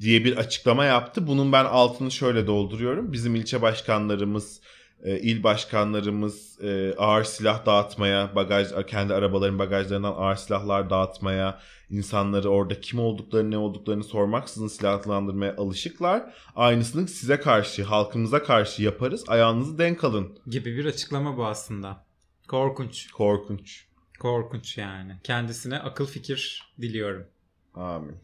diye 0.00 0.24
bir 0.24 0.36
açıklama 0.36 0.84
yaptı. 0.84 1.26
Bunun 1.26 1.52
ben 1.52 1.64
altını 1.64 2.10
şöyle 2.10 2.46
dolduruyorum. 2.46 3.12
Bizim 3.12 3.34
ilçe 3.34 3.62
başkanlarımız, 3.62 4.60
e, 5.02 5.18
il 5.18 5.42
başkanlarımız 5.42 6.60
e, 6.62 6.94
ağır 6.98 7.24
silah 7.24 7.66
dağıtmaya, 7.66 8.34
bagaj 8.34 8.68
kendi 8.86 9.14
arabaların 9.14 9.58
bagajlarından 9.58 10.14
ağır 10.16 10.36
silahlar 10.36 10.90
dağıtmaya, 10.90 11.60
insanları 11.90 12.48
orada 12.48 12.80
kim 12.80 12.98
olduklarını, 12.98 13.50
ne 13.50 13.58
olduklarını 13.58 14.04
sormaksızın 14.04 14.68
silahlandırmaya 14.68 15.56
alışıklar. 15.56 16.34
Aynısını 16.56 17.08
size 17.08 17.40
karşı, 17.40 17.84
halkımıza 17.84 18.42
karşı 18.42 18.82
yaparız. 18.82 19.24
Ayağınızı 19.28 19.78
denk 19.78 20.04
alın. 20.04 20.38
Gibi 20.46 20.76
bir 20.76 20.84
açıklama 20.84 21.36
bu 21.36 21.46
aslında. 21.46 22.04
Korkunç. 22.48 23.10
Korkunç. 23.10 23.86
Korkunç 24.18 24.78
yani. 24.78 25.16
Kendisine 25.24 25.78
akıl 25.78 26.06
fikir 26.06 26.72
diliyorum. 26.80 27.26
Amin. 27.74 28.16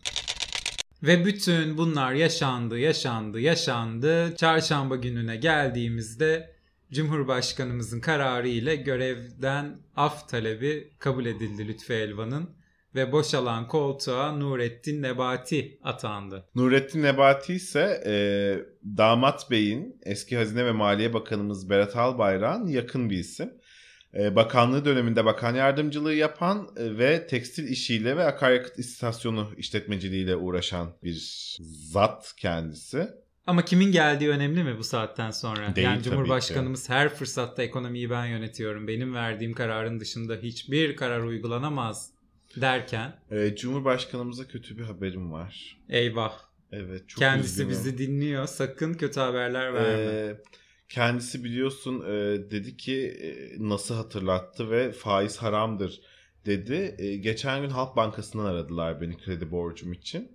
Ve 1.03 1.25
bütün 1.25 1.79
bunlar 1.79 2.13
yaşandı, 2.13 2.79
yaşandı, 2.79 3.41
yaşandı. 3.41 4.37
Çarşamba 4.37 4.97
gününe 4.97 5.37
geldiğimizde 5.37 6.54
Cumhurbaşkanımızın 6.95 8.01
kararı 8.01 8.49
ile 8.49 8.77
görevden 8.77 9.79
af 9.97 10.29
talebi 10.29 10.93
kabul 10.99 11.27
edildi 11.27 11.69
Lütfü 11.69 11.93
Elvan'ın 11.95 12.51
ve 12.95 13.13
boşalan 13.13 13.69
koltuğa 13.69 14.33
Nurettin 14.33 15.03
Nebati 15.03 15.79
atandı. 15.83 16.49
Nurettin 16.55 17.03
Nebati 17.03 17.55
ise 17.55 18.03
e, 18.07 18.15
Damat 18.97 19.51
Bey'in 19.51 20.01
eski 20.03 20.37
Hazine 20.37 20.67
ve 20.67 20.73
Maliye 20.73 21.15
Bakanımız 21.15 21.71
Berat 21.71 21.97
Albayrak'ın 21.97 22.67
yakın 22.67 23.11
bir 23.11 23.19
isim. 23.19 23.53
E, 24.15 24.37
bakanlığı 24.37 24.85
döneminde 24.85 25.25
bakan 25.25 25.55
yardımcılığı 25.55 26.15
yapan 26.15 26.69
e, 26.77 26.99
ve 26.99 27.27
tekstil 27.27 27.69
işiyle 27.69 28.17
ve 28.17 28.25
akaryakıt 28.25 28.79
istasyonu 28.79 29.51
işletmeciliğiyle 29.57 30.37
uğraşan 30.37 30.97
bir 31.03 31.17
zat 31.91 32.35
kendisi. 32.37 33.24
Ama 33.47 33.65
kimin 33.65 33.93
geldiği 33.93 34.29
önemli 34.29 34.65
mi 34.65 34.79
bu 34.79 34.85
saatten 34.85 35.31
sonra? 35.31 35.77
Değil 35.77 35.87
yani 35.87 36.03
Cumhurbaşkanımız 36.03 36.89
her 36.89 37.09
fırsatta 37.09 37.63
ekonomiyi 37.63 38.11
ben 38.11 38.27
yönetiyorum. 38.27 38.89
Benim 38.89 39.15
verdiğim 39.15 39.53
kararın 39.53 40.01
dışında 40.01 40.35
hiçbir 40.37 40.97
karar 40.97 41.21
uygulanamaz 41.21 42.11
derken 42.57 43.17
E, 43.31 43.57
Cumhurbaşkanımıza 43.57 44.49
kötü 44.49 44.79
bir 44.79 44.83
haberim 44.83 45.33
var. 45.33 45.79
eyvah 45.89 46.39
Evet 46.73 47.09
çok 47.09 47.19
kendisi 47.19 47.51
üzgünüm. 47.53 47.71
bizi 47.71 47.99
dinliyor. 47.99 48.47
Sakın 48.47 48.95
kötü 48.95 49.21
haberler 49.21 49.75
verme. 49.75 50.03
Ee, 50.13 50.37
kendisi 50.89 51.45
biliyorsun 51.45 52.01
e, 52.01 52.11
dedi 52.51 52.77
ki 52.77 53.07
e, 53.23 53.29
nasıl 53.69 53.95
hatırlattı 53.95 54.71
ve 54.71 54.93
faiz 54.93 55.37
haramdır 55.37 56.01
dedi. 56.47 56.95
E, 56.99 57.17
geçen 57.17 57.63
gün 57.63 57.71
Halk 57.71 57.97
Bankası'ndan 57.97 58.45
aradılar 58.45 59.01
beni 59.01 59.19
kredi 59.19 59.51
borcum 59.51 59.93
için. 59.93 60.33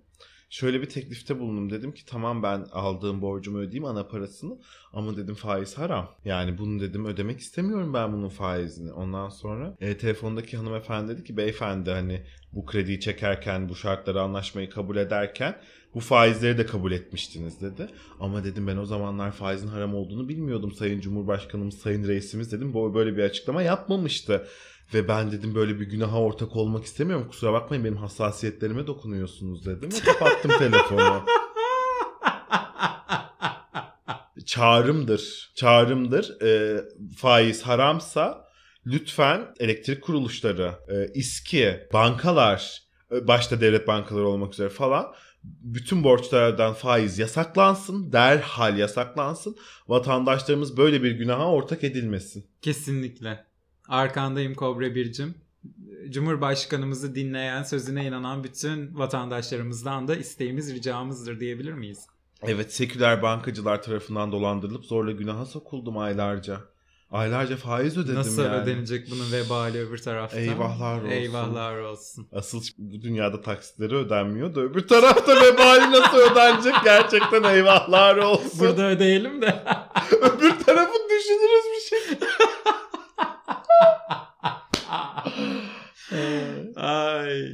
Şöyle 0.50 0.82
bir 0.82 0.88
teklifte 0.88 1.38
bulundum. 1.38 1.70
Dedim 1.70 1.92
ki 1.92 2.06
tamam 2.06 2.42
ben 2.42 2.66
aldığım 2.72 3.22
borcumu 3.22 3.58
ödeyeyim 3.58 3.84
ana 3.84 4.06
parasını 4.06 4.58
ama 4.92 5.16
dedim 5.16 5.34
faiz 5.34 5.78
haram. 5.78 6.10
Yani 6.24 6.58
bunu 6.58 6.80
dedim 6.80 7.06
ödemek 7.06 7.40
istemiyorum 7.40 7.94
ben 7.94 8.12
bunun 8.12 8.28
faizini. 8.28 8.92
Ondan 8.92 9.28
sonra 9.28 9.76
e, 9.80 9.96
telefondaki 9.96 10.56
hanımefendi 10.56 11.12
dedi 11.12 11.24
ki 11.24 11.36
beyefendi 11.36 11.90
hani 11.90 12.22
bu 12.52 12.66
krediyi 12.66 13.00
çekerken 13.00 13.68
bu 13.68 13.74
şartları 13.74 14.20
anlaşmayı 14.20 14.70
kabul 14.70 14.96
ederken 14.96 15.60
bu 15.94 16.00
faizleri 16.00 16.58
de 16.58 16.66
kabul 16.66 16.92
etmiştiniz 16.92 17.60
dedi. 17.60 17.88
Ama 18.20 18.44
dedim 18.44 18.66
ben 18.66 18.76
o 18.76 18.84
zamanlar 18.84 19.32
faizin 19.32 19.68
haram 19.68 19.94
olduğunu 19.94 20.28
bilmiyordum. 20.28 20.72
Sayın 20.72 21.00
Cumhurbaşkanımız, 21.00 21.78
Sayın 21.78 22.08
Reisimiz 22.08 22.52
dedim 22.52 22.74
böyle 22.74 23.16
bir 23.16 23.22
açıklama 23.22 23.62
yapmamıştı. 23.62 24.46
Ve 24.94 25.08
ben 25.08 25.32
dedim 25.32 25.54
böyle 25.54 25.80
bir 25.80 25.86
günaha 25.86 26.20
ortak 26.20 26.56
olmak 26.56 26.84
istemiyorum. 26.84 27.28
Kusura 27.28 27.52
bakmayın 27.52 27.84
benim 27.84 27.96
hassasiyetlerime 27.96 28.86
dokunuyorsunuz 28.86 29.66
dedim. 29.66 29.90
Ve 29.92 30.00
kapattım 30.00 30.50
telefonu. 30.58 31.24
Çağrımdır. 34.46 35.52
Çağrımdır. 35.54 36.42
Ee, 36.42 36.84
faiz 37.16 37.62
haramsa 37.62 38.44
lütfen 38.86 39.54
elektrik 39.60 40.02
kuruluşları, 40.02 40.74
e, 40.88 41.12
İSKİ, 41.14 41.88
bankalar, 41.92 42.82
e, 43.12 43.28
başta 43.28 43.60
devlet 43.60 43.88
bankaları 43.88 44.28
olmak 44.28 44.52
üzere 44.52 44.68
falan 44.68 45.14
bütün 45.44 46.04
borçlardan 46.04 46.74
faiz 46.74 47.18
yasaklansın, 47.18 48.12
derhal 48.12 48.78
yasaklansın. 48.78 49.56
Vatandaşlarımız 49.88 50.76
böyle 50.76 51.02
bir 51.02 51.10
günaha 51.10 51.46
ortak 51.46 51.84
edilmesin. 51.84 52.46
Kesinlikle. 52.62 53.49
Arkandayım 53.90 54.54
Kobra 54.54 54.94
Bircim. 54.94 55.34
Cumhurbaşkanımızı 56.10 57.14
dinleyen, 57.14 57.62
sözüne 57.62 58.06
inanan 58.06 58.44
bütün 58.44 58.98
vatandaşlarımızdan 58.98 60.08
da 60.08 60.16
isteğimiz, 60.16 60.74
ricamızdır 60.74 61.40
diyebilir 61.40 61.72
miyiz? 61.72 62.06
Evet, 62.42 62.72
seküler 62.74 63.22
bankacılar 63.22 63.82
tarafından 63.82 64.32
dolandırılıp 64.32 64.84
zorla 64.84 65.12
günaha 65.12 65.46
sokuldum 65.46 65.98
aylarca. 65.98 66.60
Aylarca 67.10 67.56
faiz 67.56 67.98
ödedim 67.98 68.14
Nasıl 68.14 68.44
yani. 68.44 68.56
ödenecek 68.56 69.10
bunun 69.10 69.32
vebali 69.32 69.78
öbür 69.78 69.98
tarafta? 69.98 70.40
Eyvahlar 70.40 70.96
olsun. 70.98 71.10
Eyvahlar 71.10 71.78
olsun. 71.78 72.28
Asıl 72.32 72.62
bu 72.78 73.02
dünyada 73.02 73.40
taksitleri 73.40 73.94
ödenmiyor 73.94 74.54
da 74.54 74.60
öbür 74.60 74.88
tarafta 74.88 75.36
vebali 75.36 75.92
nasıl 75.92 76.18
ödenecek 76.18 76.74
gerçekten 76.84 77.42
eyvahlar 77.42 78.16
olsun. 78.16 78.60
Burada 78.60 78.90
ödeyelim 78.90 79.42
de. 79.42 79.46
öbür 80.20 80.58
tarafı 80.64 80.92
düşünürüz 81.10 81.64
bir 81.76 81.88
şey. 81.88 82.18
Ay. 86.80 87.52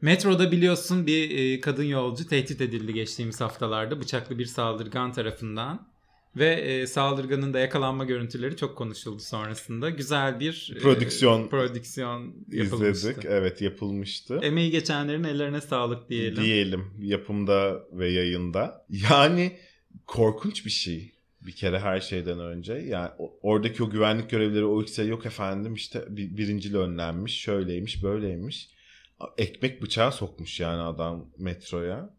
Metroda 0.00 0.52
biliyorsun 0.52 1.06
bir 1.06 1.38
e, 1.38 1.60
kadın 1.60 1.84
yolcu 1.84 2.28
tehdit 2.28 2.60
edildi 2.60 2.94
geçtiğimiz 2.94 3.40
haftalarda 3.40 4.00
bıçaklı 4.00 4.38
bir 4.38 4.44
saldırgan 4.44 5.12
tarafından. 5.12 5.88
Ve 6.36 6.54
e, 6.54 6.86
saldırganın 6.86 7.54
da 7.54 7.58
yakalanma 7.58 8.04
görüntüleri 8.04 8.56
çok 8.56 8.76
konuşuldu 8.78 9.22
sonrasında. 9.22 9.90
Güzel 9.90 10.40
bir 10.40 10.72
e, 10.76 10.78
Prodüksiyon 10.78 11.48
prodüksiyon 11.48 12.34
yapılmıştı. 12.52 12.90
İzledik. 12.90 13.24
Evet 13.24 13.62
yapılmıştı. 13.62 14.40
Emeği 14.42 14.70
geçenlerin 14.70 15.24
ellerine 15.24 15.60
sağlık 15.60 16.10
diyelim. 16.10 16.44
Diyelim 16.44 16.84
yapımda 17.00 17.84
ve 17.92 18.08
yayında. 18.08 18.86
Yani 19.10 19.56
korkunç 20.06 20.64
bir 20.66 20.70
şey. 20.70 21.15
Bir 21.46 21.52
kere 21.52 21.78
her 21.78 22.00
şeyden 22.00 22.40
önce. 22.40 22.72
Yani 22.74 23.10
oradaki 23.42 23.82
o 23.82 23.90
güvenlik 23.90 24.30
görevlileri 24.30 24.64
o 24.64 24.82
ikisi 24.82 25.02
yok 25.06 25.26
efendim 25.26 25.74
işte 25.74 26.04
bir, 26.08 26.36
birincil 26.36 26.74
önlenmiş, 26.74 27.40
şöyleymiş, 27.40 28.02
böyleymiş. 28.02 28.70
Ekmek 29.38 29.82
bıçağı 29.82 30.12
sokmuş 30.12 30.60
yani 30.60 30.82
adam 30.82 31.30
metroya. 31.38 32.16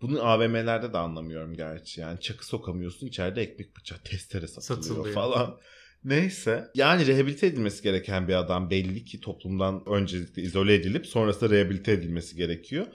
Bunu 0.00 0.26
AVM'lerde 0.26 0.92
de 0.92 0.98
anlamıyorum 0.98 1.54
gerçi. 1.54 2.00
Yani 2.00 2.20
çakı 2.20 2.46
sokamıyorsun 2.46 3.06
içeride 3.06 3.42
ekmek 3.42 3.76
bıçağı 3.76 3.98
testere 4.04 4.46
satılıyor, 4.46 4.82
Satılıyor. 4.84 5.14
falan. 5.14 5.58
Neyse. 6.04 6.70
Yani 6.74 7.06
rehabilite 7.06 7.46
edilmesi 7.46 7.82
gereken 7.82 8.28
bir 8.28 8.34
adam 8.34 8.70
belli 8.70 9.04
ki 9.04 9.20
toplumdan 9.20 9.82
öncelikle 9.86 10.42
izole 10.42 10.74
edilip 10.74 11.06
sonrasında 11.06 11.50
rehabilite 11.50 11.92
edilmesi 11.92 12.36
gerekiyor. 12.36 12.86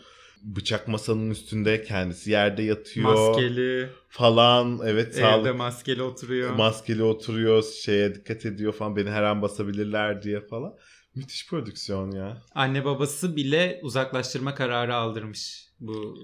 Bıçak 0.46 0.88
masanın 0.88 1.30
üstünde 1.30 1.84
kendisi 1.84 2.32
yerde 2.32 2.64
yatıyor 2.64 3.14
Maskeli, 3.14 3.90
falan. 4.10 4.80
Evet 4.86 5.08
evde 5.08 5.22
sağlık 5.22 5.56
maskeli 5.56 6.04
oturuyor. 6.04 6.56
maskeli 6.56 7.04
oturuyor 7.04 7.64
şeye 7.64 8.16
dikkat 8.16 8.46
ediyor 8.46 8.74
falan 8.74 8.96
beni 8.96 9.10
her 9.10 9.24
an 9.24 9.42
basabilirler 9.42 10.22
diye 10.22 10.42
falan. 10.42 10.74
Müthiş 11.16 11.50
prodüksiyon 11.50 12.12
ya. 12.12 12.42
Anne 12.56 12.86
babası 12.86 13.36
bile 13.36 13.80
uzaklaştırma 13.84 14.56
kararı 14.56 14.96
aldırmış 14.96 15.70
bu 15.80 16.18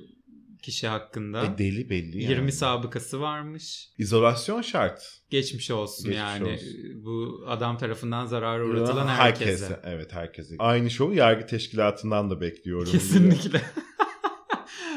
kişi 0.61 0.87
hakkında. 0.87 1.45
E 1.45 1.57
deli 1.57 1.89
belli 1.89 2.23
yani. 2.23 2.31
20 2.31 2.51
sabıkası 2.51 3.21
varmış. 3.21 3.89
İzolasyon 3.97 4.61
şart. 4.61 5.21
Geçmiş 5.29 5.71
olsun 5.71 6.03
Geçmiş 6.03 6.17
yani. 6.17 6.53
olsun. 6.53 6.67
Bu 7.03 7.43
adam 7.47 7.77
tarafından 7.77 8.25
zarara 8.25 8.65
uğratılan 8.65 9.07
herkese. 9.07 9.79
Evet 9.83 10.13
herkese. 10.13 10.55
Aynı 10.59 10.89
şovu 10.89 11.13
yargı 11.13 11.47
teşkilatından 11.47 12.29
da 12.29 12.41
bekliyorum. 12.41 12.91
Kesinlikle. 12.91 13.61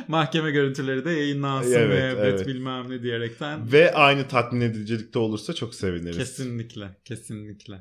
Mahkeme 0.09 0.51
görüntüleri 0.51 1.05
de 1.05 1.11
yayınlansın 1.11 1.73
Evet, 1.73 1.91
ve 1.91 1.97
evet, 1.97 2.35
evet. 2.35 2.47
bilmem 2.47 2.91
ne 2.91 3.03
diyerekten. 3.03 3.73
Ve 3.73 3.95
aynı 3.95 4.29
tatmin 4.29 4.61
edicilikte 4.61 5.19
olursa 5.19 5.53
çok 5.53 5.75
seviniriz. 5.75 6.17
Kesinlikle, 6.19 6.87
kesinlikle. 7.05 7.81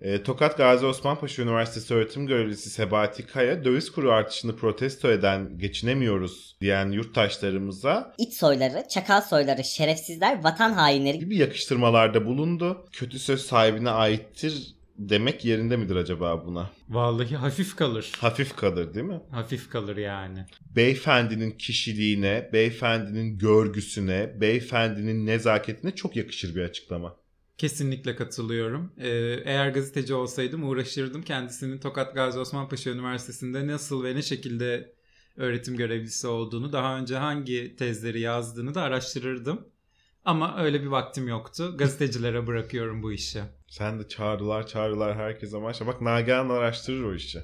E, 0.00 0.22
Tokat 0.22 0.56
Gazi 0.56 0.86
Osman 0.86 1.20
Paşa 1.20 1.42
Üniversitesi 1.42 1.94
öğretim 1.94 2.26
görevlisi 2.26 2.70
Sebati 2.70 3.26
Kaya 3.26 3.64
döviz 3.64 3.92
kuru 3.92 4.12
artışını 4.12 4.56
protesto 4.56 5.10
eden 5.10 5.58
geçinemiyoruz 5.58 6.56
diyen 6.60 6.90
yurttaşlarımıza 6.90 8.14
İç 8.18 8.34
soyları, 8.34 8.84
çakal 8.90 9.20
soyları, 9.20 9.64
şerefsizler, 9.64 10.44
vatan 10.44 10.72
hainleri 10.72 11.18
gibi 11.18 11.36
yakıştırmalarda 11.36 12.26
bulundu. 12.26 12.86
Kötü 12.92 13.18
söz 13.18 13.42
sahibine 13.42 13.90
aittir 13.90 14.74
demek 15.00 15.44
yerinde 15.44 15.76
midir 15.76 15.96
acaba 15.96 16.46
buna? 16.46 16.70
Vallahi 16.88 17.36
hafif 17.36 17.76
kalır. 17.76 18.12
Hafif 18.18 18.56
kalır 18.56 18.94
değil 18.94 19.06
mi? 19.06 19.20
Hafif 19.30 19.70
kalır 19.70 19.96
yani. 19.96 20.46
Beyefendinin 20.76 21.50
kişiliğine, 21.50 22.50
beyefendinin 22.52 23.38
görgüsüne, 23.38 24.40
beyefendinin 24.40 25.26
nezaketine 25.26 25.94
çok 25.94 26.16
yakışır 26.16 26.54
bir 26.54 26.62
açıklama. 26.62 27.16
Kesinlikle 27.58 28.16
katılıyorum. 28.16 28.92
Ee, 28.98 29.08
eğer 29.44 29.68
gazeteci 29.68 30.14
olsaydım 30.14 30.68
uğraşırdım. 30.68 31.22
Kendisinin 31.22 31.78
Tokat 31.78 32.14
Gazi 32.14 32.38
Osman 32.38 32.68
Paşa 32.68 32.90
Üniversitesi'nde 32.90 33.66
nasıl 33.66 34.04
ve 34.04 34.14
ne 34.14 34.22
şekilde 34.22 34.94
öğretim 35.36 35.76
görevlisi 35.76 36.26
olduğunu, 36.26 36.72
daha 36.72 36.98
önce 36.98 37.16
hangi 37.16 37.76
tezleri 37.76 38.20
yazdığını 38.20 38.74
da 38.74 38.82
araştırırdım. 38.82 39.66
Ama 40.24 40.56
öyle 40.58 40.82
bir 40.82 40.86
vaktim 40.86 41.28
yoktu. 41.28 41.74
Gazetecilere 41.78 42.46
bırakıyorum 42.46 43.02
bu 43.02 43.12
işi. 43.12 43.40
Sen 43.68 44.00
de 44.00 44.08
çağrılar 44.08 44.66
çağrılar 44.66 45.16
herkese 45.16 45.58
maşallah. 45.58 45.90
Bak 45.90 46.00
Nagihan 46.00 46.48
araştırır 46.48 47.04
o 47.04 47.14
işi. 47.14 47.38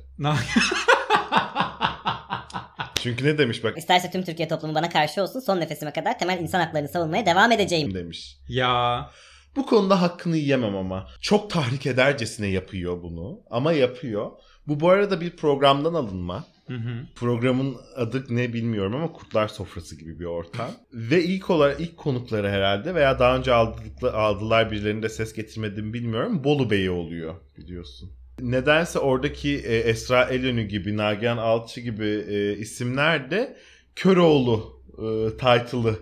Çünkü 2.95 3.25
ne 3.25 3.39
demiş 3.39 3.65
bak 3.65 3.79
İsterse 3.79 4.11
tüm 4.11 4.25
Türkiye 4.25 4.49
toplumu 4.49 4.75
bana 4.75 4.89
karşı 4.91 5.23
olsun 5.23 5.41
son 5.41 5.61
nefesime 5.61 5.93
kadar 5.93 6.19
temel 6.19 6.41
insan 6.41 6.61
haklarını 6.61 6.89
savunmaya 6.89 7.27
devam 7.27 7.53
edeceğim. 7.53 7.95
demiş. 7.95 8.39
ya 8.49 9.11
Bu 9.57 9.67
konuda 9.67 10.03
hakkını 10.03 10.37
yiyemem 10.37 10.77
ama. 10.77 11.07
Çok 11.21 11.51
tahrik 11.51 11.87
edercesine 11.87 12.47
yapıyor 12.47 13.03
bunu. 13.03 13.41
Ama 13.51 13.73
yapıyor. 13.73 14.31
Bu 14.69 14.81
bu 14.81 14.91
arada 14.91 15.21
bir 15.21 15.37
programdan 15.37 15.95
alınma. 15.95 16.45
Hı 16.67 16.75
hı. 16.75 17.07
Programın 17.15 17.77
adı 17.97 18.25
ne 18.29 18.53
bilmiyorum 18.53 18.95
ama 18.95 19.13
Kurtlar 19.13 19.49
Sofrası 19.49 19.97
gibi 19.97 20.21
bir 20.21 20.25
ortam. 20.25 20.71
Ve 20.93 21.25
ilk 21.25 21.51
olarak 21.51 21.81
ilk 21.81 21.97
konukları 21.97 22.51
herhalde 22.51 22.95
veya 22.95 23.19
daha 23.19 23.37
önce 23.37 23.53
aldıkla, 23.53 24.13
aldılar 24.13 24.71
birilerinin 24.71 25.03
de 25.03 25.09
ses 25.09 25.33
getirmediğimi 25.33 25.93
bilmiyorum. 25.93 26.45
Bolu 26.45 26.71
Bey'i 26.71 26.91
oluyor 26.91 27.35
biliyorsun. 27.57 28.11
Nedense 28.41 28.99
oradaki 28.99 29.57
e, 29.57 29.77
Esra 29.77 30.25
Elönü 30.25 30.63
gibi, 30.63 30.97
Nagihan 30.97 31.37
Alçı 31.37 31.81
gibi 31.81 32.25
e, 32.29 32.57
isimler 32.57 33.31
de 33.31 33.57
Köroğlu 33.97 34.83
e, 34.99 35.31
title'ı 35.31 35.97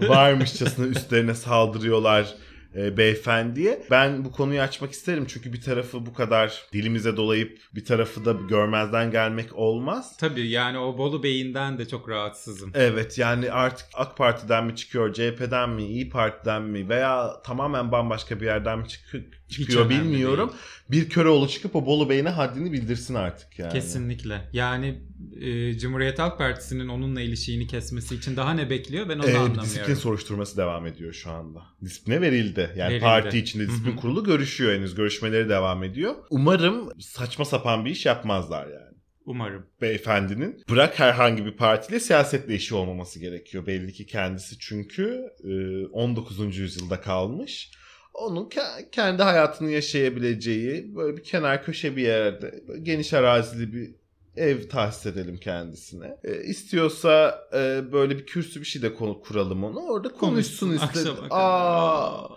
varmışçasına 0.08 0.86
üstlerine 0.86 1.34
saldırıyorlar 1.34 2.34
e, 2.76 2.96
beyefendiye. 2.96 3.82
Ben 3.90 4.24
bu 4.24 4.32
konuyu 4.32 4.60
açmak 4.60 4.92
isterim 4.92 5.24
çünkü 5.28 5.52
bir 5.52 5.60
tarafı 5.60 6.06
bu 6.06 6.14
kadar 6.14 6.62
dilimize 6.72 7.16
dolayıp 7.16 7.58
bir 7.74 7.84
tarafı 7.84 8.24
da 8.24 8.32
görmezden 8.32 9.10
gelmek 9.10 9.56
olmaz. 9.56 10.16
tabii 10.16 10.48
yani 10.48 10.78
o 10.78 10.98
Bolu 10.98 11.22
Bey'inden 11.22 11.78
de 11.78 11.88
çok 11.88 12.08
rahatsızım. 12.08 12.70
Evet 12.74 13.18
yani 13.18 13.52
artık 13.52 13.86
AK 13.94 14.16
Parti'den 14.16 14.66
mi 14.66 14.76
çıkıyor, 14.76 15.12
CHP'den 15.12 15.70
mi, 15.70 15.84
İyi 15.84 16.08
Parti'den 16.08 16.62
mi 16.62 16.88
veya 16.88 17.42
tamamen 17.42 17.92
bambaşka 17.92 18.40
bir 18.40 18.46
yerden 18.46 18.78
mi 18.78 18.88
çıkıyor, 18.88 19.24
çıkıyor 19.50 19.90
bilmiyorum. 19.90 20.52
Bir 20.90 21.08
Köroğlu 21.08 21.48
çıkıp 21.48 21.76
o 21.76 21.86
Bolu 21.86 22.10
Bey'ine 22.10 22.28
haddini 22.28 22.72
bildirsin 22.72 23.14
artık 23.14 23.58
yani. 23.58 23.72
Kesinlikle. 23.72 24.48
Yani 24.52 24.98
e, 25.40 25.78
Cumhuriyet 25.78 26.18
Halk 26.18 26.38
Partisi'nin 26.38 26.88
onunla 26.88 27.20
ilişiğini 27.20 27.66
kesmesi 27.66 28.14
için 28.14 28.36
daha 28.36 28.54
ne 28.54 28.70
bekliyor 28.70 29.08
ben 29.08 29.18
onu 29.18 29.26
Ee, 29.26 29.34
anlamıyorum. 29.34 29.62
disiplin 29.64 29.94
soruşturması 29.94 30.56
devam 30.56 30.86
ediyor 30.86 31.12
şu 31.12 31.30
anda. 31.30 31.62
Disipline 31.84 32.20
verildi. 32.20 32.70
Yani 32.76 32.90
Verildi. 32.90 33.04
parti 33.04 33.38
içinde 33.38 33.68
disiplin 33.68 33.96
kurulu 33.96 34.24
görüşüyor 34.24 34.74
henüz. 34.74 34.94
Görüşmeleri 34.94 35.48
devam 35.48 35.84
ediyor. 35.84 36.14
Umarım 36.30 36.88
saçma 37.00 37.44
sapan 37.44 37.84
bir 37.84 37.90
iş 37.90 38.06
yapmazlar 38.06 38.66
yani. 38.66 38.90
Umarım. 39.24 39.66
Beyefendinin 39.82 40.62
bırak 40.70 40.98
herhangi 40.98 41.46
bir 41.46 41.52
partiyle 41.56 42.00
siyasetle 42.00 42.54
işi 42.54 42.74
olmaması 42.74 43.18
gerekiyor. 43.20 43.66
Belli 43.66 43.92
ki 43.92 44.06
kendisi 44.06 44.58
çünkü 44.58 45.20
e, 45.44 45.86
19. 45.86 46.56
yüzyılda 46.58 47.00
kalmış. 47.00 47.70
Onun 48.14 48.48
ke- 48.48 48.90
kendi 48.90 49.22
hayatını 49.22 49.70
yaşayabileceği 49.70 50.96
böyle 50.96 51.16
bir 51.16 51.22
kenar 51.22 51.64
köşe 51.64 51.96
bir 51.96 52.02
yerde 52.02 52.64
geniş 52.82 53.12
arazili 53.14 53.72
bir 53.72 53.90
ev 54.36 54.68
tahsis 54.68 55.06
edelim 55.06 55.36
kendisine. 55.36 56.16
E, 56.24 56.42
istiyorsa 56.42 57.40
e, 57.54 57.92
böyle 57.92 58.18
bir 58.18 58.26
kürsü 58.26 58.60
bir 58.60 58.64
şey 58.64 58.82
de 58.82 58.94
konu 58.94 59.20
kuralım 59.20 59.64
onu. 59.64 59.80
Orada 59.80 60.08
konuşsun 60.08 60.72
istedi. 60.72 60.88
akşama 60.98 61.16
kadar. 61.16 61.28
Aa, 61.30 62.28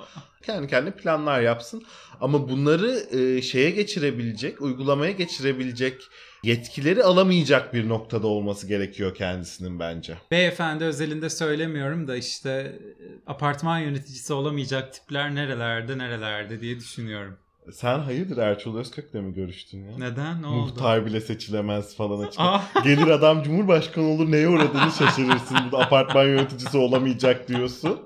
kendi 0.44 0.68
kendine 0.68 0.94
planlar 0.96 1.42
yapsın. 1.42 1.84
Ama 2.22 2.50
bunları 2.50 3.18
e, 3.18 3.42
şeye 3.42 3.70
geçirebilecek, 3.70 4.62
uygulamaya 4.62 5.12
geçirebilecek 5.12 6.02
yetkileri 6.44 7.04
alamayacak 7.04 7.74
bir 7.74 7.90
noktada 7.90 8.28
olması 8.28 8.68
gerekiyor 8.68 9.16
kendisinin 9.16 9.80
bence. 9.80 10.18
Beyefendi 10.32 10.84
özelinde 10.84 11.30
söylemiyorum 11.30 12.08
da 12.08 12.16
işte 12.18 12.50
e, 12.50 13.32
apartman 13.32 13.80
yöneticisi 13.80 14.34
olamayacak 14.34 14.94
tipler 14.94 15.36
nerelerde 15.36 15.98
nerelerde 15.98 16.62
diye 16.62 16.78
düşünüyorum. 16.80 17.38
Sen 17.72 18.00
hayırdır 18.00 18.38
Ertuğrul 18.38 18.78
Özkök'le 18.80 19.14
mi 19.14 19.34
görüştün 19.34 19.84
ya? 19.86 19.98
Neden? 19.98 20.42
Ne 20.42 20.48
oldu? 20.48 20.56
Muhtar 20.58 21.06
bile 21.06 21.22
seçilemez 21.22 21.96
falan 21.96 22.20
açık. 22.28 22.40
Ah, 22.40 22.74
Gelir 22.84 23.08
adam 23.08 23.44
cumhurbaşkanı 23.44 24.06
olur 24.06 24.32
neye 24.32 24.50
uğradığını 24.50 24.92
şaşırırsın. 25.00 25.58
Apartman 25.74 26.26
yöneticisi 26.26 26.78
olamayacak 26.78 27.48
diyorsun. 27.48 28.00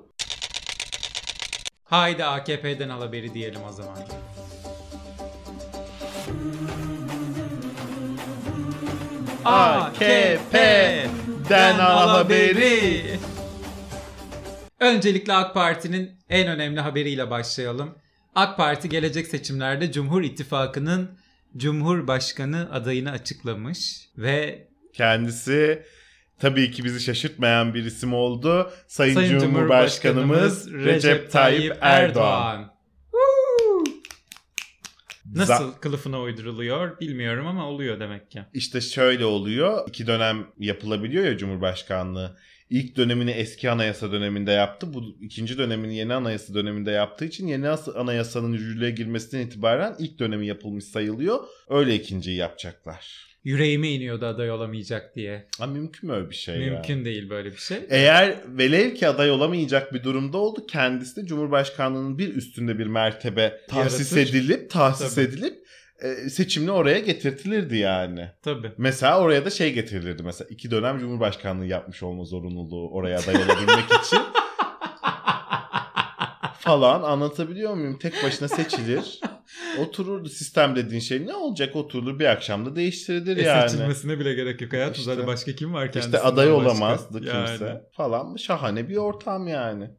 haydi 1.83 2.25
AKP'den 2.25 2.89
al 2.89 3.01
haberi 3.01 3.33
diyelim 3.33 3.61
o 3.69 3.71
zaman. 3.71 3.97
AKP'den 9.47 10.99
al 11.79 12.09
haberi. 12.09 13.03
Öncelikle 14.79 15.33
AK 15.33 15.53
Parti'nin 15.53 16.11
en 16.29 16.47
önemli 16.47 16.79
haberiyle 16.79 17.29
başlayalım. 17.29 17.95
AK 18.35 18.57
Parti 18.57 18.89
gelecek 18.89 19.27
seçimlerde 19.27 19.91
Cumhur 19.91 20.21
İttifakı'nın 20.21 21.09
Cumhurbaşkanı 21.57 22.69
adayını 22.73 23.11
açıklamış 23.11 24.09
ve 24.17 24.67
Kendisi 24.93 25.83
tabii 26.39 26.71
ki 26.71 26.83
bizi 26.83 26.99
şaşırtmayan 26.99 27.73
bir 27.73 27.85
isim 27.85 28.13
oldu. 28.13 28.71
Sayın, 28.87 29.15
Sayın 29.15 29.39
Cumhurbaşkanımız, 29.39 30.65
Cumhurbaşkanımız 30.65 31.05
Recep 31.05 31.31
Tayyip 31.31 31.77
Erdoğan. 31.81 32.57
Woo! 32.57 32.76
Nasıl 35.37 35.53
Za- 35.53 35.79
kılıfına 35.79 36.21
uyduruluyor 36.21 36.99
bilmiyorum 36.99 37.47
ama 37.47 37.67
oluyor 37.69 37.99
demek 37.99 38.31
ki. 38.31 38.41
İşte 38.53 38.81
şöyle 38.81 39.25
oluyor. 39.25 39.87
İki 39.87 40.07
dönem 40.07 40.47
yapılabiliyor 40.59 41.25
ya 41.25 41.37
Cumhurbaşkanlığı. 41.37 42.37
İlk 42.69 42.95
dönemini 42.97 43.31
eski 43.31 43.71
anayasa 43.71 44.11
döneminde 44.11 44.51
yaptı. 44.51 44.93
Bu 44.93 45.17
ikinci 45.21 45.57
dönemini 45.57 45.95
yeni 45.95 46.13
anayasa 46.13 46.53
döneminde 46.53 46.91
yaptığı 46.91 47.25
için 47.25 47.47
yeni 47.47 47.69
as- 47.69 47.95
anayasanın 47.95 48.53
yürürlüğe 48.53 48.91
girmesinden 48.91 49.45
itibaren 49.45 49.95
ilk 49.99 50.19
dönemi 50.19 50.47
yapılmış 50.47 50.85
sayılıyor. 50.85 51.39
Öyle 51.69 51.95
ikinciyi 51.95 52.37
yapacaklar. 52.37 53.26
Yüreğime 53.43 53.89
iniyordu 53.89 54.25
aday 54.25 54.51
olamayacak 54.51 55.15
diye. 55.15 55.47
Ha, 55.59 55.67
mümkün 55.67 56.09
mü 56.09 56.15
öyle 56.15 56.29
bir 56.29 56.35
şey 56.35 56.59
ya? 56.59 56.73
Mümkün 56.73 57.05
değil 57.05 57.29
böyle 57.29 57.51
bir 57.51 57.57
şey. 57.57 57.77
Eğer 57.89 58.35
velev 58.47 58.93
ki 58.93 59.07
aday 59.07 59.31
olamayacak 59.31 59.93
bir 59.93 60.03
durumda 60.03 60.37
oldu 60.37 60.65
kendisi 60.67 61.15
de 61.21 61.25
Cumhurbaşkanlığının 61.25 62.17
bir 62.17 62.35
üstünde 62.35 62.79
bir 62.79 62.87
mertebe 62.87 63.61
tahsis 63.69 64.11
Yaratır. 64.11 64.31
edilip 64.33 64.69
tahsis 64.69 65.15
Tabii. 65.15 65.25
edilip 65.25 65.67
e, 66.01 66.29
seçimle 66.29 66.71
oraya 66.71 66.99
getirtilirdi 66.99 67.77
yani. 67.77 68.27
Tabii. 68.41 68.71
Mesela 68.77 69.19
oraya 69.19 69.45
da 69.45 69.49
şey 69.49 69.73
getirilirdi 69.73 70.23
mesela 70.23 70.47
iki 70.51 70.71
dönem 70.71 70.99
Cumhurbaşkanlığı 70.99 71.65
yapmış 71.65 72.03
olma 72.03 72.25
zorunluluğu 72.25 72.89
oraya 72.91 73.19
aday 73.19 73.35
olabilmek 73.35 73.85
için 74.05 74.19
falan 76.59 77.03
anlatabiliyor 77.03 77.73
muyum? 77.73 77.99
Tek 77.99 78.23
başına 78.23 78.47
seçilir. 78.47 79.19
Otururdu 79.79 80.29
sistem 80.29 80.75
dediğin 80.75 80.99
şey 81.01 81.25
ne 81.27 81.33
olacak 81.35 81.75
oturulur 81.75 82.19
bir 82.19 82.25
akşamda 82.25 82.75
değiştirilir 82.75 83.37
E, 83.37 83.41
yani. 83.41 83.69
seçilmesine 83.69 84.19
bile 84.19 84.33
gerek 84.33 84.61
yok 84.61 84.73
hayatım. 84.73 84.91
İşte. 84.93 85.03
Zaten 85.03 85.27
başka 85.27 85.51
kim 85.55 85.73
var 85.73 85.85
İşte 85.85 85.99
kendisinden 85.99 86.19
aday 86.31 86.45
başka? 86.47 86.53
olamazdı 86.53 87.25
Yani, 87.25 87.47
kimse 87.47 87.81
falan. 87.91 88.35
Şahane 88.35 88.89
bir 88.89 88.97
ortam 88.97 89.47
yani. 89.47 89.89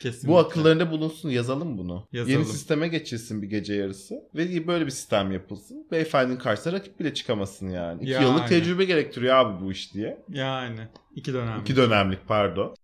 kesinlikle. 0.00 0.28
Bu 0.28 0.38
akıllarında 0.38 0.90
bulunsun 0.90 1.30
yazalım 1.30 1.78
bunu. 1.78 2.08
Yazalım. 2.12 2.32
Yeni 2.38 2.44
sisteme 2.44 2.88
geçilsin 2.88 3.42
bir 3.42 3.46
gece 3.46 3.74
yarısı. 3.74 4.14
Ve 4.34 4.66
böyle 4.66 4.86
bir 4.86 4.90
sistem 4.90 5.32
yapılsın. 5.32 5.86
Beyefendinin 5.92 6.38
karşısına 6.38 6.72
rakip 6.72 7.00
bile 7.00 7.14
çıkamasın 7.14 7.68
yani. 7.68 8.02
İki 8.02 8.10
Yani. 8.12 8.24
yıllık 8.24 8.48
tecrübe 8.48 8.84
gerektiriyor 8.84 9.34
abi 9.36 9.64
bu 9.64 9.72
iş 9.72 9.94
diye. 9.94 10.18
Yani. 10.28 10.80
iki 11.14 11.32
dönem. 11.32 11.60
İki 11.60 11.76
dönemlik 11.76 12.28
pardon. 12.28 12.74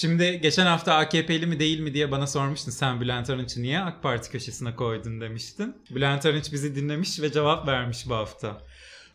Şimdi 0.00 0.40
geçen 0.40 0.66
hafta 0.66 0.94
AKP'li 0.94 1.46
mi 1.46 1.60
değil 1.60 1.80
mi 1.80 1.94
diye 1.94 2.10
bana 2.10 2.26
sormuştun. 2.26 2.70
Sen 2.70 3.00
Bülent 3.00 3.30
Arınç'ı 3.30 3.62
niye 3.62 3.80
AK 3.80 4.02
Parti 4.02 4.30
köşesine 4.30 4.76
koydun 4.76 5.20
demiştin. 5.20 5.76
Bülent 5.90 6.26
Arınç 6.26 6.52
bizi 6.52 6.76
dinlemiş 6.76 7.20
ve 7.20 7.32
cevap 7.32 7.68
vermiş 7.68 8.08
bu 8.08 8.14
hafta. 8.14 8.58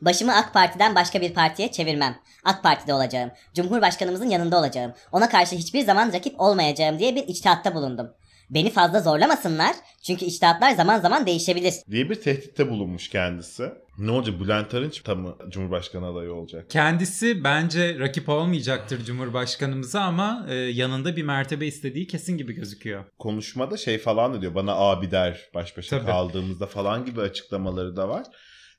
Başımı 0.01 0.35
AK 0.35 0.53
Parti'den 0.53 0.95
başka 0.95 1.21
bir 1.21 1.33
partiye 1.33 1.71
çevirmem. 1.71 2.19
AK 2.43 2.63
Parti'de 2.63 2.93
olacağım. 2.93 3.31
Cumhurbaşkanımızın 3.53 4.29
yanında 4.29 4.59
olacağım. 4.59 4.93
Ona 5.11 5.29
karşı 5.29 5.55
hiçbir 5.55 5.81
zaman 5.81 6.13
rakip 6.13 6.41
olmayacağım 6.41 6.99
diye 6.99 7.15
bir 7.15 7.27
içtihatta 7.27 7.75
bulundum. 7.75 8.07
Beni 8.49 8.71
fazla 8.71 9.01
zorlamasınlar 9.01 9.75
çünkü 10.01 10.25
içtihatlar 10.25 10.71
zaman 10.71 10.99
zaman 10.99 11.25
değişebilir. 11.25 11.73
Diye 11.91 12.09
bir 12.09 12.21
tehditte 12.21 12.69
bulunmuş 12.69 13.09
kendisi. 13.09 13.71
Ne 13.97 14.11
olacak 14.11 14.39
Bülent 14.39 14.73
Arınç 14.73 15.01
tam 15.01 15.37
Cumhurbaşkanı 15.49 16.07
adayı 16.07 16.33
olacak? 16.33 16.69
Kendisi 16.69 17.43
bence 17.43 17.99
rakip 17.99 18.29
olmayacaktır 18.29 19.05
Cumhurbaşkanımıza 19.05 20.01
ama 20.01 20.45
e, 20.49 20.55
yanında 20.55 21.15
bir 21.15 21.23
mertebe 21.23 21.67
istediği 21.67 22.07
kesin 22.07 22.37
gibi 22.37 22.53
gözüküyor. 22.53 23.03
Konuşmada 23.19 23.77
şey 23.77 23.97
falan 23.97 24.33
da 24.33 24.41
diyor 24.41 24.55
bana 24.55 24.73
abi 24.75 25.11
der 25.11 25.49
baş 25.53 25.77
başa 25.77 25.97
Tabii. 25.97 26.07
kaldığımızda 26.07 26.65
falan 26.67 27.05
gibi 27.05 27.21
açıklamaları 27.21 27.95
da 27.95 28.09
var. 28.09 28.23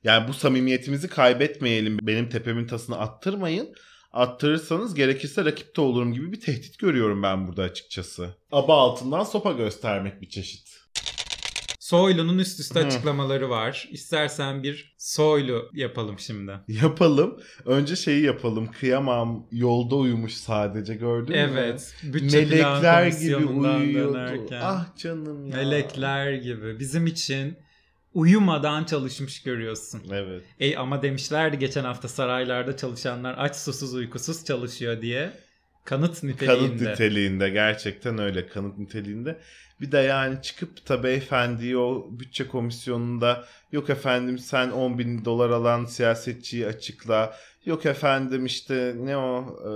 Yani 0.03 0.27
bu 0.27 0.33
samimiyetimizi 0.33 1.07
kaybetmeyelim 1.07 1.97
benim 2.01 2.29
tepemin 2.29 2.67
tasını 2.67 2.97
attırmayın. 2.99 3.75
Attırırsanız 4.13 4.95
gerekirse 4.95 5.45
rakipte 5.45 5.81
olurum 5.81 6.13
gibi 6.13 6.31
bir 6.31 6.39
tehdit 6.39 6.79
görüyorum 6.79 7.23
ben 7.23 7.47
burada 7.47 7.63
açıkçası. 7.63 8.35
Aba 8.51 8.77
altından 8.77 9.23
sopa 9.23 9.51
göstermek 9.51 10.21
bir 10.21 10.29
çeşit. 10.29 10.84
Soylu'nun 11.85 12.37
üst 12.37 12.59
üste 12.59 12.81
Hı. 12.81 12.85
açıklamaları 12.85 13.49
var. 13.49 13.87
İstersen 13.91 14.63
bir 14.63 14.95
Soylu 14.97 15.69
yapalım 15.73 16.19
şimdi. 16.19 16.51
Yapalım. 16.67 17.39
Önce 17.65 17.95
şeyi 17.95 18.23
yapalım. 18.23 18.71
Kıyamam 18.79 19.47
yolda 19.51 19.95
uyumuş 19.95 20.33
sadece 20.33 20.95
gördün 20.95 21.35
mü? 21.35 21.49
Evet. 21.51 21.95
Bütçe 22.03 22.37
Melekler 22.37 23.07
gibi 23.07 23.35
uyuyordu. 23.35 24.13
dönerken. 24.13 24.61
Ah 24.63 24.95
canım 24.97 25.47
ya. 25.47 25.55
Melekler 25.55 26.33
gibi. 26.33 26.79
Bizim 26.79 27.07
için 27.07 27.57
uyumadan 28.13 28.83
çalışmış 28.83 29.43
görüyorsun. 29.43 30.01
Evet. 30.11 30.43
E 30.59 30.77
ama 30.77 31.01
demişlerdi 31.01 31.59
geçen 31.59 31.83
hafta 31.83 32.07
saraylarda 32.07 32.77
çalışanlar 32.77 33.35
aç 33.37 33.55
susuz 33.55 33.93
uykusuz 33.93 34.45
çalışıyor 34.45 35.01
diye. 35.01 35.31
Kanıt 35.85 36.23
niteliğinde. 36.23 36.77
Kanıt 36.77 36.81
niteliğinde 36.81 37.49
gerçekten 37.49 38.17
öyle 38.17 38.47
kanıt 38.47 38.77
niteliğinde. 38.77 39.39
Bir 39.81 39.91
de 39.91 39.97
yani 39.97 40.41
çıkıp 40.41 40.89
da 40.89 41.03
beyefendiyi 41.03 41.77
o 41.77 42.07
bütçe 42.11 42.47
komisyonunda 42.47 43.45
yok 43.71 43.89
efendim 43.89 44.39
sen 44.39 44.71
10 44.71 44.97
bin 44.99 45.25
dolar 45.25 45.49
alan 45.49 45.85
siyasetçiyi 45.85 46.67
açıkla. 46.67 47.35
Yok 47.65 47.85
efendim 47.85 48.45
işte 48.45 48.95
ne 48.97 49.17
o 49.17 49.45
e, 49.63 49.71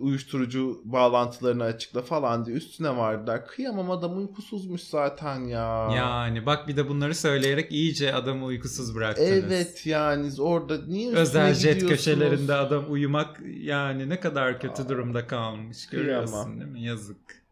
uyuşturucu 0.00 0.80
bağlantılarını 0.84 1.64
açıkla 1.64 2.02
falan 2.02 2.46
diye 2.46 2.56
üstüne 2.56 2.96
vardılar. 2.96 3.46
Kıyamam 3.46 3.90
adam 3.90 4.18
uykusuzmuş 4.18 4.80
zaten 4.80 5.40
ya. 5.40 5.90
Yani 5.96 6.46
bak 6.46 6.68
bir 6.68 6.76
de 6.76 6.88
bunları 6.88 7.14
söyleyerek 7.14 7.72
iyice 7.72 8.14
adamı 8.14 8.44
uykusuz 8.44 8.94
bıraktınız. 8.94 9.30
Evet 9.30 9.86
yani 9.86 10.30
orada 10.38 10.86
niye 10.86 11.06
üstüne 11.06 11.20
Özel 11.20 11.54
jet 11.54 11.88
köşelerinde 11.88 12.54
adam 12.54 12.84
uyumak 12.88 13.40
yani 13.60 14.08
ne 14.08 14.20
kadar 14.20 14.60
kötü 14.60 14.88
durumda 14.88 15.26
kalmış 15.26 15.86
görüyorsun 15.86 16.32
kıyamam. 16.32 16.60
değil 16.60 16.70
mi? 16.70 16.82
Yazık. 16.82 17.43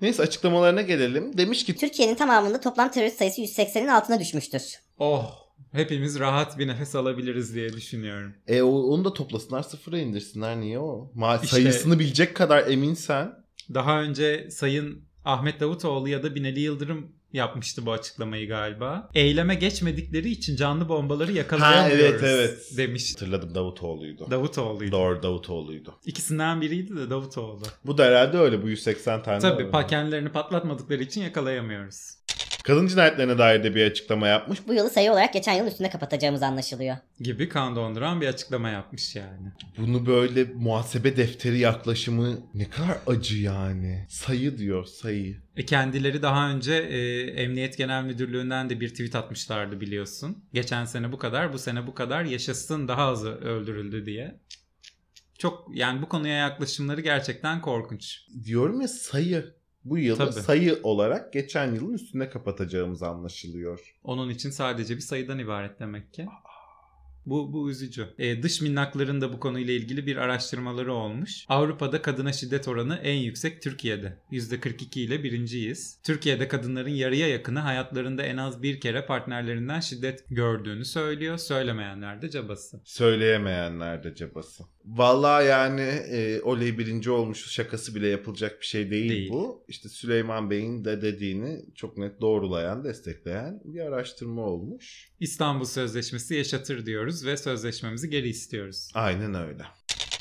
Neyse 0.00 0.22
açıklamalarına 0.22 0.82
gelelim. 0.82 1.38
Demiş 1.38 1.64
ki 1.64 1.76
Türkiye'nin 1.76 2.14
tamamında 2.14 2.60
toplam 2.60 2.90
terörist 2.90 3.18
sayısı 3.18 3.40
180'in 3.40 3.88
altına 3.88 4.20
düşmüştür. 4.20 4.62
Oh 4.98 5.46
hepimiz 5.72 6.18
rahat 6.18 6.58
bir 6.58 6.68
nefes 6.68 6.94
alabiliriz 6.94 7.54
diye 7.54 7.72
düşünüyorum. 7.72 8.34
E 8.46 8.62
o, 8.62 8.70
onu 8.70 9.04
da 9.04 9.12
toplasınlar 9.12 9.62
sıfıra 9.62 9.98
indirsinler 9.98 10.60
niye 10.60 10.78
o? 10.78 11.10
Ma 11.14 11.34
İşte- 11.36 11.46
sayısını 11.46 11.98
bilecek 11.98 12.36
kadar 12.36 12.66
eminsen. 12.66 13.32
Daha 13.74 14.02
önce 14.02 14.50
Sayın 14.50 15.04
Ahmet 15.24 15.60
Davutoğlu 15.60 16.08
ya 16.08 16.22
da 16.22 16.34
Binali 16.34 16.60
Yıldırım 16.60 17.15
yapmıştı 17.36 17.86
bu 17.86 17.92
açıklamayı 17.92 18.48
galiba. 18.48 19.10
Eyleme 19.14 19.54
geçmedikleri 19.54 20.30
için 20.30 20.56
canlı 20.56 20.88
bombaları 20.88 21.32
yakalayamıyoruz 21.32 22.22
Ha, 22.22 22.26
evet, 22.26 22.38
evet. 22.50 22.76
demiş. 22.76 23.14
Hatırladım 23.14 23.54
Davutoğlu'ydu. 23.54 24.30
Davutoğlu'ydu. 24.30 24.92
Doğru 24.92 25.22
Davutoğlu'ydu. 25.22 25.94
İkisinden 26.06 26.60
biriydi 26.60 26.96
de 26.96 27.10
Davutoğlu. 27.10 27.62
Bu 27.84 27.98
da 27.98 28.04
herhalde 28.04 28.38
öyle 28.38 28.62
bu 28.62 28.68
180 28.68 29.22
tane. 29.22 29.38
Tabii 29.38 29.70
pakenlerini 29.70 30.28
patlatmadıkları 30.28 31.02
için 31.02 31.22
yakalayamıyoruz. 31.22 32.16
Kadın 32.66 32.86
cinayetlerine 32.86 33.38
dair 33.38 33.64
de 33.64 33.74
bir 33.74 33.86
açıklama 33.86 34.28
yapmış. 34.28 34.68
Bu 34.68 34.74
yılı 34.74 34.90
sayı 34.90 35.12
olarak 35.12 35.32
geçen 35.32 35.52
yılın 35.52 35.68
üstünde 35.68 35.90
kapatacağımız 35.90 36.42
anlaşılıyor. 36.42 36.96
Gibi 37.20 37.48
kan 37.48 37.76
donduran 37.76 38.20
bir 38.20 38.26
açıklama 38.26 38.68
yapmış 38.68 39.16
yani. 39.16 39.52
Bunu 39.78 40.06
böyle 40.06 40.44
muhasebe 40.44 41.16
defteri 41.16 41.58
yaklaşımı 41.58 42.38
ne 42.54 42.70
kadar 42.70 42.98
acı 43.06 43.36
yani. 43.36 44.06
Sayı 44.08 44.58
diyor 44.58 44.84
sayı. 44.84 45.36
E 45.56 45.64
kendileri 45.64 46.22
daha 46.22 46.50
önce 46.50 46.74
e, 46.74 47.20
Emniyet 47.42 47.78
Genel 47.78 48.04
Müdürlüğü'nden 48.04 48.70
de 48.70 48.80
bir 48.80 48.88
tweet 48.88 49.14
atmışlardı 49.14 49.80
biliyorsun. 49.80 50.44
Geçen 50.52 50.84
sene 50.84 51.12
bu 51.12 51.18
kadar, 51.18 51.52
bu 51.52 51.58
sene 51.58 51.86
bu 51.86 51.94
kadar 51.94 52.24
yaşasın 52.24 52.88
daha 52.88 53.02
azı 53.02 53.30
öldürüldü 53.30 54.06
diye. 54.06 54.40
Çok 55.38 55.70
yani 55.74 56.02
bu 56.02 56.08
konuya 56.08 56.36
yaklaşımları 56.36 57.00
gerçekten 57.00 57.60
korkunç. 57.60 58.18
Diyorum 58.44 58.80
ya 58.80 58.88
sayı. 58.88 59.56
Bu 59.86 59.98
yılı 59.98 60.18
Tabii. 60.18 60.32
sayı 60.32 60.80
olarak 60.82 61.32
geçen 61.32 61.74
yılın 61.74 61.92
üstüne 61.92 62.30
kapatacağımız 62.30 63.02
anlaşılıyor. 63.02 63.94
Onun 64.04 64.30
için 64.30 64.50
sadece 64.50 64.96
bir 64.96 65.00
sayıdan 65.00 65.38
ibaret 65.38 65.80
demek 65.80 66.12
ki. 66.12 66.26
Bu, 67.26 67.52
bu 67.52 67.70
üzücü. 67.70 68.06
E, 68.18 68.42
dış 68.42 68.60
minnakların 68.60 69.20
da 69.20 69.32
bu 69.32 69.40
konuyla 69.40 69.74
ilgili 69.74 70.06
bir 70.06 70.16
araştırmaları 70.16 70.92
olmuş. 70.92 71.44
Avrupa'da 71.48 72.02
kadına 72.02 72.32
şiddet 72.32 72.68
oranı 72.68 72.96
en 72.96 73.14
yüksek 73.16 73.62
Türkiye'de. 73.62 74.18
%42 74.32 75.00
ile 75.00 75.22
birinciyiz. 75.22 75.98
Türkiye'de 76.02 76.48
kadınların 76.48 76.90
yarıya 76.90 77.28
yakını 77.28 77.58
hayatlarında 77.58 78.22
en 78.22 78.36
az 78.36 78.62
bir 78.62 78.80
kere 78.80 79.06
partnerlerinden 79.06 79.80
şiddet 79.80 80.24
gördüğünü 80.30 80.84
söylüyor. 80.84 81.38
Söylemeyenler 81.38 82.22
de 82.22 82.30
cabası. 82.30 82.80
Söyleyemeyenler 82.84 84.04
de 84.04 84.14
cabası. 84.14 84.64
Vallahi 84.86 85.46
yani 85.46 85.80
e, 86.10 86.40
oley 86.42 86.78
birinci 86.78 87.10
olmuş 87.10 87.50
şakası 87.50 87.94
bile 87.94 88.08
yapılacak 88.08 88.60
bir 88.60 88.66
şey 88.66 88.90
değil, 88.90 89.10
Değil. 89.10 89.30
bu. 89.30 89.64
İşte 89.68 89.88
Süleyman 89.88 90.50
Bey'in 90.50 90.84
de 90.84 91.02
dediğini 91.02 91.64
çok 91.74 91.98
net 91.98 92.20
doğrulayan, 92.20 92.84
destekleyen 92.84 93.60
bir 93.64 93.80
araştırma 93.80 94.42
olmuş. 94.42 95.10
İstanbul 95.20 95.64
Sözleşmesi 95.64 96.34
yaşatır 96.34 96.86
diyoruz 96.86 97.15
ve 97.24 97.36
sözleşmemizi 97.36 98.10
geri 98.10 98.28
istiyoruz. 98.28 98.88
Aynen 98.94 99.34
öyle. 99.34 99.62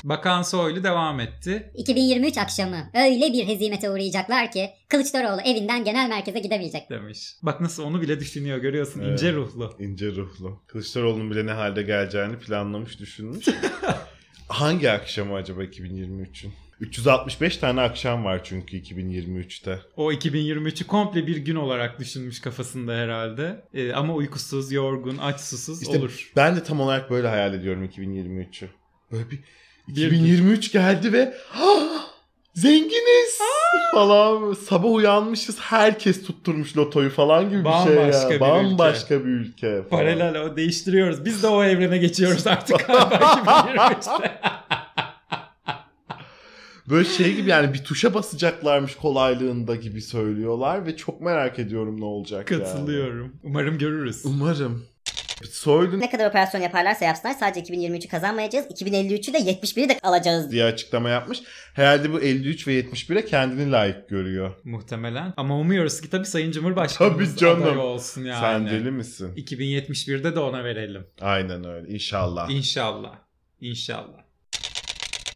Bakan 0.03 0.41
Soylu 0.41 0.83
devam 0.83 1.19
etti. 1.19 1.71
2023 1.75 2.37
akşamı 2.37 2.89
öyle 2.93 3.33
bir 3.33 3.47
hezimete 3.47 3.89
uğrayacaklar 3.89 4.51
ki 4.51 4.69
Kılıçdaroğlu 4.89 5.41
evinden 5.41 5.83
genel 5.83 6.09
merkeze 6.09 6.39
gidemeyecek. 6.39 6.89
demiş. 6.89 7.33
Bak 7.43 7.61
nasıl 7.61 7.83
onu 7.83 8.01
bile 8.01 8.19
düşünüyor 8.19 8.57
görüyorsun 8.57 9.01
Evet. 9.01 9.11
ince 9.11 9.33
ruhlu. 9.33 9.75
İnce 9.79 10.07
ruhlu. 10.11 10.61
Kılıçdaroğlu'nun 10.67 11.31
bile 11.31 11.45
ne 11.45 11.51
halde 11.51 11.81
geleceğini 11.83 12.39
planlamış, 12.39 12.99
düşünmüş. 12.99 13.45
Hangi 14.47 14.91
akşamı 14.91 15.35
acaba 15.35 15.63
2023'ün? 15.63 16.53
365 16.79 17.57
tane 17.57 17.81
akşam 17.81 18.25
var 18.25 18.43
çünkü 18.43 18.77
2023'te. 18.77 19.79
O 19.97 20.11
2023'ü 20.11 20.87
komple 20.87 21.27
bir 21.27 21.37
gün 21.37 21.55
olarak 21.55 21.99
düşünmüş 21.99 22.41
kafasında 22.41 22.93
herhalde. 22.93 23.63
Ee, 23.73 23.93
ama 23.93 24.13
uykusuz, 24.13 24.71
yorgun, 24.71 25.17
aç, 25.17 25.39
susuz 25.41 25.81
İşte 25.81 25.97
olur. 25.99 26.31
ben 26.35 26.55
de 26.55 26.63
tam 26.63 26.79
olarak 26.81 27.09
böyle 27.11 27.27
hayal 27.27 27.53
ediyorum 27.53 27.85
2023'ü. 27.85 28.67
Böyle 29.11 29.31
bir 29.31 29.39
Bir 29.87 29.91
2023 30.07 30.71
geldi 30.71 31.13
ve 31.13 31.33
"Ah, 31.55 32.05
zenginiz 32.53 33.37
falan 33.93 34.53
sabah 34.53 34.89
uyanmışız 34.91 35.59
herkes 35.59 36.23
tutturmuş 36.25 36.77
lotoyu 36.77 37.09
falan 37.09 37.49
gibi 37.49 37.65
bir 37.65 37.69
şey 37.87 37.95
Bambaşka 37.97 38.23
ya. 38.23 38.35
bir 38.35 38.39
Bambaşka 38.39 39.19
bir 39.19 39.29
ülke. 39.29 39.67
falan. 39.67 39.89
Paralel 39.89 40.41
o 40.41 40.55
değiştiriyoruz. 40.57 41.25
Biz 41.25 41.43
de 41.43 41.47
o 41.47 41.63
evrene 41.63 41.97
geçiyoruz 41.97 42.47
artık 42.47 42.87
galiba 42.87 43.15
2023'te. 43.15 44.31
Böyle 46.89 47.09
şey 47.09 47.35
gibi 47.35 47.49
yani 47.49 47.73
bir 47.73 47.83
tuşa 47.83 48.13
basacaklarmış 48.13 48.95
kolaylığında 48.95 49.75
gibi 49.75 50.01
söylüyorlar 50.01 50.85
ve 50.85 50.97
çok 50.97 51.21
merak 51.21 51.59
ediyorum 51.59 51.99
ne 52.01 52.05
olacak 52.05 52.51
yani. 52.51 52.63
Katılıyorum. 52.63 53.35
Umarım 53.43 53.77
görürüz. 53.77 54.21
Umarım. 54.25 54.85
Soylu 55.51 55.99
Ne 55.99 56.09
kadar 56.09 56.29
operasyon 56.29 56.61
yaparlarsa 56.61 57.05
yapsınlar 57.05 57.33
sadece 57.33 57.73
2023'ü 57.73 58.07
kazanmayacağız. 58.07 58.65
2053'ü 58.65 59.33
de 59.33 59.37
71'i 59.37 59.89
de 59.89 59.99
alacağız. 60.03 60.51
diye 60.51 60.63
açıklama 60.63 61.09
yapmış. 61.09 61.41
Herhalde 61.73 62.13
bu 62.13 62.21
53 62.21 62.67
ve 62.67 62.79
71'e 62.81 63.25
kendini 63.25 63.71
layık 63.71 64.09
görüyor. 64.09 64.53
Muhtemelen. 64.63 65.33
Ama 65.37 65.59
umuyoruz 65.59 66.01
ki 66.01 66.09
tabii 66.09 66.25
Sayın 66.25 66.51
Cumhurbaşkanımız 66.51 67.29
Tabii 67.29 67.39
canım. 67.39 67.63
aday 67.63 67.77
olsun 67.77 68.23
yani. 68.25 68.39
Sen 68.39 68.67
deli 68.79 68.91
misin? 68.91 69.33
2071'de 69.37 70.35
de 70.35 70.39
ona 70.39 70.63
verelim. 70.63 71.07
Aynen 71.21 71.63
öyle. 71.67 71.93
İnşallah. 71.93 72.49
İnşallah. 72.49 73.15
İnşallah. 73.61 74.24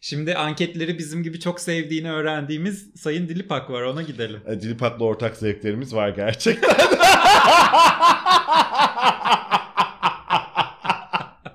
Şimdi 0.10 0.36
anketleri 0.36 0.97
bizim 0.97 1.24
gibi 1.24 1.39
çok 1.39 1.60
sevdiğini 1.60 2.12
öğrendiğimiz 2.12 2.88
Sayın 2.95 3.30
Dilipak 3.30 3.70
var 3.70 3.82
ona 3.82 4.01
gidelim. 4.01 4.41
E, 4.47 4.62
Dilipak'la 4.62 5.05
ortak 5.05 5.38
zevklerimiz 5.38 5.95
var 5.95 6.10
gerçekten. 6.10 6.70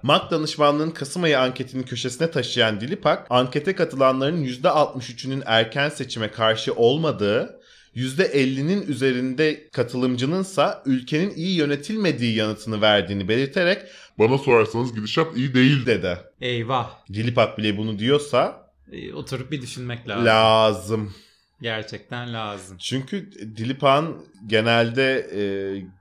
MAK 0.02 0.30
danışmanlığın 0.30 0.90
Kasım 0.90 1.22
ayı 1.22 1.40
anketinin 1.40 1.82
köşesine 1.82 2.30
taşıyan 2.30 2.80
Dilipak, 2.80 3.26
ankete 3.30 3.74
katılanların 3.74 4.44
%63'ünün 4.44 5.42
erken 5.46 5.88
seçime 5.88 6.30
karşı 6.30 6.74
olmadığı, 6.74 7.60
%50'nin 7.96 8.86
üzerinde 8.86 9.68
katılımcınınsa 9.72 10.82
ülkenin 10.86 11.30
iyi 11.34 11.56
yönetilmediği 11.56 12.34
yanıtını 12.36 12.80
verdiğini 12.80 13.28
belirterek 13.28 13.78
Bana 14.18 14.38
sorarsanız 14.38 14.94
gidişat 14.94 15.36
iyi 15.36 15.54
değil. 15.54 15.86
dedi. 15.86 16.18
Eyvah. 16.40 16.90
Dilipak 17.12 17.58
bile 17.58 17.76
bunu 17.76 17.98
diyorsa 17.98 18.64
Ee, 18.92 19.12
oturup 19.12 19.50
bir 19.52 19.62
düşünmek 19.62 20.08
lazım. 20.08 20.24
lazım. 20.26 21.14
Gerçekten 21.62 22.34
lazım. 22.34 22.76
Çünkü 22.80 23.30
Dilipan 23.56 24.22
genelde 24.46 25.26
e, 25.36 25.42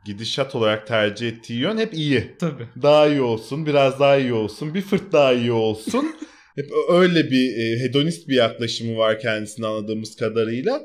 gidişat 0.05 0.55
olarak 0.55 0.87
tercih 0.87 1.27
ettiği 1.27 1.59
yön 1.59 1.77
hep 1.77 1.93
iyi. 1.93 2.35
Tabii. 2.39 2.67
Daha 2.81 3.07
iyi 3.07 3.21
olsun, 3.21 3.65
biraz 3.65 3.99
daha 3.99 4.17
iyi 4.17 4.33
olsun, 4.33 4.73
bir 4.73 4.81
fırt 4.81 5.11
daha 5.13 5.33
iyi 5.33 5.51
olsun. 5.51 6.15
hep 6.55 6.65
öyle 6.89 7.31
bir 7.31 7.57
e, 7.57 7.79
hedonist 7.79 8.27
bir 8.27 8.35
yaklaşımı 8.35 8.97
var 8.97 9.19
kendisine 9.19 9.67
anladığımız 9.67 10.15
kadarıyla. 10.15 10.83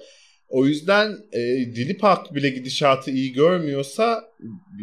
O 0.49 0.67
yüzden 0.67 1.11
e, 1.33 1.39
Dilip 1.75 2.03
Halk 2.03 2.35
bile 2.35 2.49
gidişatı 2.51 3.11
iyi 3.11 3.33
görmüyorsa 3.33 4.25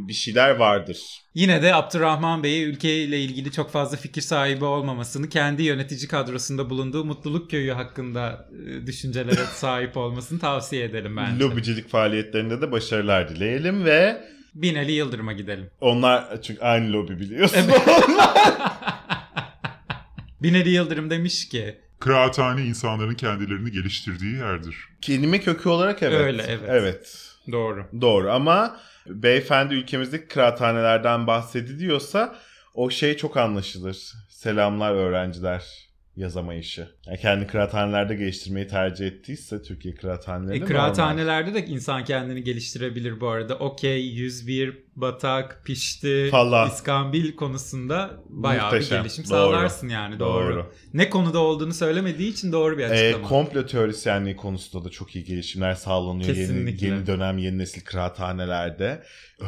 bir 0.07 0.13
şeyler 0.13 0.49
vardır. 0.55 0.97
Yine 1.34 1.61
de 1.61 1.76
Abdurrahman 1.76 2.43
Bey'e 2.43 2.63
ülkeyle 2.63 3.22
ilgili 3.22 3.51
çok 3.51 3.72
fazla 3.72 3.97
fikir 3.97 4.22
sahibi 4.22 4.66
olmamasını, 4.66 5.30
kendi 5.30 5.63
yönetici 5.63 6.07
kadrosunda 6.07 6.70
bulunduğu 6.70 7.05
Mutluluk 7.05 7.51
Köyü 7.51 7.72
hakkında 7.72 8.49
e, 8.68 8.88
düşüncelere 8.88 9.45
sahip 9.53 9.97
olmasını 9.97 10.39
tavsiye 10.39 10.84
edelim 10.86 11.18
bence. 11.18 11.39
Lobicilik 11.45 11.89
faaliyetlerinde 11.89 12.61
de 12.61 12.72
başarılar 12.72 13.30
dileyelim 13.30 13.86
ve 13.86 14.22
Binali 14.55 14.91
Yıldırım'a 14.91 15.34
gidelim. 15.34 15.70
onlar 15.82 16.41
çünkü 16.41 16.61
aynı 16.61 16.93
lobi 16.93 17.20
biliyorsun. 17.20 17.59
Binali 20.41 20.70
Yıldırım 20.70 21.09
demiş 21.09 21.49
ki 21.49 21.76
Kıraathane 22.06 22.66
insanların 22.66 23.14
kendilerini 23.14 23.72
geliştirdiği 23.72 24.36
yerdir. 24.36 24.76
Kelime 25.01 25.39
kökü 25.39 25.70
olarak 25.70 26.03
evet. 26.03 26.22
Öyle, 26.22 26.43
evet. 26.47 26.70
Evet. 26.70 27.32
doğru. 27.51 27.86
Doğru 28.01 28.32
ama 28.32 28.78
beyefendi 29.08 29.74
ülkemizdeki 29.74 30.28
kıraathanelerden 30.28 31.28
bahsediliyorsa 31.28 32.36
o 32.74 32.89
şey 32.89 33.18
çok 33.18 33.38
anlaşılır. 33.38 34.14
Selamlar 34.30 34.93
öğrenciler 34.93 35.64
yazamayışı. 36.16 36.88
Yani 37.08 37.20
kendi 37.20 37.47
kıraathanelerde 37.47 38.16
geliştirmeyi 38.16 38.68
tercih 38.68 39.08
ettiyse 39.08 39.62
Türkiye 39.62 39.95
kıraathaneleri 39.95 40.58
E, 40.58 40.66
kıraathanelerde 40.66 41.53
de 41.53 41.66
insan 41.66 42.03
kendini 42.03 42.43
geliştirebilir 42.43 43.20
bu 43.20 43.28
arada. 43.28 43.56
Okey, 43.56 44.08
101, 44.08 44.84
Batak, 44.96 45.62
Pişti, 45.66 46.28
Falan. 46.32 46.70
İskambil 46.70 47.36
konusunda 47.36 48.24
bayağı 48.30 48.72
Muhteşem. 48.72 48.98
bir 48.98 49.04
gelişim 49.04 49.24
Doğru. 49.26 49.30
sağlarsın 49.30 49.89
yani. 49.89 50.20
Doğru. 50.20 50.54
Doğru. 50.54 50.72
Ne 50.93 51.10
konuda 51.10 51.39
olduğunu 51.39 51.74
söylemediği 51.74 52.32
için 52.32 52.52
doğru 52.52 52.78
bir 52.78 52.84
E, 52.84 52.88
açıklama. 52.89 53.28
komplo 53.28 53.66
teorisyenliği 53.66 54.36
konusunda 54.36 54.86
da 54.86 54.89
çok 54.89 55.16
iyi 55.16 55.26
gelişimler 55.26 55.74
sağlanıyor. 55.76 56.28
Yeni, 56.30 56.38
Kesinlikle. 56.38 56.88
yeni 56.88 57.08
dönem, 57.08 57.38
yeni 57.38 57.58
nesil 57.58 57.82
kıraathanelerde. 57.86 59.04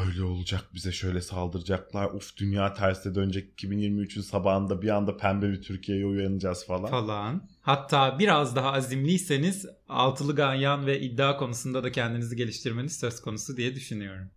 Öyle 0.06 0.22
olacak, 0.22 0.64
bize 0.74 0.92
şöyle 0.92 1.20
saldıracaklar. 1.20 2.10
Uf 2.10 2.36
dünya 2.36 2.74
tersine 2.74 3.14
dönecek. 3.14 3.52
2023'ün 3.62 4.22
sabahında 4.22 4.82
bir 4.82 4.88
anda 4.88 5.16
pembe 5.16 5.48
bir 5.50 5.62
Türkiye'ye 5.62 6.06
uyanacağız 6.06 6.66
falan. 6.66 6.90
falan. 6.90 7.48
Hatta 7.62 8.18
biraz 8.18 8.56
daha 8.56 8.72
azimliyseniz 8.72 9.66
altılı 9.88 10.34
ganyan 10.34 10.86
ve 10.86 11.00
iddia 11.00 11.36
konusunda 11.36 11.84
da 11.84 11.92
kendinizi 11.92 12.36
geliştirmeniz 12.36 12.98
söz 13.00 13.20
konusu 13.20 13.56
diye 13.56 13.74
düşünüyorum. 13.74 14.30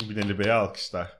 Binali 0.00 0.38
Bey'e 0.38 0.52
alkışlar. 0.52 1.18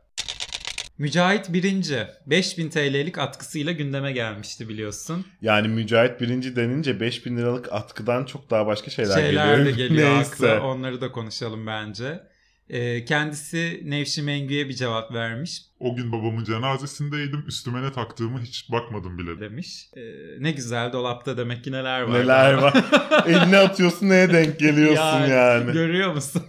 Mücahit 0.99 1.53
birinci 1.53 2.07
5000 2.27 2.69
TL'lik 2.71 3.19
atkısıyla 3.19 3.73
gündeme 3.73 4.13
gelmişti 4.13 4.69
biliyorsun. 4.69 5.27
Yani 5.43 5.69
Mücahit 5.69 6.21
birinci 6.21 6.57
denince 6.57 7.01
5000 7.01 7.37
liralık 7.37 7.73
atkıdan 7.73 8.25
çok 8.25 8.51
daha 8.51 8.67
başka 8.67 8.91
şeyler, 8.91 9.15
Şeyler 9.15 9.59
de 9.59 9.71
geliyor. 9.71 9.77
geliyor 9.77 10.17
Neyse. 10.17 10.31
akla. 10.53 10.61
Onları 10.67 11.01
da 11.01 11.13
konuşalım 11.13 11.67
bence. 11.67 12.21
Ee, 12.71 13.05
kendisi 13.05 13.81
Nevşin 13.85 14.25
Mengü'ye 14.25 14.69
bir 14.69 14.75
cevap 14.75 15.13
vermiş 15.13 15.63
O 15.81 15.97
gün 15.97 16.13
babamın 16.13 16.45
cenazesindeydim. 16.45 17.45
Üstüme 17.47 17.83
ne 17.83 17.93
taktığımı 17.93 18.41
hiç 18.41 18.73
bakmadım 18.73 19.19
bile. 19.19 19.41
demiş. 19.41 19.87
Ee, 19.97 20.01
ne 20.39 20.51
güzel 20.51 20.93
dolapta 20.93 21.37
demek 21.37 21.65
ki 21.65 21.73
neler 21.73 22.01
var. 22.03 22.21
Neler 22.21 22.55
var. 22.55 22.75
Eline 23.27 23.59
atıyorsun 23.59 24.09
neye 24.09 24.33
denk 24.33 24.59
geliyorsun 24.59 25.27
yani. 25.31 25.73
Görüyor 25.73 26.13
musun? 26.15 26.43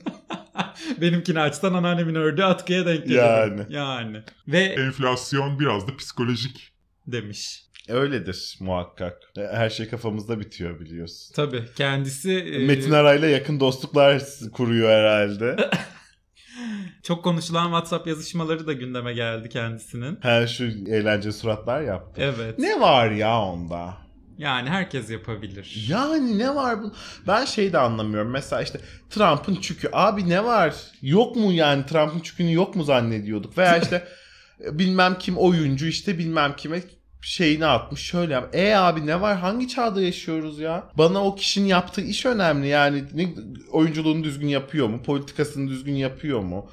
Benimkini 1.01 1.39
açtan 1.39 1.73
anneannemin 1.73 2.15
ördüğü 2.15 2.43
atkıya 2.43 2.85
denk 2.85 3.03
geliyor. 3.03 3.47
Yani. 3.47 3.61
Yani. 3.69 4.23
Ve 4.47 4.59
Enflasyon 4.59 5.59
biraz 5.59 5.87
da 5.87 5.97
psikolojik. 5.97 6.71
demiş. 7.07 7.63
Öyledir 7.89 8.57
muhakkak. 8.59 9.17
Her 9.35 9.69
şey 9.69 9.89
kafamızda 9.89 10.39
bitiyor 10.39 10.79
biliyorsun. 10.79 11.33
Tabii 11.35 11.63
kendisi 11.75 12.31
e, 12.31 12.67
Metin 12.67 12.91
Aray'la 12.91 13.27
yakın 13.27 13.59
dostluklar 13.59 14.23
kuruyor 14.53 14.89
herhalde. 14.89 15.69
çok 17.03 17.23
konuşulan 17.23 17.65
WhatsApp 17.65 18.07
yazışmaları 18.07 18.67
da 18.67 18.73
gündeme 18.73 19.13
geldi 19.13 19.49
kendisinin. 19.49 20.17
Her 20.21 20.47
şu 20.47 20.63
eğlence 20.63 21.31
suratlar 21.31 21.81
yaptı. 21.81 22.21
Evet. 22.23 22.59
Ne 22.59 22.79
var 22.81 23.11
ya 23.11 23.41
onda? 23.41 23.97
Yani 24.39 24.69
herkes 24.69 25.09
yapabilir. 25.09 25.85
Yani 25.87 26.37
ne 26.37 26.55
var 26.55 26.83
bu? 26.83 26.93
Ben 27.27 27.45
şey 27.45 27.73
de 27.73 27.77
anlamıyorum. 27.77 28.31
Mesela 28.31 28.61
işte 28.61 28.79
Trump'ın 29.09 29.55
çükü. 29.55 29.89
Abi 29.93 30.29
ne 30.29 30.43
var? 30.43 30.75
Yok 31.01 31.35
mu 31.35 31.51
yani 31.51 31.85
Trump'ın 31.85 32.19
çükünü 32.19 32.53
yok 32.53 32.75
mu 32.75 32.83
zannediyorduk? 32.83 33.57
Veya 33.57 33.77
işte 33.77 34.07
bilmem 34.71 35.17
kim 35.19 35.37
oyuncu 35.37 35.87
işte 35.87 36.17
bilmem 36.17 36.55
kime 36.55 36.81
şeyini 37.21 37.65
atmış 37.65 38.01
şöyle 38.01 38.33
yap. 38.33 38.55
E 38.55 38.75
abi 38.75 39.05
ne 39.05 39.21
var? 39.21 39.37
Hangi 39.37 39.67
çağda 39.67 40.01
yaşıyoruz 40.01 40.59
ya? 40.59 40.89
Bana 40.97 41.25
o 41.25 41.35
kişinin 41.35 41.67
yaptığı 41.67 42.01
iş 42.01 42.25
önemli. 42.25 42.67
Yani 42.67 43.03
ne, 43.13 43.33
oyunculuğunu 43.71 44.23
düzgün 44.23 44.47
yapıyor 44.47 44.87
mu? 44.87 45.03
Politikasını 45.03 45.69
düzgün 45.69 45.95
yapıyor 45.95 46.39
mu? 46.39 46.69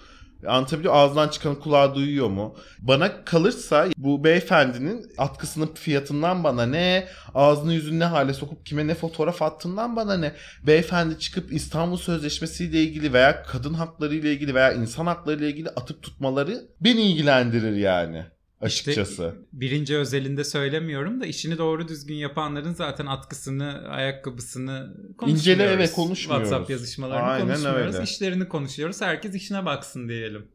Anlatabiliyor 0.46 0.94
Ağzından 0.94 1.28
çıkanı 1.28 1.60
kulağı 1.60 1.94
duyuyor 1.94 2.28
mu? 2.28 2.56
Bana 2.78 3.24
kalırsa 3.24 3.86
bu 3.96 4.24
beyefendinin 4.24 5.12
atkısının 5.18 5.74
fiyatından 5.74 6.44
bana 6.44 6.66
ne? 6.66 7.08
Ağzını 7.34 7.72
yüzünü 7.72 7.98
ne 7.98 8.04
hale 8.04 8.34
sokup 8.34 8.66
kime 8.66 8.86
ne 8.86 8.94
fotoğraf 8.94 9.42
attığından 9.42 9.96
bana 9.96 10.16
ne? 10.16 10.32
Beyefendi 10.66 11.18
çıkıp 11.18 11.52
İstanbul 11.52 11.96
Sözleşmesi 11.96 12.64
ile 12.64 12.82
ilgili 12.82 13.12
veya 13.12 13.42
kadın 13.42 13.74
hakları 13.74 14.14
ile 14.14 14.32
ilgili 14.32 14.54
veya 14.54 14.72
insan 14.72 15.06
hakları 15.06 15.36
ile 15.36 15.48
ilgili 15.48 15.68
atıp 15.68 16.02
tutmaları 16.02 16.62
beni 16.80 17.00
ilgilendirir 17.00 17.76
yani. 17.76 18.26
Açıkçası. 18.66 19.12
İşte 19.12 19.34
birinci 19.52 19.96
özelinde 19.96 20.44
söylemiyorum 20.44 21.20
da 21.20 21.26
işini 21.26 21.58
doğru 21.58 21.88
düzgün 21.88 22.14
yapanların 22.14 22.74
zaten 22.74 23.06
atkısını, 23.06 23.88
ayakkabısını 23.88 24.94
konuşmuyoruz. 25.18 25.40
İncele, 25.40 25.62
evet, 25.64 25.92
konuşmuyoruz. 25.92 26.48
WhatsApp 26.48 26.70
yazışmalarını 26.70 27.26
Aynen 27.26 27.46
konuşmuyoruz. 27.46 27.94
öyle. 27.94 28.04
İşlerini 28.04 28.48
konuşuyoruz. 28.48 29.00
Herkes 29.00 29.34
işine 29.34 29.64
baksın 29.66 30.08
diyelim. 30.08 30.46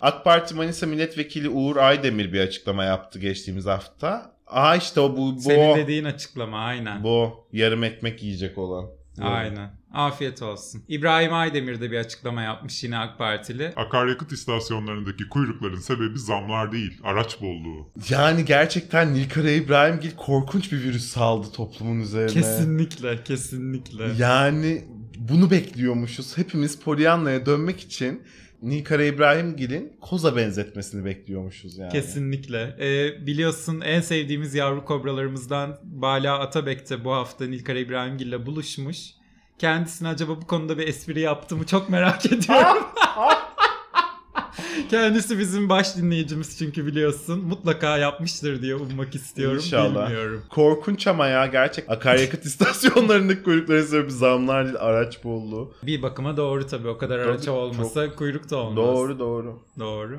AK 0.00 0.24
Parti 0.24 0.54
Manisa 0.54 0.86
Milletvekili 0.86 1.48
Uğur 1.48 1.76
Aydemir 1.76 2.32
bir 2.32 2.40
açıklama 2.40 2.84
yaptı 2.84 3.18
geçtiğimiz 3.18 3.66
hafta. 3.66 4.32
Aa 4.46 4.76
işte 4.76 5.00
o 5.00 5.16
bu 5.16 5.36
bu 5.36 5.40
Senin 5.40 5.76
dediğin 5.76 6.04
açıklama 6.04 6.58
aynen. 6.58 7.04
bu 7.04 7.46
yarım 7.52 7.84
ekmek 7.84 8.22
yiyecek 8.22 8.58
olan. 8.58 8.90
Aynen. 9.20 9.70
Afiyet 9.92 10.42
olsun. 10.42 10.82
İbrahim 10.88 11.32
Aydemir 11.32 11.80
de 11.80 11.90
bir 11.90 11.98
açıklama 11.98 12.42
yapmış 12.42 12.84
yine 12.84 12.98
AK 12.98 13.18
Partili. 13.18 13.72
Akaryakıt 13.76 14.32
istasyonlarındaki 14.32 15.28
kuyrukların 15.28 15.80
sebebi 15.80 16.18
zamlar 16.18 16.72
değil, 16.72 17.00
araç 17.04 17.40
bolluğu. 17.40 17.90
Yani 18.08 18.44
gerçekten 18.44 19.14
Nilkara 19.14 19.50
İbrahimgil 19.50 20.16
korkunç 20.16 20.72
bir 20.72 20.82
virüs 20.82 21.04
saldı 21.04 21.52
toplumun 21.52 22.00
üzerine. 22.00 22.32
Kesinlikle, 22.32 23.24
kesinlikle. 23.24 24.12
Yani 24.18 24.84
bunu 25.18 25.50
bekliyormuşuz. 25.50 26.38
Hepimiz 26.38 26.80
Pollyanna'ya 26.80 27.46
dönmek 27.46 27.80
için 27.80 28.22
Nilkara 28.62 29.04
İbrahimgil'in 29.04 29.96
koza 30.00 30.36
benzetmesini 30.36 31.04
bekliyormuşuz 31.04 31.78
yani. 31.78 31.92
Kesinlikle. 31.92 32.76
Ee, 32.80 33.26
biliyorsun 33.26 33.80
en 33.80 34.00
sevdiğimiz 34.00 34.54
yavru 34.54 34.84
kobralarımızdan 34.84 35.78
Bala 35.82 36.38
Atabek 36.38 36.90
de 36.90 37.04
bu 37.04 37.12
hafta 37.12 37.46
Nilkara 37.46 37.78
İbrahimgil 37.78 38.26
ile 38.26 38.46
buluşmuş. 38.46 39.10
Kendisine 39.58 40.08
acaba 40.08 40.36
bu 40.42 40.46
konuda 40.46 40.78
bir 40.78 40.88
espri 40.88 41.20
yaptı 41.20 41.56
mı 41.56 41.66
çok 41.66 41.88
merak 41.88 42.26
ediyorum. 42.26 42.84
Kendisi 44.96 45.38
bizim 45.38 45.68
baş 45.68 45.96
dinleyicimiz 45.96 46.58
çünkü 46.58 46.86
biliyorsun. 46.86 47.44
Mutlaka 47.44 47.98
yapmıştır 47.98 48.62
diye 48.62 48.74
ummak 48.74 49.14
istiyorum. 49.14 49.56
İnşallah. 49.56 50.06
Bilmiyorum. 50.06 50.42
Korkunç 50.50 51.06
ama 51.06 51.26
ya 51.26 51.46
gerçek 51.46 51.90
akaryakıt 51.90 52.44
istasyonlarındaki 52.46 53.42
kuyrukların 53.42 53.82
sebebi 53.82 54.10
zamlar 54.10 54.64
değil 54.64 54.76
araç 54.78 55.24
bolluğu. 55.24 55.74
Bir 55.82 56.02
bakıma 56.02 56.36
doğru 56.36 56.66
tabii. 56.66 56.88
O 56.88 56.98
kadar 56.98 57.18
araç 57.18 57.48
olmasa 57.48 58.14
kuyruk 58.14 58.50
da 58.50 58.56
olmaz. 58.56 58.76
Doğru 58.76 59.18
doğru. 59.18 59.62
Doğru. 59.78 60.18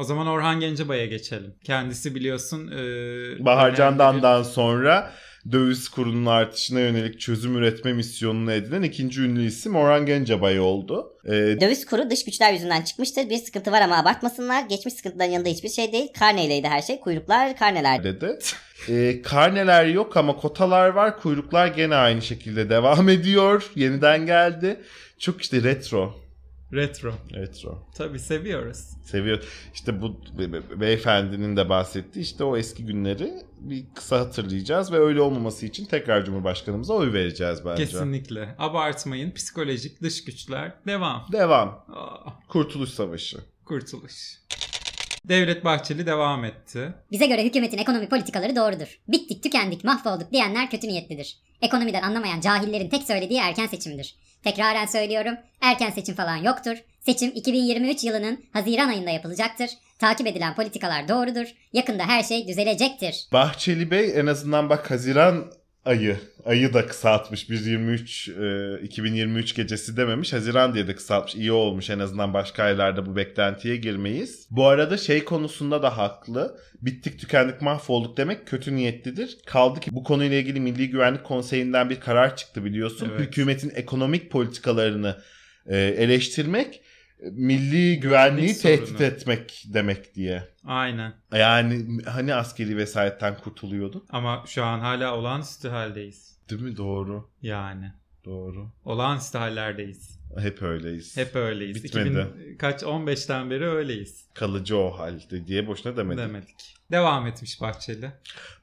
O 0.00 0.04
zaman 0.04 0.26
Orhan 0.26 0.60
Gencebay'a 0.60 1.06
geçelim. 1.06 1.54
Kendisi 1.64 2.14
biliyorsun... 2.14 2.68
E, 2.68 2.74
Bahar 3.44 3.62
önemli 3.62 3.72
bir- 3.72 3.76
Candan'dan 3.76 4.42
sonra 4.42 5.12
döviz 5.52 5.88
kurunun 5.88 6.26
artışına 6.26 6.80
yönelik 6.80 7.20
çözüm 7.20 7.56
üretme 7.56 7.92
misyonunu 7.92 8.52
edinen 8.52 8.82
ikinci 8.82 9.22
ünlü 9.22 9.46
isim 9.46 9.76
Orhan 9.76 10.06
Gencebay 10.06 10.60
oldu. 10.60 11.12
Ee, 11.24 11.30
Döviz 11.60 11.86
kuru 11.86 12.10
dış 12.10 12.24
güçler 12.24 12.52
yüzünden 12.52 12.82
çıkmıştır. 12.82 13.30
Bir 13.30 13.36
sıkıntı 13.38 13.72
var 13.72 13.80
ama 13.80 13.96
abartmasınlar. 13.98 14.62
Geçmiş 14.68 14.94
sıkıntıların 14.94 15.30
yanında 15.30 15.48
hiçbir 15.48 15.68
şey 15.68 15.92
değil. 15.92 16.08
Karneyleydi 16.18 16.68
her 16.68 16.82
şey. 16.82 17.00
Kuyruklar 17.00 17.56
karneler. 17.56 18.04
dedi. 18.04 18.38
Ee, 18.88 19.22
karneler 19.22 19.86
yok 19.86 20.16
ama 20.16 20.36
kotalar 20.36 20.88
var. 20.88 21.20
Kuyruklar 21.20 21.66
gene 21.66 21.94
aynı 21.94 22.22
şekilde 22.22 22.70
devam 22.70 23.08
ediyor. 23.08 23.70
Yeniden 23.74 24.26
geldi. 24.26 24.80
Çok 25.18 25.42
işte 25.42 25.62
retro. 25.62 26.25
Retro. 26.72 27.12
Retro. 27.34 27.78
Tabii 27.94 28.18
seviyoruz. 28.18 28.78
Seviyor. 29.04 29.44
İşte 29.74 30.00
bu 30.02 30.20
be- 30.38 30.52
be- 30.52 30.80
beyefendinin 30.80 31.56
de 31.56 31.68
bahsettiği 31.68 32.24
işte 32.24 32.44
o 32.44 32.56
eski 32.56 32.86
günleri 32.86 33.32
bir 33.60 33.84
kısa 33.94 34.20
hatırlayacağız 34.20 34.92
ve 34.92 34.98
öyle 34.98 35.20
olmaması 35.20 35.66
için 35.66 35.84
tekrar 35.84 36.24
Cumhurbaşkanımıza 36.24 36.94
oy 36.94 37.12
vereceğiz 37.12 37.58
bence. 37.64 37.84
Kesinlikle. 37.84 38.54
Abartmayın. 38.58 39.30
Psikolojik 39.30 40.02
dış 40.02 40.24
güçler 40.24 40.72
devam. 40.86 41.26
Devam. 41.32 41.68
Aa, 41.68 42.30
Kurtuluş 42.48 42.90
Savaşı. 42.90 43.38
kurtuluş. 43.64 44.38
Devlet 45.28 45.64
Bahçeli 45.64 46.06
devam 46.06 46.44
etti. 46.44 46.92
Bize 47.12 47.26
göre 47.26 47.44
hükümetin 47.44 47.78
ekonomi 47.78 48.08
politikaları 48.08 48.56
doğrudur. 48.56 48.98
Bittik, 49.08 49.42
tükendik, 49.42 49.84
mahvolduk 49.84 50.32
diyenler 50.32 50.70
kötü 50.70 50.88
niyetlidir. 50.88 51.36
Ekonomiden 51.62 52.02
anlamayan 52.02 52.40
cahillerin 52.40 52.88
tek 52.88 53.02
söylediği 53.02 53.40
erken 53.40 53.66
seçimdir. 53.66 54.14
Tekraren 54.44 54.86
söylüyorum, 54.86 55.34
erken 55.60 55.90
seçim 55.90 56.14
falan 56.14 56.36
yoktur. 56.36 56.76
Seçim 57.00 57.30
2023 57.34 58.04
yılının 58.04 58.44
Haziran 58.52 58.88
ayında 58.88 59.10
yapılacaktır. 59.10 59.70
Takip 59.98 60.26
edilen 60.26 60.54
politikalar 60.54 61.08
doğrudur. 61.08 61.46
Yakında 61.72 62.08
her 62.08 62.22
şey 62.22 62.48
düzelecektir. 62.48 63.28
Bahçeli 63.32 63.90
Bey 63.90 64.12
en 64.20 64.26
azından 64.26 64.70
bak 64.70 64.90
Haziran 64.90 65.52
ayı. 65.86 66.16
Ayı 66.44 66.74
da 66.74 66.86
kısaltmış. 66.86 67.50
Bir 67.50 67.64
23 67.64 68.28
e, 68.28 68.78
2023 68.82 69.54
gecesi 69.54 69.96
dememiş. 69.96 70.32
Haziran 70.32 70.74
diye 70.74 70.88
de 70.88 70.94
kısaltmış. 70.94 71.34
İyi 71.34 71.52
olmuş 71.52 71.90
en 71.90 71.98
azından 71.98 72.34
başka 72.34 72.62
aylarda 72.62 73.06
bu 73.06 73.16
beklentiye 73.16 73.76
girmeyiz. 73.76 74.46
Bu 74.50 74.66
arada 74.66 74.96
şey 74.96 75.24
konusunda 75.24 75.82
da 75.82 75.98
haklı. 75.98 76.58
Bittik 76.82 77.20
tükendik 77.20 77.62
mahvolduk 77.62 78.16
demek 78.16 78.46
kötü 78.46 78.76
niyetlidir. 78.76 79.38
Kaldı 79.46 79.80
ki 79.80 79.90
bu 79.92 80.04
konuyla 80.04 80.36
ilgili 80.36 80.60
Milli 80.60 80.90
Güvenlik 80.90 81.24
Konseyi'nden 81.24 81.90
bir 81.90 82.00
karar 82.00 82.36
çıktı 82.36 82.64
biliyorsun. 82.64 83.08
Evet. 83.10 83.20
Hükümetin 83.20 83.72
ekonomik 83.74 84.30
politikalarını 84.30 85.16
e, 85.66 85.76
eleştirmek 85.78 86.80
milli 87.20 88.00
güvenliği 88.00 88.54
sorunu. 88.54 88.76
tehdit 88.76 89.00
etmek 89.00 89.64
demek 89.66 90.14
diye. 90.14 90.48
Aynen. 90.64 91.14
Yani 91.32 92.02
hani 92.06 92.34
askeri 92.34 92.76
vesayetten 92.76 93.36
kurtuluyorduk? 93.36 94.06
Ama 94.10 94.44
şu 94.46 94.64
an 94.64 94.80
hala 94.80 95.16
olağanüstü 95.16 95.68
haldeyiz. 95.68 96.38
Değil 96.50 96.62
mi? 96.62 96.76
Doğru. 96.76 97.30
Yani. 97.42 97.92
Doğru. 98.24 98.68
Olağanüstü 98.84 99.38
hallerdeyiz. 99.38 100.16
Hep 100.38 100.62
öyleyiz. 100.62 101.16
Hep 101.16 101.36
öyleyiz. 101.36 101.84
Bitmedi. 101.84 102.08
2000 102.08 102.56
kaç 102.58 102.82
15'ten 102.82 103.50
beri 103.50 103.68
öyleyiz. 103.68 104.24
Kalıcı 104.34 104.76
o 104.76 104.90
halde 104.98 105.46
diye 105.46 105.66
boşuna 105.66 105.96
demedik. 105.96 106.24
Demedik. 106.24 106.76
Devam 106.90 107.26
etmiş 107.26 107.60
Bahçeli. 107.60 108.10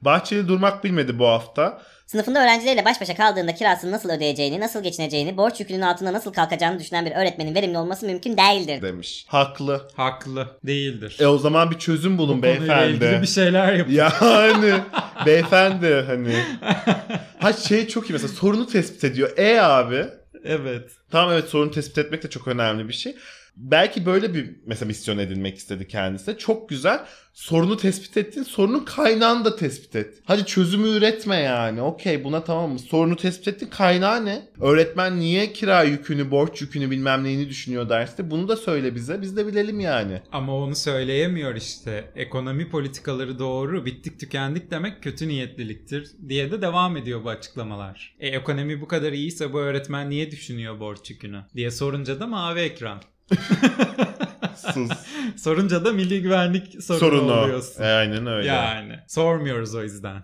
Bahçeli 0.02 0.48
durmak 0.48 0.84
bilmedi 0.84 1.18
bu 1.18 1.26
hafta. 1.26 1.82
Sınıfında 2.06 2.42
öğrencileriyle 2.42 2.84
baş 2.84 3.00
başa 3.00 3.14
kaldığında 3.14 3.54
kirasını 3.54 3.92
nasıl 3.92 4.10
ödeyeceğini, 4.10 4.60
nasıl 4.60 4.82
geçineceğini, 4.82 5.36
borç 5.36 5.60
yükünün 5.60 5.80
altında 5.80 6.12
nasıl 6.12 6.32
kalkacağını 6.32 6.78
düşünen 6.80 7.06
bir 7.06 7.12
öğretmenin 7.12 7.54
verimli 7.54 7.78
olması 7.78 8.06
mümkün 8.06 8.36
değildir. 8.36 8.82
demiş. 8.82 9.24
Haklı. 9.28 9.88
Haklı. 9.96 10.48
Değildir. 10.66 11.16
E 11.20 11.26
o 11.26 11.38
zaman 11.38 11.70
bir 11.70 11.78
çözüm 11.78 12.18
bulun 12.18 12.38
Bu 12.42 12.46
konuyla 12.46 12.84
ilgili 12.84 13.00
beyefendi. 13.00 13.22
bir 13.22 13.26
şey- 13.26 13.44
şeyler 13.44 13.72
yapın. 13.72 13.92
Yani 13.92 14.74
beyefendi 15.26 16.04
hani. 16.06 16.36
Ha 17.38 17.52
şey 17.52 17.88
çok 17.88 18.10
iyi 18.10 18.12
mesela 18.12 18.28
sorunu 18.32 18.66
tespit 18.66 19.04
ediyor. 19.04 19.38
E 19.38 19.60
abi. 19.60 20.04
Evet. 20.44 20.90
Tamam 21.10 21.32
evet 21.32 21.48
sorunu 21.48 21.70
tespit 21.70 21.98
etmek 21.98 22.22
de 22.22 22.30
çok 22.30 22.48
önemli 22.48 22.88
bir 22.88 22.92
şey. 22.94 23.16
Belki 23.56 24.06
böyle 24.06 24.34
bir 24.34 24.50
mesela 24.66 24.86
misyon 24.86 25.18
edinmek 25.18 25.56
istedi 25.56 25.88
kendisi. 25.88 26.26
de. 26.26 26.38
Çok 26.38 26.68
güzel. 26.68 27.04
Sorunu 27.32 27.76
tespit 27.76 28.16
ettin. 28.16 28.42
Sorunun 28.42 28.84
kaynağını 28.84 29.44
da 29.44 29.56
tespit 29.56 29.96
et. 29.96 30.14
Hadi 30.24 30.46
çözümü 30.46 30.88
üretme 30.88 31.36
yani. 31.36 31.82
Okey 31.82 32.24
buna 32.24 32.44
tamam 32.44 32.72
mı? 32.72 32.78
Sorunu 32.78 33.16
tespit 33.16 33.48
ettin. 33.48 33.66
Kaynağı 33.66 34.24
ne? 34.24 34.42
Öğretmen 34.60 35.20
niye 35.20 35.52
kira 35.52 35.82
yükünü, 35.82 36.30
borç 36.30 36.60
yükünü 36.60 36.90
bilmem 36.90 37.24
neyini 37.24 37.48
düşünüyor 37.48 37.88
derste. 37.88 38.30
Bunu 38.30 38.48
da 38.48 38.56
söyle 38.56 38.94
bize. 38.94 39.22
Biz 39.22 39.36
de 39.36 39.46
bilelim 39.46 39.80
yani. 39.80 40.22
Ama 40.32 40.56
onu 40.56 40.74
söyleyemiyor 40.74 41.54
işte. 41.54 42.12
Ekonomi 42.16 42.68
politikaları 42.70 43.38
doğru, 43.38 43.86
bittik 43.86 44.20
tükendik 44.20 44.70
demek 44.70 45.02
kötü 45.02 45.28
niyetliliktir 45.28 46.10
diye 46.28 46.50
de 46.50 46.62
devam 46.62 46.96
ediyor 46.96 47.24
bu 47.24 47.28
açıklamalar. 47.28 48.16
E 48.20 48.28
ekonomi 48.28 48.80
bu 48.80 48.88
kadar 48.88 49.12
iyiyse 49.12 49.52
bu 49.52 49.60
öğretmen 49.60 50.10
niye 50.10 50.30
düşünüyor 50.30 50.80
borç 50.80 51.10
yükünü 51.10 51.40
diye 51.56 51.70
sorunca 51.70 52.20
da 52.20 52.26
mavi 52.26 52.60
ekran. 52.60 53.00
Sus. 54.74 54.90
Sorunca 55.36 55.84
da 55.84 55.92
milli 55.92 56.22
güvenlik 56.22 56.82
sorunu, 56.82 57.00
Sorunu. 57.00 57.32
oluyorsun. 57.40 57.82
E, 57.82 57.86
aynen 57.86 58.26
öyle. 58.26 58.48
Yani 58.48 58.98
sormuyoruz 59.08 59.74
o 59.74 59.82
yüzden. 59.82 60.22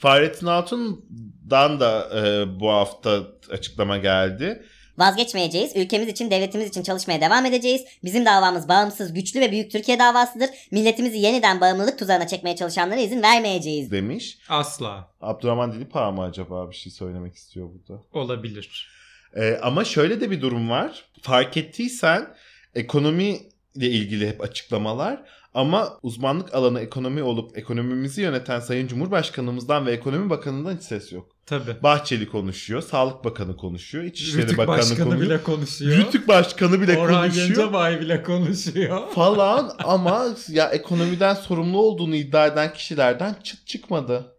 Fahrettin 0.00 0.46
Altun'dan 0.46 1.80
da 1.80 2.08
e, 2.20 2.46
bu 2.60 2.70
hafta 2.70 3.20
açıklama 3.50 3.98
geldi. 3.98 4.62
Vazgeçmeyeceğiz. 4.98 5.76
Ülkemiz 5.76 6.08
için, 6.08 6.30
devletimiz 6.30 6.68
için 6.68 6.82
çalışmaya 6.82 7.20
devam 7.20 7.46
edeceğiz. 7.46 7.82
Bizim 8.04 8.24
davamız 8.26 8.68
bağımsız, 8.68 9.12
güçlü 9.14 9.40
ve 9.40 9.50
büyük 9.52 9.70
Türkiye 9.70 9.98
davasıdır. 9.98 10.50
Milletimizi 10.70 11.18
yeniden 11.18 11.60
bağımlılık 11.60 11.98
tuzağına 11.98 12.26
çekmeye 12.26 12.56
çalışanlara 12.56 13.00
izin 13.00 13.22
vermeyeceğiz. 13.22 13.90
demiş. 13.90 14.38
Asla 14.48 15.10
Abdurrahman 15.20 15.72
Dilipağ 15.72 16.10
mı 16.10 16.22
acaba 16.22 16.70
bir 16.70 16.76
şey 16.76 16.92
söylemek 16.92 17.34
istiyor 17.34 17.68
burada? 17.74 18.02
olabilir. 18.12 18.88
Ee, 19.36 19.58
ama 19.62 19.84
şöyle 19.84 20.20
de 20.20 20.30
bir 20.30 20.40
durum 20.40 20.70
var. 20.70 21.04
Fark 21.22 21.56
ettiysen 21.56 22.34
ekonomi 22.74 23.38
ile 23.74 23.86
ilgili 23.86 24.28
hep 24.28 24.40
açıklamalar 24.40 25.22
ama 25.54 25.98
uzmanlık 26.02 26.54
alanı 26.54 26.80
ekonomi 26.80 27.22
olup 27.22 27.58
ekonomimizi 27.58 28.20
yöneten 28.20 28.60
Sayın 28.60 28.86
Cumhurbaşkanımızdan 28.86 29.86
ve 29.86 29.92
Ekonomi 29.92 30.30
Bakanı'ndan 30.30 30.76
hiç 30.76 30.82
ses 30.82 31.12
yok. 31.12 31.36
Tabii. 31.46 31.82
Bahçeli 31.82 32.28
konuşuyor, 32.28 32.82
Sağlık 32.82 33.24
Bakanı 33.24 33.56
konuşuyor, 33.56 34.04
İçişleri 34.04 34.42
Rütük 34.42 34.58
Bakanı 34.58 34.78
Başkanı 34.78 34.98
konuşuyor. 34.98 35.30
bile 35.30 35.42
konuşuyor. 35.42 35.96
Rütük 35.96 36.28
Başkanı 36.28 36.80
bile 36.80 36.98
Orhan 36.98 37.22
konuşuyor 37.22 37.48
Gencebay 37.48 38.00
bile 38.00 38.22
konuşuyor. 38.22 39.10
falan 39.14 39.72
ama 39.78 40.26
ya 40.48 40.68
ekonomiden 40.68 41.34
sorumlu 41.34 41.78
olduğunu 41.78 42.14
iddia 42.14 42.46
eden 42.46 42.72
kişilerden 42.72 43.36
çıt 43.42 43.66
çıkmadı. 43.66 44.32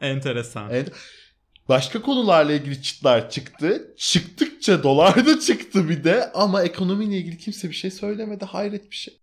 Enteresan. 0.00 0.70
Evet. 0.70 0.92
Başka 1.68 2.02
konularla 2.02 2.52
ilgili 2.52 2.82
çıtlar 2.82 3.30
çıktı. 3.30 3.94
Çıktıkça 3.96 4.82
dolar 4.82 5.26
da 5.26 5.40
çıktı 5.40 5.88
bir 5.88 6.04
de 6.04 6.32
ama 6.32 6.62
ekonomiyle 6.62 7.16
ilgili 7.16 7.38
kimse 7.38 7.70
bir 7.70 7.74
şey 7.74 7.90
söylemedi. 7.90 8.44
Hayret 8.44 8.90
bir 8.90 8.96
şey. 8.96 9.18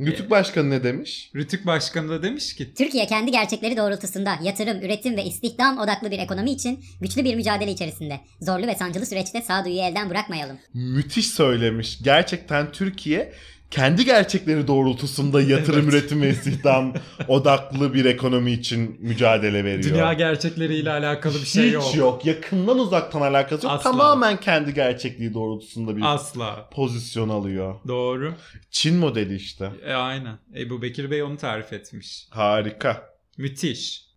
Rütük 0.00 0.30
Başkanı 0.30 0.70
ne 0.70 0.84
demiş? 0.84 1.30
Rütük 1.34 1.66
Başkanı 1.66 2.08
da 2.08 2.22
demiş 2.22 2.54
ki 2.54 2.74
Türkiye 2.74 3.06
kendi 3.06 3.30
gerçekleri 3.30 3.76
doğrultusunda 3.76 4.38
yatırım, 4.42 4.78
üretim 4.82 5.16
ve 5.16 5.24
istihdam 5.24 5.78
odaklı 5.78 6.10
bir 6.10 6.18
ekonomi 6.18 6.50
için 6.50 6.84
güçlü 7.00 7.24
bir 7.24 7.34
mücadele 7.34 7.70
içerisinde. 7.70 8.20
Zorlu 8.40 8.66
ve 8.66 8.74
sancılı 8.74 9.06
süreçte 9.06 9.42
sağduyuyu 9.42 9.80
elden 9.80 10.10
bırakmayalım. 10.10 10.58
Müthiş 10.74 11.26
söylemiş. 11.26 11.98
Gerçekten 12.02 12.72
Türkiye 12.72 13.32
kendi 13.72 14.04
gerçekleri 14.04 14.66
doğrultusunda 14.66 15.42
yatırım, 15.42 15.80
Evet. 15.84 15.92
üretim 15.94 16.22
ve 16.22 16.30
istihdam 16.30 16.94
odaklı 17.28 17.94
bir 17.94 18.04
ekonomi 18.04 18.52
için 18.52 18.96
mücadele 19.00 19.64
veriyor. 19.64 19.94
dünya 19.94 20.12
gerçekleriyle 20.12 20.90
alakalı 20.90 21.34
bir 21.34 21.46
şey 21.46 21.66
Hiç 21.66 21.72
yok. 21.72 21.94
yok. 21.96 22.26
Yakından 22.26 22.78
uzaktan 22.78 23.20
alakası 23.20 23.66
yok. 23.66 23.74
Asla. 23.74 23.90
Tamamen 23.90 24.40
kendi 24.40 24.74
gerçekliği 24.74 25.34
doğrultusunda 25.34 25.96
bir 25.96 26.14
Asla. 26.14 26.68
pozisyon 26.72 27.28
alıyor. 27.28 27.74
Doğru. 27.88 28.34
Çin 28.70 28.96
modeli 28.96 29.34
işte. 29.34 29.70
E 29.86 29.92
aynen. 29.92 30.38
Ebu 30.56 30.82
Bekir 30.82 31.10
Bey 31.10 31.22
onu 31.22 31.36
tarif 31.36 31.72
etmiş. 31.72 32.26
Harika. 32.30 33.02
Müthiş. 33.38 34.11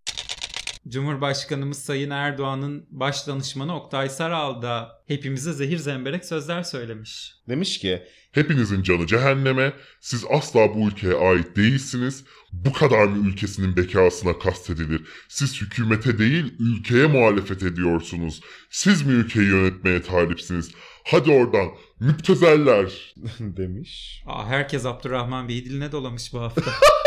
Cumhurbaşkanımız 0.88 1.80
Sayın 1.80 2.10
Erdoğan'ın 2.10 2.88
baş 2.90 3.28
danışmanı 3.28 3.76
Oktay 3.76 4.10
Saral 4.10 4.62
da 4.62 5.04
hepimize 5.08 5.54
zehir 5.54 5.78
zemberek 5.78 6.26
sözler 6.26 6.64
söylemiş. 6.64 7.34
Demiş 7.50 7.80
ki 7.80 8.04
Hepinizin 8.36 8.84
canı 8.84 9.08
cehenneme, 9.08 9.74
siz 10.00 10.26
asla 10.30 10.76
bu 10.76 10.88
ülkeye 10.88 11.14
ait 11.14 11.56
değilsiniz. 11.56 12.24
Bu 12.52 12.74
kadar 12.74 13.06
mı 13.06 13.28
ülkesinin 13.28 13.78
bekasına 13.78 14.40
kastedilir? 14.40 15.02
Siz 15.30 15.62
hükümete 15.62 16.18
değil, 16.18 16.54
ülkeye 16.60 17.08
muhalefet 17.08 17.64
ediyorsunuz. 17.64 18.42
Siz 18.70 19.02
mi 19.02 19.14
ülkeyi 19.14 19.48
yönetmeye 19.48 20.02
talipsiniz? 20.02 20.72
Hadi 21.04 21.32
oradan, 21.32 21.68
müptezeller. 22.00 23.16
demiş. 23.40 24.24
Aa, 24.26 24.48
herkes 24.48 24.86
Abdurrahman 24.86 25.50
Bey'i 25.50 25.66
diline 25.66 25.92
dolamış 25.92 26.34
bu 26.34 26.42
hafta. 26.42 26.62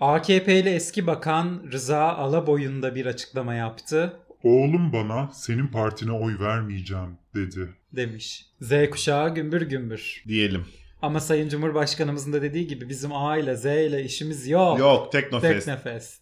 AKP'li 0.00 0.68
eski 0.68 1.06
bakan 1.06 1.62
Rıza 1.72 2.08
Alaboy'un 2.12 2.82
da 2.82 2.94
bir 2.94 3.06
açıklama 3.06 3.54
yaptı. 3.54 4.16
Oğlum 4.42 4.92
bana 4.92 5.30
senin 5.32 5.66
partine 5.66 6.12
oy 6.12 6.38
vermeyeceğim 6.40 7.18
dedi. 7.34 7.74
Demiş. 7.92 8.46
Z 8.60 8.72
kuşağı 8.90 9.34
gümbür 9.34 9.62
gümbür. 9.62 10.24
Diyelim. 10.28 10.66
Ama 11.02 11.20
Sayın 11.20 11.48
Cumhurbaşkanımızın 11.48 12.32
da 12.32 12.42
dediği 12.42 12.66
gibi 12.66 12.88
bizim 12.88 13.12
A 13.12 13.36
ile 13.36 13.56
Z 13.56 13.64
ile 13.64 14.04
işimiz 14.04 14.48
yok. 14.48 14.78
Yok 14.78 15.12
Teknofest. 15.12 15.66
Teknofest. 15.66 16.20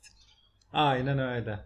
Aynen 0.72 1.18
öyle. 1.18 1.58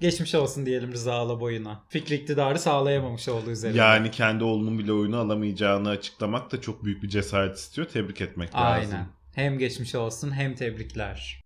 Geçmiş 0.00 0.34
olsun 0.34 0.66
diyelim 0.66 0.92
Rıza 0.92 1.14
Alaboy'una. 1.14 1.82
Fikri 1.88 2.14
iktidarı 2.14 2.58
sağlayamamış 2.58 3.28
olduğu 3.28 3.50
üzerine. 3.50 3.78
Yani 3.78 4.10
kendi 4.10 4.44
oğlunun 4.44 4.78
bile 4.78 4.92
oyunu 4.92 5.18
alamayacağını 5.18 5.88
açıklamak 5.88 6.52
da 6.52 6.60
çok 6.60 6.84
büyük 6.84 7.02
bir 7.02 7.08
cesaret 7.08 7.56
istiyor. 7.56 7.88
Tebrik 7.88 8.20
etmek 8.20 8.54
lazım. 8.54 8.90
Aynen. 8.92 9.06
Hem 9.38 9.58
geçmiş 9.58 9.94
olsun 9.94 10.32
hem 10.32 10.54
tebrikler. 10.54 11.44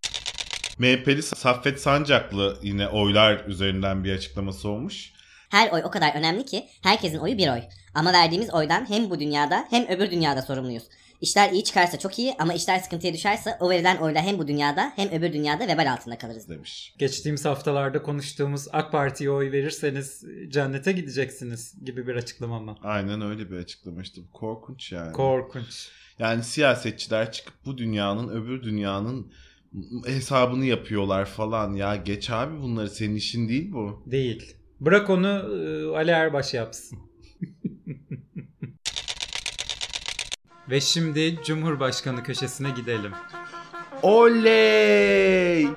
MHP'li 0.78 1.22
Saffet 1.22 1.80
Sancaklı 1.80 2.58
yine 2.62 2.88
oylar 2.88 3.44
üzerinden 3.46 4.04
bir 4.04 4.12
açıklaması 4.12 4.68
olmuş. 4.68 5.12
Her 5.50 5.72
oy 5.72 5.82
o 5.84 5.90
kadar 5.90 6.14
önemli 6.14 6.44
ki 6.44 6.66
herkesin 6.82 7.18
oyu 7.18 7.38
bir 7.38 7.48
oy. 7.48 7.60
Ama 7.94 8.12
verdiğimiz 8.12 8.54
oydan 8.54 8.90
hem 8.90 9.10
bu 9.10 9.20
dünyada 9.20 9.66
hem 9.70 9.86
öbür 9.88 10.10
dünyada 10.10 10.42
sorumluyuz. 10.42 10.82
İşler 11.20 11.52
iyi 11.52 11.64
çıkarsa 11.64 11.98
çok 11.98 12.18
iyi 12.18 12.34
ama 12.38 12.54
işler 12.54 12.78
sıkıntıya 12.78 13.12
düşerse 13.14 13.56
o 13.60 13.70
verilen 13.70 13.96
oyla 13.96 14.22
hem 14.22 14.38
bu 14.38 14.48
dünyada 14.48 14.92
hem 14.96 15.08
öbür 15.08 15.32
dünyada 15.32 15.68
vebal 15.68 15.92
altında 15.92 16.18
kalırız. 16.18 16.48
demiş. 16.48 16.94
Geçtiğimiz 16.98 17.44
haftalarda 17.44 18.02
konuştuğumuz 18.02 18.68
AK 18.72 18.92
Parti'ye 18.92 19.30
oy 19.30 19.52
verirseniz 19.52 20.24
cennete 20.48 20.92
gideceksiniz 20.92 21.84
gibi 21.84 22.06
bir 22.06 22.16
açıklama 22.16 22.60
mı? 22.60 22.76
Aynen 22.82 23.20
öyle 23.20 23.50
bir 23.50 23.56
açıklama 23.56 24.02
işte. 24.02 24.20
Korkunç 24.32 24.92
yani. 24.92 25.12
Korkunç. 25.12 25.88
Yani 26.22 26.42
siyasetçiler 26.42 27.32
çıkıp 27.32 27.54
bu 27.66 27.78
dünyanın 27.78 28.28
öbür 28.28 28.62
dünyanın 28.62 29.32
hesabını 30.06 30.64
yapıyorlar 30.64 31.24
falan. 31.24 31.74
Ya 31.74 31.96
geç 31.96 32.30
abi 32.30 32.60
bunları 32.60 32.90
senin 32.90 33.14
işin 33.14 33.48
değil 33.48 33.72
bu. 33.72 34.02
Değil. 34.06 34.56
Bırak 34.80 35.10
onu 35.10 35.28
e, 35.28 35.96
Ali 35.96 36.10
Erbaş 36.10 36.54
yapsın. 36.54 36.98
Ve 40.70 40.80
şimdi 40.80 41.38
Cumhurbaşkanı 41.44 42.22
köşesine 42.22 42.70
gidelim. 42.70 43.12
Oley! 44.02 45.68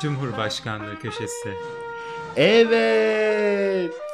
Cumhurbaşkanlığı 0.00 0.98
köşesi. 0.98 1.52
Evet. 2.36 4.05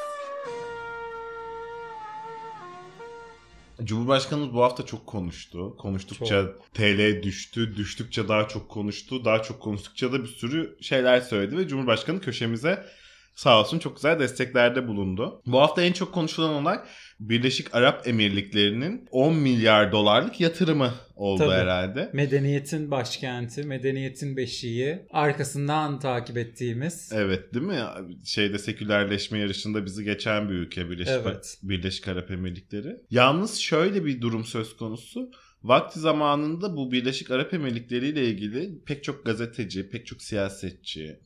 Cumhurbaşkanımız 3.85 4.55
bu 4.55 4.63
hafta 4.63 4.87
çok 4.87 5.07
konuştu. 5.07 5.77
Konuştukça 5.79 6.47
TL 6.75 7.23
düştü, 7.23 7.77
düştükçe 7.77 8.29
daha 8.29 8.49
çok 8.49 8.69
konuştu, 8.69 9.25
daha 9.25 9.43
çok 9.43 9.61
konuştukça 9.61 10.13
da 10.13 10.23
bir 10.23 10.29
sürü 10.29 10.77
şeyler 10.81 11.21
söyledi 11.21 11.57
ve 11.57 11.69
Cumhurbaşkanı 11.69 12.21
köşemize 12.21 12.87
sağ 13.35 13.61
olsun 13.61 13.79
çok 13.79 13.97
güzel 13.97 14.19
desteklerde 14.19 14.89
bulundu. 14.89 15.43
Bu 15.47 15.61
hafta 15.61 15.83
en 15.83 15.93
çok 15.93 16.15
konuşulan 16.15 16.55
olay 16.55 16.79
Birleşik 17.21 17.75
Arap 17.75 18.09
Emirlikleri'nin 18.09 19.09
10 19.11 19.35
milyar 19.35 19.93
dolarlık 19.93 20.41
yatırımı 20.41 20.95
oldu 21.17 21.39
Tabii. 21.39 21.51
herhalde. 21.51 22.11
Medeniyetin 22.13 22.91
başkenti, 22.91 23.63
medeniyetin 23.63 24.37
beşiği. 24.37 24.99
Arkasından 25.11 26.01
takip 26.01 26.37
ettiğimiz. 26.37 27.11
Evet 27.15 27.55
değil 27.55 27.67
mi? 27.67 27.81
Şeyde 28.25 28.59
sekülerleşme 28.59 29.39
yarışında 29.39 29.85
bizi 29.85 30.05
geçen 30.05 30.49
bir 30.49 30.55
ülke 30.55 30.91
Birleşik, 30.91 31.15
Evet. 31.23 31.59
Birleşik 31.63 32.09
Arap 32.09 32.31
Emirlikleri. 32.31 32.97
Yalnız 33.11 33.57
şöyle 33.57 34.05
bir 34.05 34.21
durum 34.21 34.45
söz 34.45 34.77
konusu. 34.77 35.31
Vakti 35.63 36.01
zamanında 36.01 36.77
bu 36.77 36.93
Birleşik 36.93 37.31
Arap 37.31 37.55
Emirlikleri 37.55 38.09
ile 38.09 38.27
ilgili 38.27 38.83
pek 38.87 39.05
çok 39.05 39.27
gazeteci, 39.27 39.91
pek 39.91 40.07
çok 40.07 40.23
siyasetçi, 40.23 41.21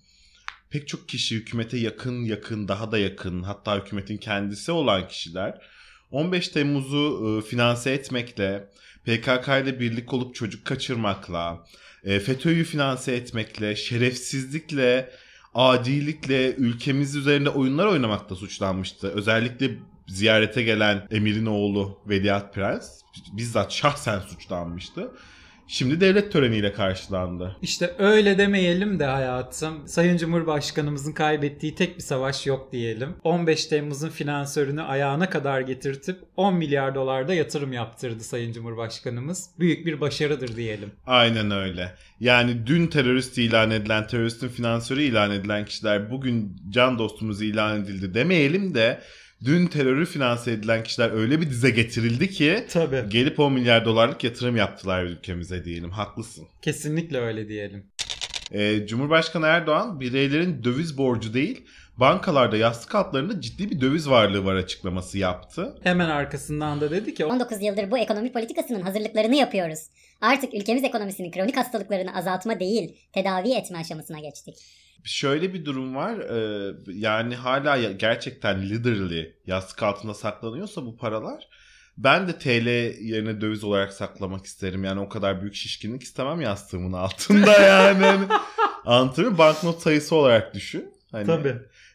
pek 0.77 0.89
çok 0.89 1.09
kişi 1.09 1.37
hükümete 1.37 1.79
yakın 1.79 2.25
yakın 2.25 2.69
daha 2.69 2.93
da 2.93 2.99
yakın 2.99 3.43
hatta 3.43 3.77
hükümetin 3.77 4.17
kendisi 4.17 4.73
olan 4.73 5.09
kişiler 5.09 5.61
15 6.11 6.49
Temmuz'u 6.49 7.39
e, 7.39 7.49
finanse 7.49 7.91
etmekle, 7.91 8.69
PKK 9.05 9.49
ile 9.49 9.81
birlik 9.81 10.13
olup 10.13 10.35
çocuk 10.35 10.65
kaçırmakla, 10.65 11.65
e, 12.05 12.21
FETÖ'yü 12.21 12.65
finanse 12.65 13.13
etmekle, 13.13 13.77
şerefsizlikle, 13.77 15.11
adilikle 15.55 16.55
ülkemiz 16.55 17.17
üzerinde 17.17 17.51
oyunlar 17.51 17.87
oynamakta 17.87 18.35
suçlanmıştı. 18.35 19.09
Özellikle 19.09 19.71
ziyarete 20.09 20.63
gelen 20.63 21.07
Emir'in 21.11 21.47
oğlu 21.47 21.99
Veliaht 22.09 22.55
Prens 22.55 23.01
bizzat 23.33 23.73
şahsen 23.73 24.21
suçlanmıştı. 24.21 25.11
Şimdi 25.69 26.01
devlet 26.01 26.33
töreniyle 26.33 26.73
karşılandı. 26.73 27.57
İşte 27.63 27.95
öyle 27.99 28.39
demeyelim 28.39 28.99
de 28.99 29.05
hayatım. 29.05 29.89
Sayın 29.89 30.17
Cumhurbaşkanımızın 30.17 31.13
kaybettiği 31.13 31.75
tek 31.75 31.97
bir 31.97 32.03
savaş 32.03 32.47
yok 32.47 32.73
diyelim. 32.73 33.17
15 33.25 33.67
Temmuz'un 33.67 34.09
finansörünü 34.09 34.83
ayağına 34.83 35.31
kadar 35.31 35.61
getirtip 35.61 36.17
10 36.37 36.55
milyar 36.55 36.95
dolarda 36.95 37.35
yatırım 37.35 37.73
yaptırdı 37.73 38.25
Sayın 38.25 38.53
Cumhurbaşkanımız. 38.53 39.51
Büyük 39.59 39.87
bir 39.87 40.01
başarıdır 40.01 40.57
diyelim. 40.57 40.91
Aynen 41.07 41.51
öyle. 41.51 41.95
Yani 42.21 42.67
dün 42.67 42.87
terörist 42.87 43.39
ilan 43.39 43.71
edilen, 43.71 44.07
teröristin 44.07 44.49
finansörü 44.49 45.03
ilan 45.03 45.31
edilen 45.31 45.65
kişiler 45.65 46.11
bugün 46.11 46.57
can 46.71 46.99
dostumuz 46.99 47.43
ilan 47.43 47.83
edildi 47.83 48.15
demeyelim 48.15 48.75
de 48.75 49.01
dün 49.45 49.67
terörü 49.67 50.07
finanse 50.07 50.53
edilen 50.53 50.83
kişiler 50.83 51.11
öyle 51.11 51.41
bir 51.41 51.51
dize 51.51 51.71
getirildi 51.71 52.31
ki 52.31 52.67
Tabii. 52.71 53.05
gelip 53.09 53.41
10 53.41 53.53
milyar 53.53 53.85
dolarlık 53.85 54.25
yatırım 54.25 54.57
yaptılar 54.57 55.05
ülkemize 55.05 55.65
diyelim. 55.65 55.91
Haklısın. 55.91 56.47
Kesinlikle 56.63 57.19
öyle 57.19 57.49
diyelim. 57.49 57.87
Ee, 58.53 58.87
Cumhurbaşkanı 58.87 59.47
Erdoğan 59.47 60.01
bireylerin 60.01 60.65
döviz 60.65 60.99
borcu 60.99 61.35
değil 61.35 61.67
bankalarda 61.97 62.57
yastık 62.57 62.95
altlarında 62.95 63.41
ciddi 63.41 63.71
bir 63.71 63.81
döviz 63.81 64.11
varlığı 64.11 64.45
var 64.45 64.55
açıklaması 64.55 65.19
yaptı. 65.19 65.79
Hemen 65.83 66.09
arkasından 66.09 66.81
da 66.81 66.91
dedi 66.91 67.15
ki 67.15 67.25
19 67.25 67.63
yıldır 67.63 67.91
bu 67.91 67.99
ekonomi 67.99 68.33
politikasının 68.33 68.81
hazırlıklarını 68.81 69.35
yapıyoruz. 69.35 69.79
Artık 70.21 70.55
ülkemiz 70.55 70.85
ekonomisinin 70.85 71.31
kronik 71.31 71.57
hastalıklarını 71.57 72.17
azaltma 72.17 72.61
değil, 72.61 72.97
tedavi 73.13 73.53
etme 73.53 73.79
aşamasına 73.79 74.21
geçtik. 74.21 74.55
Şöyle 75.07 75.55
bir 75.55 75.65
durum 75.65 75.97
var 75.97 76.19
e, 76.19 76.73
yani 76.87 77.35
hala 77.35 77.93
gerçekten 77.93 78.63
literally 78.63 79.37
yastık 79.47 79.83
altında 79.83 80.15
saklanıyorsa 80.15 80.87
bu 80.87 80.97
paralar 80.97 81.49
ben 81.99 82.29
de 82.29 82.39
TL 82.39 82.69
yerine 83.03 83.41
döviz 83.41 83.65
olarak 83.65 83.93
saklamak 83.93 84.47
isterim. 84.47 84.85
Yani 84.85 85.01
o 85.01 85.09
kadar 85.09 85.41
büyük 85.41 85.55
şişkinlik 85.55 86.03
istemem 86.03 86.41
yastığımın 86.41 86.93
altında 86.93 87.53
yani. 87.61 88.05
Hani 88.05 88.27
Anlatabiliyor? 88.87 89.39
Banknot 89.39 89.83
sayısı 89.83 90.17
olarak 90.17 90.55
düşün. 90.55 90.95
Hani 91.13 91.27
tabii. 91.27 91.55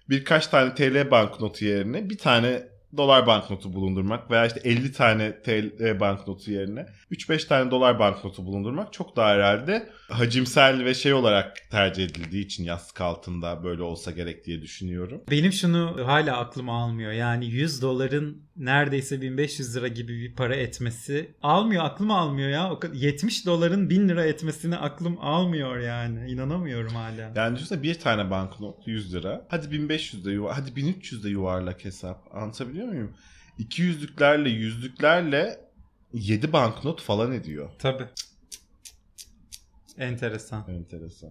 birkaç 0.09 0.47
tane 0.47 0.75
TL 0.75 1.11
banknotu 1.11 1.65
yerine 1.65 2.09
bir 2.09 2.17
tane 2.17 2.70
dolar 2.97 3.27
banknotu 3.27 3.73
bulundurmak 3.73 4.31
veya 4.31 4.45
işte 4.45 4.59
50 4.63 4.91
tane 4.91 5.41
TL 5.41 5.99
banknotu 5.99 6.51
yerine 6.51 6.85
3-5 7.11 7.47
tane 7.47 7.71
dolar 7.71 7.99
banknotu 7.99 8.45
bulundurmak 8.45 8.93
çok 8.93 9.15
daha 9.15 9.29
herhalde 9.29 9.89
hacimsel 10.09 10.85
ve 10.85 10.93
şey 10.93 11.13
olarak 11.13 11.57
tercih 11.71 12.05
edildiği 12.05 12.45
için 12.45 12.63
yastık 12.63 13.01
altında 13.01 13.63
böyle 13.63 13.83
olsa 13.83 14.11
gerek 14.11 14.45
diye 14.45 14.61
düşünüyorum. 14.61 15.21
Benim 15.31 15.51
şunu 15.51 15.97
hala 16.05 16.37
aklıma 16.37 16.83
almıyor. 16.83 17.11
Yani 17.11 17.45
100 17.45 17.81
doların 17.81 18.41
neredeyse 18.57 19.21
1500 19.21 19.75
lira 19.75 19.87
gibi 19.87 20.19
bir 20.21 20.35
para 20.35 20.55
etmesi 20.55 21.31
almıyor. 21.41 21.83
Aklım 21.85 22.11
almıyor 22.11 22.49
ya. 22.49 22.71
O 22.71 22.79
kadar- 22.79 22.93
70 22.95 23.45
doların 23.45 23.89
1000 23.89 24.09
lira 24.09 24.25
etmesini 24.25 24.77
aklım 24.77 25.17
almıyor 25.21 25.79
yani. 25.79 26.31
İnanamıyorum 26.31 26.95
hala. 26.95 27.31
Yani 27.35 27.55
düşünsene 27.55 27.83
bir 27.83 27.99
tane 27.99 28.31
banknot 28.31 28.87
100 28.87 29.13
lira. 29.13 29.45
Hadi 29.49 29.71
1500 29.71 30.25
de 30.25 30.31
yuvar, 30.31 30.55
hadi 30.55 30.75
1300 30.75 31.23
de 31.23 31.29
yuvarlak 31.29 31.85
hesap. 31.85 32.35
Anlatabiliyor 32.35 32.87
muyum? 32.87 33.13
200'lüklerle 33.59 34.49
yüzlüklerle 34.49 35.59
7 36.13 36.53
banknot 36.53 37.01
falan 37.01 37.31
ediyor. 37.31 37.69
Tabii. 37.79 38.05
Enteresan. 39.97 40.65
Enteresan. 40.69 41.29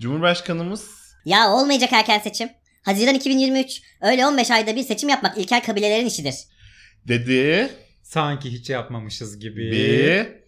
Cumhurbaşkanımız 0.00 1.00
Ya 1.24 1.50
olmayacak 1.52 1.92
erken 1.92 2.18
seçim. 2.18 2.48
Haziran 2.82 3.14
2023. 3.14 3.82
Öyle 4.00 4.26
15 4.26 4.50
ayda 4.50 4.76
bir 4.76 4.82
seçim 4.82 5.08
yapmak 5.08 5.38
ilkel 5.38 5.62
kabilelerin 5.62 6.06
işidir. 6.06 6.34
dedi 7.08 7.70
Sanki 8.02 8.52
hiç 8.52 8.70
yapmamışız 8.70 9.38
gibi. 9.38 9.70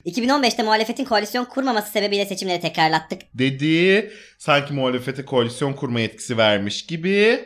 bir 0.05 0.13
2015'te 0.13 0.63
muhalefetin 0.63 1.05
koalisyon 1.05 1.45
kurmaması 1.45 1.93
sebebiyle 1.93 2.27
seçimleri 2.27 2.61
tekrarlattık. 2.61 3.23
dedi 3.35 4.11
sanki 4.39 4.73
muhalefete 4.73 5.25
koalisyon 5.25 5.73
kurma 5.73 6.01
yetkisi 6.01 6.37
vermiş 6.39 6.87
gibi 6.87 7.45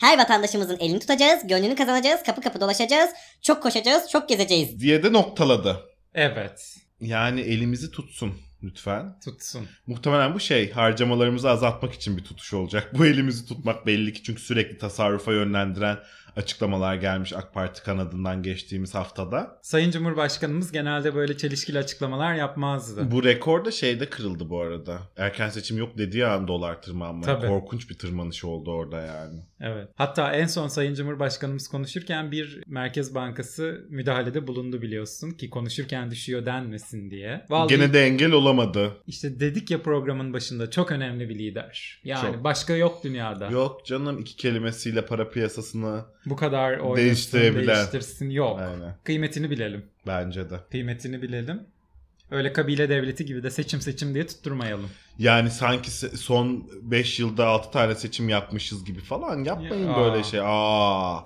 Her 0.00 0.18
vatandaşımızın 0.18 0.78
elini 0.80 0.98
tutacağız, 0.98 1.46
gönlünü 1.46 1.74
kazanacağız, 1.74 2.22
kapı 2.22 2.40
kapı 2.40 2.60
dolaşacağız, 2.60 3.10
çok 3.42 3.62
koşacağız, 3.62 4.10
çok 4.10 4.28
gezeceğiz. 4.28 4.80
diye 4.80 5.02
de 5.02 5.12
noktaladı. 5.12 5.80
Evet. 6.14 6.76
Yani 7.00 7.40
elimizi 7.40 7.90
tutsun 7.90 8.34
lütfen. 8.62 9.18
Tutsun. 9.24 9.66
Muhtemelen 9.86 10.34
bu 10.34 10.40
şey 10.40 10.70
harcamalarımızı 10.70 11.50
azaltmak 11.50 11.94
için 11.94 12.16
bir 12.16 12.24
tutuş 12.24 12.54
olacak. 12.54 12.98
Bu 12.98 13.06
elimizi 13.06 13.46
tutmak 13.46 13.86
belli 13.86 14.12
ki 14.12 14.22
çünkü 14.22 14.42
sürekli 14.42 14.78
tasarrufa 14.78 15.32
yönlendiren 15.32 15.98
açıklamalar 16.36 16.94
gelmiş 16.94 17.32
AK 17.32 17.54
Parti 17.54 17.82
kanadından 17.82 18.42
geçtiğimiz 18.42 18.94
haftada. 18.94 19.58
Sayın 19.62 19.90
Cumhurbaşkanımız 19.90 20.72
genelde 20.72 21.14
böyle 21.14 21.36
çelişkili 21.36 21.78
açıklamalar 21.78 22.34
yapmazdı. 22.34 23.10
Bu 23.10 23.24
rekor 23.24 23.64
da 23.64 23.70
şeyde 23.70 24.10
kırıldı 24.10 24.50
bu 24.50 24.60
arada. 24.60 24.98
Erken 25.16 25.48
seçim 25.48 25.78
yok 25.78 25.98
dediği 25.98 26.26
an 26.26 26.48
dolar 26.48 26.82
tırmanmaya. 26.82 27.22
Tabii. 27.38 27.46
Korkunç 27.48 27.90
bir 27.90 27.98
tırmanış 27.98 28.44
oldu 28.44 28.70
orada 28.70 29.00
yani. 29.00 29.40
Evet. 29.60 29.88
Hatta 29.94 30.32
en 30.32 30.46
son 30.46 30.68
Sayın 30.68 30.94
Cumhurbaşkanımız 30.94 31.68
konuşurken 31.68 32.30
bir 32.30 32.62
Merkez 32.66 33.14
Bankası 33.14 33.86
müdahalede 33.88 34.46
bulundu 34.46 34.82
biliyorsun 34.82 35.30
ki 35.30 35.50
konuşurken 35.50 36.10
düşüyor 36.10 36.46
denmesin 36.46 37.10
diye. 37.10 37.46
Vallahi 37.48 37.68
Gene 37.68 37.92
de 37.92 38.06
engel 38.06 38.32
olamadı. 38.32 38.92
işte 39.06 39.40
dedik 39.40 39.70
ya 39.70 39.82
programın 39.82 40.32
başında 40.32 40.70
çok 40.70 40.92
önemli 40.92 41.28
bir 41.28 41.38
lider. 41.38 42.00
Yani 42.04 42.34
Çok. 42.34 42.44
başka 42.44 42.76
yok 42.76 43.04
dünyada. 43.04 43.50
Yok 43.50 43.86
canım 43.86 44.18
iki 44.18 44.36
kelimesiyle 44.36 45.06
para 45.06 45.30
piyasasını 45.30 46.04
Bu 46.26 46.36
kadar 46.36 46.78
oynasın, 46.78 46.96
Değiştirebilen. 46.96 47.76
değiştirsin 47.76 48.30
yok. 48.30 48.60
aynen 48.60 48.94
Kıymetini 49.04 49.50
bilelim. 49.50 49.84
bence 50.06 50.50
de. 50.50 50.54
Kıymetini 50.70 51.22
bilelim. 51.22 51.62
Öyle 52.30 52.52
kabile 52.52 52.88
devleti 52.88 53.26
gibi 53.26 53.42
de 53.42 53.50
seçim 53.50 53.80
seçim 53.80 54.14
diye 54.14 54.26
tutturmayalım. 54.26 54.90
Yani 55.18 55.50
sanki 55.50 55.90
son 56.16 56.70
5 56.82 57.20
yılda 57.20 57.46
6 57.46 57.70
tane 57.70 57.94
seçim 57.94 58.28
yapmışız 58.28 58.84
gibi 58.84 59.00
falan 59.00 59.44
yapmayın 59.44 59.88
Ya. 59.90 59.96
böyle 59.96 60.24
şey. 60.24 60.40
Aa. 60.42 61.24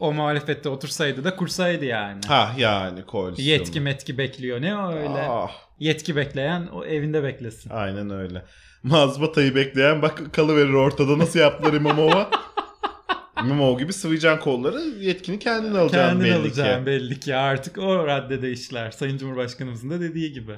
O 0.00 0.12
muhalefette 0.12 0.68
otursaydı 0.68 1.24
da 1.24 1.36
kursaydı 1.36 1.84
yani. 1.84 2.20
Ha 2.26 2.52
yani 2.58 3.06
koalisyonu. 3.06 3.48
Yetki 3.50 3.80
metki 3.80 4.18
bekliyor. 4.18 4.62
Ne 4.62 4.76
o 4.76 4.92
öyle? 4.92 5.08
Ah, 5.28 5.50
Yetki 5.78 6.16
bekleyen 6.16 6.66
o 6.66 6.84
evinde 6.84 7.22
beklesin. 7.22 7.70
aynen 7.70 8.10
öyle. 8.10 8.44
Mazbatayı 8.82 9.54
bekleyen 9.54 10.02
bak 10.02 10.22
kalıverir 10.34 10.72
ortada 10.72 11.18
nasıl 11.18 11.38
yaptılar 11.38 11.72
İmamov'a. 11.72 12.30
İmamov 13.40 13.78
gibi 13.78 13.92
sıvayacaksın 13.92 14.44
kolları 14.44 14.80
yetkini 14.80 15.38
kendin 15.38 15.74
alacaksın 15.74 16.08
Kendin 16.08 16.24
belli 16.24 16.34
alacaksın 16.34 16.80
ki. 16.80 16.86
belli 16.86 17.20
ki 17.20 17.34
artık 17.36 17.78
o 17.78 18.06
raddede 18.06 18.50
işler. 18.52 18.90
Sayın 18.90 19.18
Cumhurbaşkanımızın 19.18 19.90
da 19.90 20.00
dediği 20.00 20.32
gibi. 20.32 20.54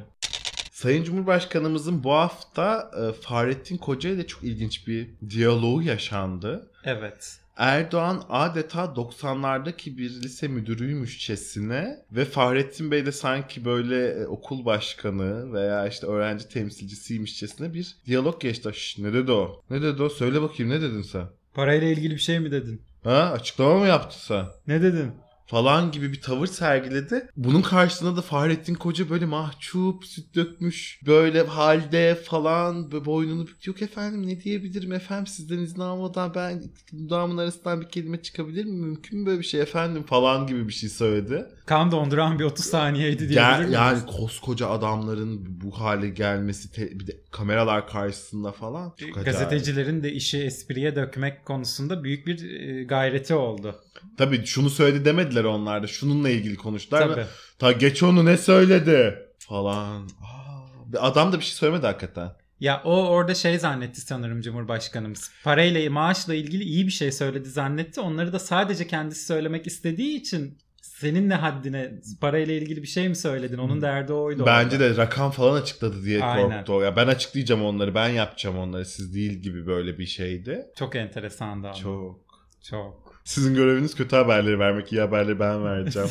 Sayın 0.73 1.05
Cumhurbaşkanımızın 1.05 2.05
bu 2.05 2.13
hafta 2.13 2.91
e, 3.01 3.13
Fahrettin 3.23 3.77
Koca 3.77 4.11
ile 4.11 4.27
çok 4.27 4.45
ilginç 4.45 4.87
bir 4.89 5.09
diyaloğu 5.31 5.83
yaşandı. 5.83 6.71
Evet. 6.85 7.39
Erdoğan 7.57 8.23
adeta 8.29 8.85
90'lardaki 8.85 9.97
bir 9.97 10.11
lise 10.11 10.49
müdürüymüşçesine 10.49 11.97
ve 12.13 12.25
Fahrettin 12.25 12.91
Bey 12.91 13.07
de 13.07 13.13
sanki 13.13 13.65
böyle 13.65 14.07
e, 14.09 14.27
okul 14.27 14.65
başkanı 14.65 15.53
veya 15.53 15.87
işte 15.89 16.07
öğrenci 16.07 16.49
temsilcisiymişçesine 16.49 17.75
bir 17.75 17.97
diyalog 18.07 18.41
geçti. 18.41 18.71
Şş, 18.75 18.99
ne 18.99 19.13
dedi 19.13 19.33
o? 19.33 19.63
Ne 19.71 19.83
dedi 19.83 20.03
o? 20.03 20.09
Söyle 20.09 20.43
bakayım 20.43 20.73
ne 20.73 20.81
dedin 20.81 21.03
sen? 21.03 21.27
Parayla 21.57 21.89
ilgili 21.89 22.15
bir 22.15 22.21
şey 22.21 22.41
mi 22.41 22.51
dedin? 22.51 22.83
Ha 23.05 23.31
açıklama 23.35 23.79
mı 23.79 23.87
yaptın 23.87 24.19
sen? 24.21 24.47
Ne 24.67 24.83
dedin? 24.83 25.13
Falan 25.47 25.91
gibi 25.93 26.13
bir 26.13 26.21
tavır 26.21 26.47
sergiledi. 26.47 27.29
Bunun 27.37 27.63
karşısında 27.63 28.17
da 28.17 28.23
Fahrettin 28.23 28.75
Koca 28.75 29.11
böyle 29.11 29.27
mahcup, 29.27 30.05
süt 30.05 30.35
dökmüş, 30.35 31.01
böyle 31.07 31.43
halde 31.43 32.15
falan 32.25 32.93
böyle 32.93 33.05
boynunu. 33.05 33.47
Yok 33.65 33.83
efendim 33.83 34.27
ne 34.27 34.41
diyebilirim 34.41 34.93
efendim 34.93 35.27
sizden 35.27 35.59
izin 35.59 35.81
almadan 35.81 36.35
ben 36.35 36.63
dudağımın 36.99 37.39
arasından 37.39 37.81
bir 37.81 37.89
kelime 37.89 38.23
çıkabilir 38.23 38.65
mi? 38.65 38.73
Mümkün 38.87 39.21
mü 39.21 39.27
böyle 39.27 39.39
bir 39.39 39.45
şey 39.45 39.61
efendim 39.61 40.03
falan 40.03 40.47
gibi 40.47 40.69
bir 40.69 40.73
şey 40.73 40.89
söyledi. 40.91 41.47
Kan 41.67 41.91
donduran 41.91 42.39
bir 42.39 42.45
30 42.45 42.65
saniyeydi 42.65 43.19
diyebilir 43.19 43.35
Gel, 43.35 43.59
miyiz? 43.59 43.73
yani 43.73 43.99
koskoca 44.07 44.69
adamların 44.69 45.61
bu 45.61 45.81
hale 45.81 46.09
gelmesi 46.09 46.73
te- 46.73 47.01
bir 47.01 47.07
de 47.07 47.17
kameralar 47.31 47.89
karşısında 47.89 48.53
falan 48.53 48.93
çok 48.97 49.19
acayip. 49.19 49.25
Gazetecilerin 49.27 50.03
de 50.03 50.13
işi 50.13 50.39
espriye 50.39 50.97
dökmek 50.97 51.45
konusunda 51.47 52.05
büyük 52.05 52.27
bir 52.27 52.61
e, 52.61 52.85
gayreti 52.85 53.35
oldu. 53.35 53.77
Tabii 54.19 54.47
şunu 54.47 54.71
söyledi 54.71 55.05
demediler 55.05 55.45
onlar 55.45 55.83
da. 55.83 55.87
Şununla 55.87 56.29
ilgili 56.29 56.57
konuştular. 56.57 57.09
Tabii. 57.09 57.27
Ta 57.59 57.73
geç 57.73 58.03
onu 58.03 58.25
ne 58.25 58.37
söyledi 58.37 59.19
falan. 59.39 60.03
Aa, 60.03 61.01
adam 61.01 61.33
da 61.33 61.39
bir 61.39 61.45
şey 61.45 61.53
söylemedi 61.53 61.87
hakikaten. 61.87 62.31
Ya 62.61 62.83
o 62.85 63.07
orada 63.07 63.35
şey 63.35 63.59
zannetti 63.59 64.01
sanırım 64.01 64.41
Cumhurbaşkanımız. 64.41 65.31
Parayla, 65.45 65.91
maaşla 65.91 66.35
ilgili 66.35 66.65
iyi 66.65 66.87
bir 66.87 66.93
şey 66.93 67.13
söyledi 67.13 67.49
zannetti. 67.49 68.01
Onları 68.01 68.33
da 68.33 68.39
sadece 68.39 68.87
kendisi 68.87 69.27
söylemek 69.27 69.67
istediği 69.67 70.21
için 70.21 70.59
senin 70.83 71.29
ne 71.29 71.35
haddine 71.35 71.93
parayla 72.21 72.55
ilgili 72.55 72.83
bir 72.83 72.87
şey 72.89 73.09
mi 73.09 73.17
söyledin? 73.17 73.59
Onun 73.59 73.83
derdi 73.83 74.13
oydu. 74.13 74.47
Bence 74.47 74.77
orada. 74.77 74.95
de 74.95 74.97
rakam 74.97 75.31
falan 75.31 75.61
açıkladı 75.61 76.05
diye 76.05 76.25
Aynen. 76.25 76.51
korktu. 76.51 76.73
o. 76.73 76.83
Ya 76.83 76.97
ben 76.97 77.07
açıklayacağım 77.07 77.65
onları, 77.65 77.95
ben 77.95 78.09
yapacağım 78.09 78.59
onları. 78.59 78.85
Siz 78.85 79.15
değil 79.15 79.33
gibi 79.33 79.67
böyle 79.67 79.99
bir 79.99 80.07
şeydi. 80.07 80.67
Çok 80.79 80.97
enteresandı 80.97 81.67
ama. 81.67 81.77
Çok. 81.77 82.21
Çok. 82.63 83.06
Sizin 83.27 83.55
göreviniz 83.55 83.95
kötü 83.95 84.17
haberleri 84.17 84.59
vermek, 84.59 84.93
iyi 84.93 85.01
haberleri 85.01 85.41
ben 85.41 85.65
vereceğim. 85.65 86.09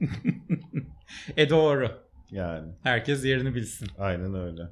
e 1.36 1.50
doğru. 1.50 1.90
yani 2.30 2.68
Herkes 2.82 3.24
yerini 3.24 3.54
bilsin. 3.54 3.88
aynen 3.98 4.34
öyle. 4.34 4.62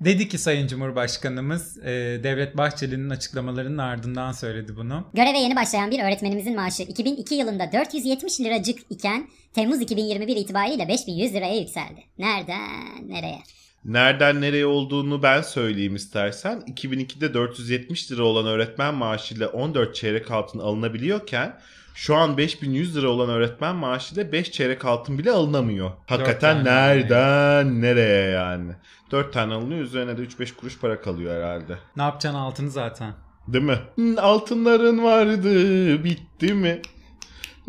Dedi 0.00 0.28
ki 0.28 0.38
Sayın 0.38 0.66
Cumhurbaşkanımız 0.66 1.78
e, 1.78 2.20
Devlet 2.22 2.56
Bahçeli'nin 2.56 3.10
açıklamalarının 3.10 3.78
ardından 3.78 4.32
söyledi 4.32 4.76
bunu. 4.76 5.04
Göreve 5.14 5.38
yeni 5.38 5.56
başlayan 5.56 5.90
bir 5.90 6.04
öğretmenimizin 6.04 6.56
maaşı 6.56 6.82
2002 6.82 7.34
yılında 7.34 7.72
470 7.72 8.40
liracık 8.40 8.78
iken 8.90 9.28
Temmuz 9.54 9.80
2021 9.80 10.36
itibariyle 10.36 10.88
5100 10.88 11.34
liraya 11.34 11.56
yükseldi. 11.60 12.00
Nereden 12.18 13.08
nereye? 13.08 13.38
Nereden 13.84 14.40
nereye 14.40 14.66
olduğunu 14.66 15.22
ben 15.22 15.42
söyleyeyim 15.42 15.94
istersen. 15.94 16.60
2002'de 16.60 17.34
470 17.34 18.12
lira 18.12 18.22
olan 18.22 18.46
öğretmen 18.46 18.94
maaşıyla 18.94 19.48
14 19.48 19.94
çeyrek 19.94 20.30
altın 20.30 20.58
alınabiliyorken 20.58 21.60
şu 21.94 22.16
an 22.16 22.36
5100 22.36 22.96
lira 22.96 23.08
olan 23.08 23.28
öğretmen 23.28 23.76
maaşıyla 23.76 24.32
5 24.32 24.52
çeyrek 24.52 24.84
altın 24.84 25.18
bile 25.18 25.30
alınamıyor. 25.30 25.90
Hakikaten 26.06 26.64
nereden 26.64 27.80
nereye 27.82 28.30
yani. 28.30 28.72
4 29.10 29.32
tane 29.32 29.54
alınıyor 29.54 29.80
üzerine 29.80 30.18
de 30.18 30.22
3-5 30.22 30.54
kuruş 30.56 30.78
para 30.78 31.00
kalıyor 31.00 31.34
herhalde. 31.36 31.78
Ne 31.96 32.02
yapacaksın 32.02 32.38
altını 32.38 32.70
zaten? 32.70 33.14
Değil 33.48 33.64
mi? 33.64 33.78
"Hı, 33.96 34.22
Altınların 34.22 35.02
vardı 35.04 36.04
bitti 36.04 36.54
mi? 36.54 36.82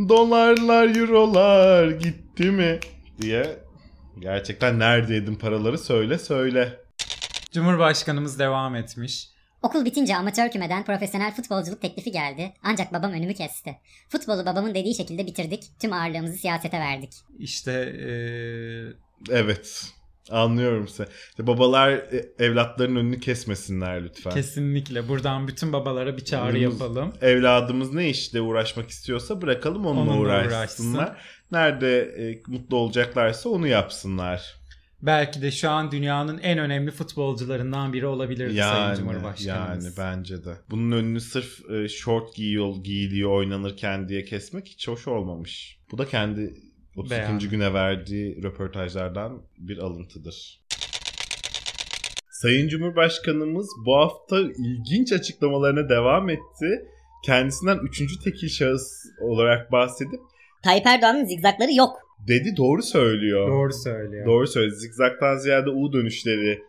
Dolarlar 0.09 0.95
eurolar 0.95 1.87
gitti 1.91 2.51
mi? 2.51 2.79
Diye 3.21 3.59
gerçekten 4.19 4.79
neredeydin 4.79 5.35
paraları 5.35 5.77
söyle 5.77 6.17
söyle. 6.17 6.79
Cumhurbaşkanımız 7.51 8.39
devam 8.39 8.75
etmiş. 8.75 9.27
Okul 9.61 9.85
bitince 9.85 10.15
amatör 10.15 10.49
kümeden 10.51 10.85
profesyonel 10.85 11.35
futbolculuk 11.35 11.81
teklifi 11.81 12.11
geldi. 12.11 12.53
Ancak 12.63 12.93
babam 12.93 13.11
önümü 13.11 13.33
kesti. 13.33 13.75
Futbolu 14.09 14.45
babamın 14.45 14.75
dediği 14.75 14.95
şekilde 14.95 15.25
bitirdik. 15.25 15.63
Tüm 15.81 15.93
ağırlığımızı 15.93 16.37
siyasete 16.37 16.79
verdik. 16.79 17.11
İşte 17.39 17.71
e, 17.71 18.11
Evet. 19.29 19.85
Anlıyorum 20.31 20.87
seni. 20.87 21.07
İşte 21.29 21.47
babalar 21.47 21.89
e, 21.91 22.25
evlatların 22.39 22.95
önünü 22.95 23.19
kesmesinler 23.19 24.03
lütfen. 24.03 24.33
kesinlikle 24.33 25.07
buradan 25.07 25.47
bütün 25.47 25.73
babalara 25.73 26.17
bir 26.17 26.25
çağrı 26.25 26.55
Biz- 26.55 26.61
yapalım. 26.61 27.13
Evladımız 27.21 27.93
ne 27.93 28.09
işle 28.09 28.41
uğraşmak 28.41 28.89
istiyorsa 28.89 29.41
bırakalım 29.41 29.85
onunla, 29.85 30.11
Onunla 30.11 30.21
uğraşsınlar. 30.21 31.03
uğraşsın. 31.03 31.15
Nerede 31.51 32.01
e, 32.01 32.41
mutlu 32.47 32.77
olacaklarsa 32.77 33.49
onu 33.49 33.67
yapsınlar. 33.67 34.61
Belki 35.01 35.41
de 35.41 35.51
şu 35.51 35.69
an 35.69 35.91
dünyanın 35.91 36.37
en 36.37 36.57
önemli 36.57 36.91
futbolcularından 36.91 37.93
biri 37.93 38.05
olabilirdi 38.07 38.55
Sayın 38.57 38.73
Yani, 38.73 38.97
Cumhurbaşkanımız. 38.97 39.85
yani 39.85 39.93
bence 39.97 40.43
de. 40.45 40.53
Bunun 40.69 40.91
önünü 40.91 41.21
sırf 41.21 41.69
e, 41.71 41.87
short 41.87 42.35
giyiyor, 42.35 42.75
giyiliyor 42.83 43.31
oynanırken 43.31 44.09
diye 44.09 44.23
kesmek 44.23 44.67
hiç 44.67 44.87
hoş 44.87 45.07
olmamış. 45.07 45.79
Bu 45.91 45.97
da 45.97 46.05
kendi 46.07 46.53
32. 46.97 47.09
Beğendim. 47.11 47.49
güne 47.49 47.73
verdiği 47.73 48.43
röportajlardan 48.43 49.41
bir 49.57 49.77
alıntıdır. 49.77 50.61
Sayın 52.31 52.67
Cumhurbaşkanımız 52.67 53.69
bu 53.85 53.97
hafta 53.97 54.39
ilginç 54.41 55.11
açıklamalarına 55.11 55.89
devam 55.89 56.29
etti. 56.29 56.85
Kendisinden 57.25 57.77
üçüncü 57.77 58.19
tekil 58.19 58.49
şahıs 58.49 59.05
olarak 59.21 59.71
bahsedip 59.71 60.19
Tayyip 60.63 60.87
Erdoğan'ın 60.87 61.25
zigzakları 61.25 61.73
yok. 61.73 61.99
dedi 62.27 62.57
doğru 62.57 62.81
söylüyor. 62.81 63.47
Doğru 63.47 63.73
söylüyor. 63.73 64.25
Doğru 64.25 64.47
söyledi. 64.47 64.75
Zigzag'dan 64.75 65.37
ziyade 65.37 65.69
U 65.69 65.93
dönüşleri 65.93 66.59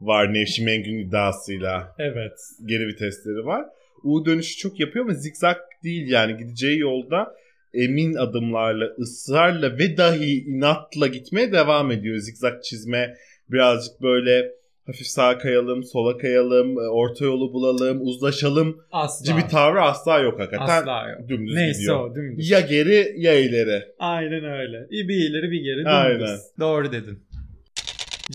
var 0.00 0.34
Nevşin 0.34 0.64
Mengün 0.64 0.98
iddiasıyla. 0.98 1.94
Evet. 1.98 2.38
Geri 2.64 2.86
vitesleri 2.86 3.46
var. 3.46 3.64
U 4.04 4.26
dönüşü 4.26 4.56
çok 4.56 4.80
yapıyor 4.80 5.04
ama 5.04 5.14
zigzag 5.14 5.56
değil 5.84 6.10
yani 6.10 6.36
gideceği 6.36 6.78
yolda 6.78 7.34
emin 7.74 8.14
adımlarla, 8.14 8.86
ısrarla 8.98 9.78
ve 9.78 9.96
dahi 9.96 10.44
inatla 10.44 11.06
gitmeye 11.06 11.52
devam 11.52 11.90
ediyor. 11.90 12.18
Zigzag 12.18 12.62
çizme 12.62 13.14
birazcık 13.48 14.02
böyle 14.02 14.52
hafif 14.86 15.06
sağa 15.06 15.38
kayalım, 15.38 15.84
sola 15.84 16.18
kayalım, 16.18 16.76
orta 16.76 17.24
yolu 17.24 17.52
bulalım, 17.52 17.98
uzlaşalım 18.02 18.80
Asla. 18.92 19.36
bir 19.36 19.42
tavrı 19.42 19.82
asla 19.82 20.18
yok 20.18 20.40
hakikaten. 20.40 20.82
Asla 20.82 21.08
yok. 21.10 21.28
Dümdüz 21.28 21.54
Neyse 21.54 21.80
gidiyor. 21.80 22.10
o 22.10 22.14
dümdüz. 22.14 22.50
Ya 22.50 22.60
geri 22.60 23.14
ya 23.16 23.34
ileri. 23.38 23.82
Aynen 23.98 24.44
öyle. 24.44 24.86
Bir 24.90 25.30
ileri 25.30 25.50
bir 25.50 25.60
geri 25.60 25.76
dümdüz. 25.76 25.92
Aynen. 25.92 26.38
Doğru 26.60 26.92
dedin. 26.92 27.26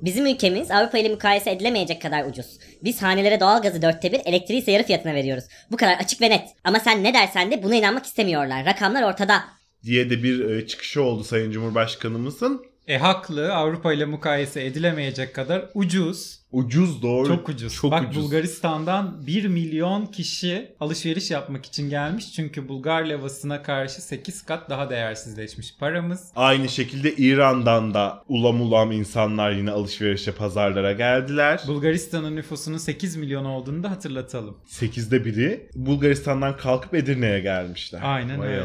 Bizim 0.01 0.25
ülkemiz 0.25 0.71
Avrupa 0.71 0.97
ile 0.97 1.09
mukayese 1.09 1.51
edilemeyecek 1.51 2.01
kadar 2.01 2.25
ucuz. 2.25 2.59
Biz 2.83 3.01
hanelere 3.01 3.39
doğalgazı 3.39 3.81
dörtte 3.81 4.11
bir, 4.11 4.21
elektriği 4.25 4.57
ise 4.57 4.71
yarı 4.71 4.83
fiyatına 4.83 5.13
veriyoruz. 5.13 5.43
Bu 5.71 5.77
kadar 5.77 5.97
açık 5.99 6.21
ve 6.21 6.29
net. 6.29 6.43
Ama 6.63 6.79
sen 6.79 7.03
ne 7.03 7.13
dersen 7.13 7.51
de 7.51 7.63
buna 7.63 7.75
inanmak 7.75 8.05
istemiyorlar. 8.05 8.65
Rakamlar 8.65 9.03
ortada. 9.03 9.43
diye 9.83 10.09
de 10.09 10.23
bir 10.23 10.49
e, 10.49 10.67
çıkışı 10.67 11.03
oldu 11.03 11.23
Sayın 11.23 11.51
Cumhurbaşkanımızın. 11.51 12.70
E 12.87 12.97
haklı 12.97 13.53
Avrupa 13.53 13.93
ile 13.93 14.05
mukayese 14.05 14.65
edilemeyecek 14.65 15.35
kadar 15.35 15.65
ucuz. 15.73 16.41
Ucuz 16.51 17.01
doğru. 17.01 17.27
Çok 17.27 17.49
ucuz. 17.49 17.73
Çok 17.75 17.91
Bak 17.91 18.09
ucuz. 18.09 18.23
Bulgaristan'dan 18.23 19.27
1 19.27 19.47
milyon 19.47 20.05
kişi 20.05 20.75
alışveriş 20.79 21.31
yapmak 21.31 21.65
için 21.65 21.89
gelmiş. 21.89 22.33
Çünkü 22.33 22.67
Bulgar 22.69 23.05
levasına 23.05 23.63
karşı 23.63 24.01
8 24.01 24.41
kat 24.41 24.69
daha 24.69 24.89
değersizleşmiş 24.89 25.77
paramız. 25.79 26.31
Aynı 26.35 26.69
şekilde 26.69 27.15
İran'dan 27.15 27.93
da 27.93 28.23
ulam 28.27 28.61
ulam 28.61 28.91
insanlar 28.91 29.51
yine 29.51 29.71
alışverişe 29.71 30.31
pazarlara 30.31 30.93
geldiler. 30.93 31.61
Bulgaristan'ın 31.67 32.35
nüfusunun 32.35 32.77
8 32.77 33.15
milyon 33.15 33.45
olduğunu 33.45 33.83
da 33.83 33.91
hatırlatalım. 33.91 34.57
Sekizde 34.65 35.25
biri 35.25 35.69
Bulgaristan'dan 35.75 36.57
kalkıp 36.57 36.93
Edirne'ye 36.93 37.39
gelmişler. 37.39 37.99
Aynen 38.03 38.39
Vay 38.39 38.47
öyle. 38.47 38.59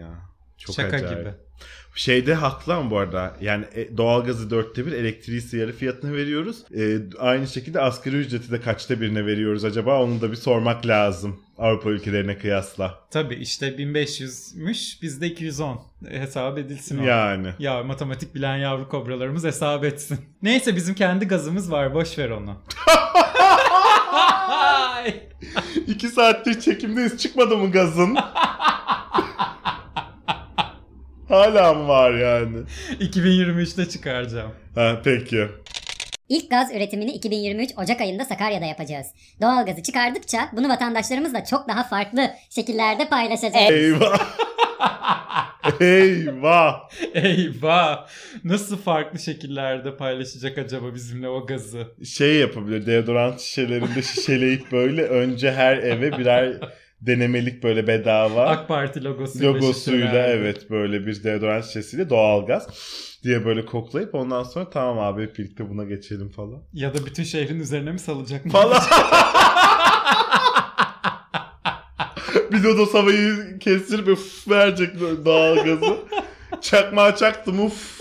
ya. 0.00 0.14
Çok 0.58 0.76
Şaka 0.76 0.96
acayip. 0.96 1.18
gibi. 1.18 1.43
Şeyde 1.94 2.34
haklı 2.34 2.74
ama 2.74 2.90
bu 2.90 2.98
arada. 2.98 3.36
Yani 3.40 3.64
e, 3.74 3.96
doğalgazı 3.96 4.50
dörtte 4.50 4.86
bir, 4.86 4.92
elektriği 4.92 5.42
yarı 5.52 5.72
fiyatına 5.72 6.12
veriyoruz. 6.12 6.64
E, 6.76 6.98
aynı 7.18 7.46
şekilde 7.46 7.80
asgari 7.80 8.16
ücreti 8.16 8.50
de 8.50 8.60
kaçta 8.60 9.00
birine 9.00 9.26
veriyoruz 9.26 9.64
acaba? 9.64 10.02
Onu 10.02 10.20
da 10.20 10.30
bir 10.30 10.36
sormak 10.36 10.86
lazım. 10.86 11.40
Avrupa 11.58 11.90
ülkelerine 11.90 12.38
kıyasla. 12.38 12.94
Tabii 13.10 13.34
işte 13.34 13.68
1500'müş 13.68 15.02
bizde 15.02 15.26
210 15.26 15.80
hesap 16.08 16.58
edilsin 16.58 16.98
o. 16.98 17.02
Yani. 17.04 17.48
Ya 17.58 17.82
matematik 17.82 18.34
bilen 18.34 18.56
yavru 18.56 18.88
kobralarımız 18.88 19.44
hesap 19.44 19.84
etsin. 19.84 20.18
Neyse 20.42 20.76
bizim 20.76 20.94
kendi 20.94 21.28
gazımız 21.28 21.70
var 21.70 21.94
boş 21.94 22.18
ver 22.18 22.30
onu. 22.30 22.56
İki 25.86 26.08
saattir 26.08 26.60
çekimdeyiz. 26.60 27.18
Çıkmadı 27.18 27.56
mı 27.56 27.72
gazın? 27.72 28.16
Hala 31.28 31.74
mı 31.74 31.88
var 31.88 32.14
yani? 32.14 32.56
2023'te 33.00 33.88
çıkaracağım. 33.88 34.52
Ha, 34.74 35.00
peki. 35.04 35.46
İlk 36.28 36.50
gaz 36.50 36.74
üretimini 36.74 37.12
2023 37.12 37.70
Ocak 37.76 38.00
ayında 38.00 38.24
Sakarya'da 38.24 38.64
yapacağız. 38.64 39.06
Doğalgazı 39.40 39.82
çıkardıkça 39.82 40.48
bunu 40.52 40.68
vatandaşlarımızla 40.68 41.44
çok 41.44 41.68
daha 41.68 41.84
farklı 41.84 42.30
şekillerde 42.50 43.08
paylaşacağız. 43.08 43.70
Eyvah. 43.70 44.18
Eyvah. 45.80 46.90
Eyvah! 47.14 48.06
Nasıl 48.44 48.76
farklı 48.76 49.18
şekillerde 49.18 49.96
paylaşacak 49.96 50.58
acaba 50.58 50.94
bizimle 50.94 51.28
o 51.28 51.46
gazı? 51.46 51.86
Şey 52.04 52.34
yapabilir. 52.34 52.86
Deodorant 52.86 53.40
şişelerinde 53.40 54.02
şişeleyip 54.02 54.72
böyle 54.72 55.02
önce 55.02 55.52
her 55.52 55.76
eve 55.76 56.18
birer 56.18 56.60
denemelik 57.06 57.62
böyle 57.62 57.86
bedava 57.86 58.46
AK 58.46 58.68
Parti 58.68 59.04
logosuyla 59.04 59.48
logosuyla 59.52 59.74
şişelerde. 60.08 60.32
evet 60.32 60.70
böyle 60.70 61.06
bir 61.06 61.24
deodorant 61.24 61.64
şişesiyle 61.64 62.10
doğalgaz 62.10 62.68
diye 63.22 63.44
böyle 63.44 63.66
koklayıp 63.66 64.14
ondan 64.14 64.42
sonra 64.42 64.70
tamam 64.70 64.98
abi 64.98 65.22
hep 65.22 65.38
birlikte 65.38 65.70
buna 65.70 65.84
geçelim 65.84 66.28
falan. 66.28 66.62
Ya 66.72 66.94
da 66.94 67.06
bütün 67.06 67.22
şehrin 67.24 67.60
üzerine 67.60 67.92
mi 67.92 67.98
salacak 67.98 68.44
mı? 68.44 68.52
Falan. 68.52 68.82
bir 72.52 72.62
lodos 72.62 72.94
havayı 72.94 73.58
kestirip 73.58 74.08
üf 74.08 74.48
verecek 74.50 74.90
doğalgazı. 75.24 75.96
Çakmağı 76.60 77.16
çaktım 77.16 77.66
uf. 77.66 77.98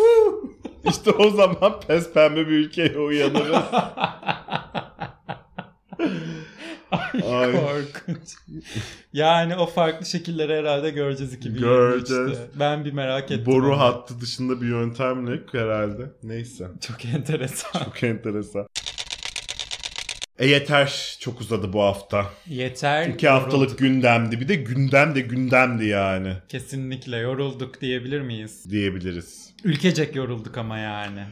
İşte 0.90 1.12
o 1.12 1.30
zaman 1.30 1.80
pes 1.88 2.14
pembe 2.14 2.48
bir 2.48 2.52
ülkeye 2.54 2.98
uyanırız. 2.98 3.56
Ay, 6.94 7.22
Ay. 7.32 7.52
korkunç. 7.52 8.30
Yani 9.14 9.56
o 9.56 9.66
farklı 9.66 10.06
şekilleri 10.06 10.54
herhalde 10.54 10.90
göreceğiz 10.90 11.34
2023'te. 11.34 11.60
Göreceğiz. 11.60 12.38
Ben 12.60 12.86
bir 12.86 12.94
merak 12.94 13.32
ettim. 13.32 13.46
Boru 13.46 13.68
onu. 13.68 13.80
hattı 13.80 14.22
dışında 14.22 14.62
bir 14.62 14.68
yöntemle 14.68 15.40
herhalde. 15.52 16.04
Neyse. 16.24 16.68
Çok 16.88 17.06
enteresan. 17.06 17.84
Çok 17.84 18.04
enteresan. 18.04 18.68
E 20.40 20.48
yeter. 20.48 21.18
Çok 21.20 21.42
uzadı 21.42 21.74
bu 21.74 21.82
hafta. 21.82 22.26
Yeter. 22.48 23.08
İki 23.08 23.28
haftalık 23.28 23.54
yorulduk. 23.54 23.80
gündemdi. 23.80 24.40
Bir 24.40 24.48
de 24.48 24.56
gündem 24.56 25.16
de 25.16 25.22
gündemdi 25.22 25.86
yani. 25.86 26.34
Kesinlikle 26.50 27.18
yorulduk 27.18 27.82
diyebilir 27.82 28.22
miyiz? 28.22 28.70
Diyebiliriz. 28.70 29.54
Ülkecek 29.64 30.16
yorulduk 30.16 30.58
ama 30.58 30.78
yani. 30.78 31.24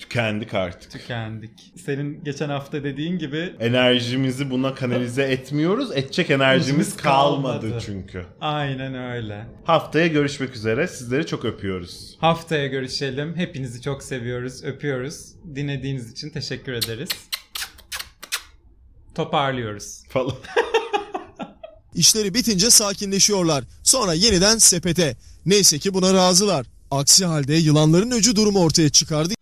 Tükendik 0.00 0.54
artık. 0.54 0.90
Tükendik. 0.90 1.50
Senin 1.86 2.24
geçen 2.24 2.48
hafta 2.48 2.84
dediğin 2.84 3.18
gibi 3.18 3.56
Enerjimizi 3.60 4.50
buna 4.50 4.74
kanalize 4.74 5.22
etmiyoruz. 5.22 5.90
Edecek 5.92 6.30
enerjimiz 6.30 6.96
kalmadı 6.96 7.60
kalmadı. 7.60 7.82
çünkü. 7.86 8.26
aynen 8.40 8.94
öyle. 8.94 9.46
Haftaya 9.64 10.06
görüşmek 10.06 10.56
üzere. 10.56 10.88
Sizleri 10.88 11.26
çok 11.26 11.44
öpüyoruz. 11.44 12.16
Haftaya 12.20 12.66
görüşelim. 12.66 13.36
Hepinizi 13.36 13.82
çok 13.82 14.02
seviyoruz, 14.02 14.64
öpüyoruz. 14.64 15.26
Dinlediğiniz 15.54 16.12
için 16.12 16.30
teşekkür 16.30 16.72
ederiz. 16.72 17.08
Toparlıyoruz. 19.14 20.02
Falan. 20.08 20.34
İşleri 21.94 22.34
bitince 22.34 22.70
sakinleşiyorlar. 22.70 23.64
Sonra 23.82 24.12
yeniden 24.14 24.58
sepete. 24.58 25.16
Neyse 25.46 25.78
ki 25.78 25.94
buna 25.94 26.14
razılar. 26.14 26.66
Aksi 26.90 27.24
halde 27.24 27.54
yılanların 27.54 28.10
öcü 28.10 28.36
durumu 28.36 28.60
ortaya 28.64 28.88
çıkardı. 28.88 29.34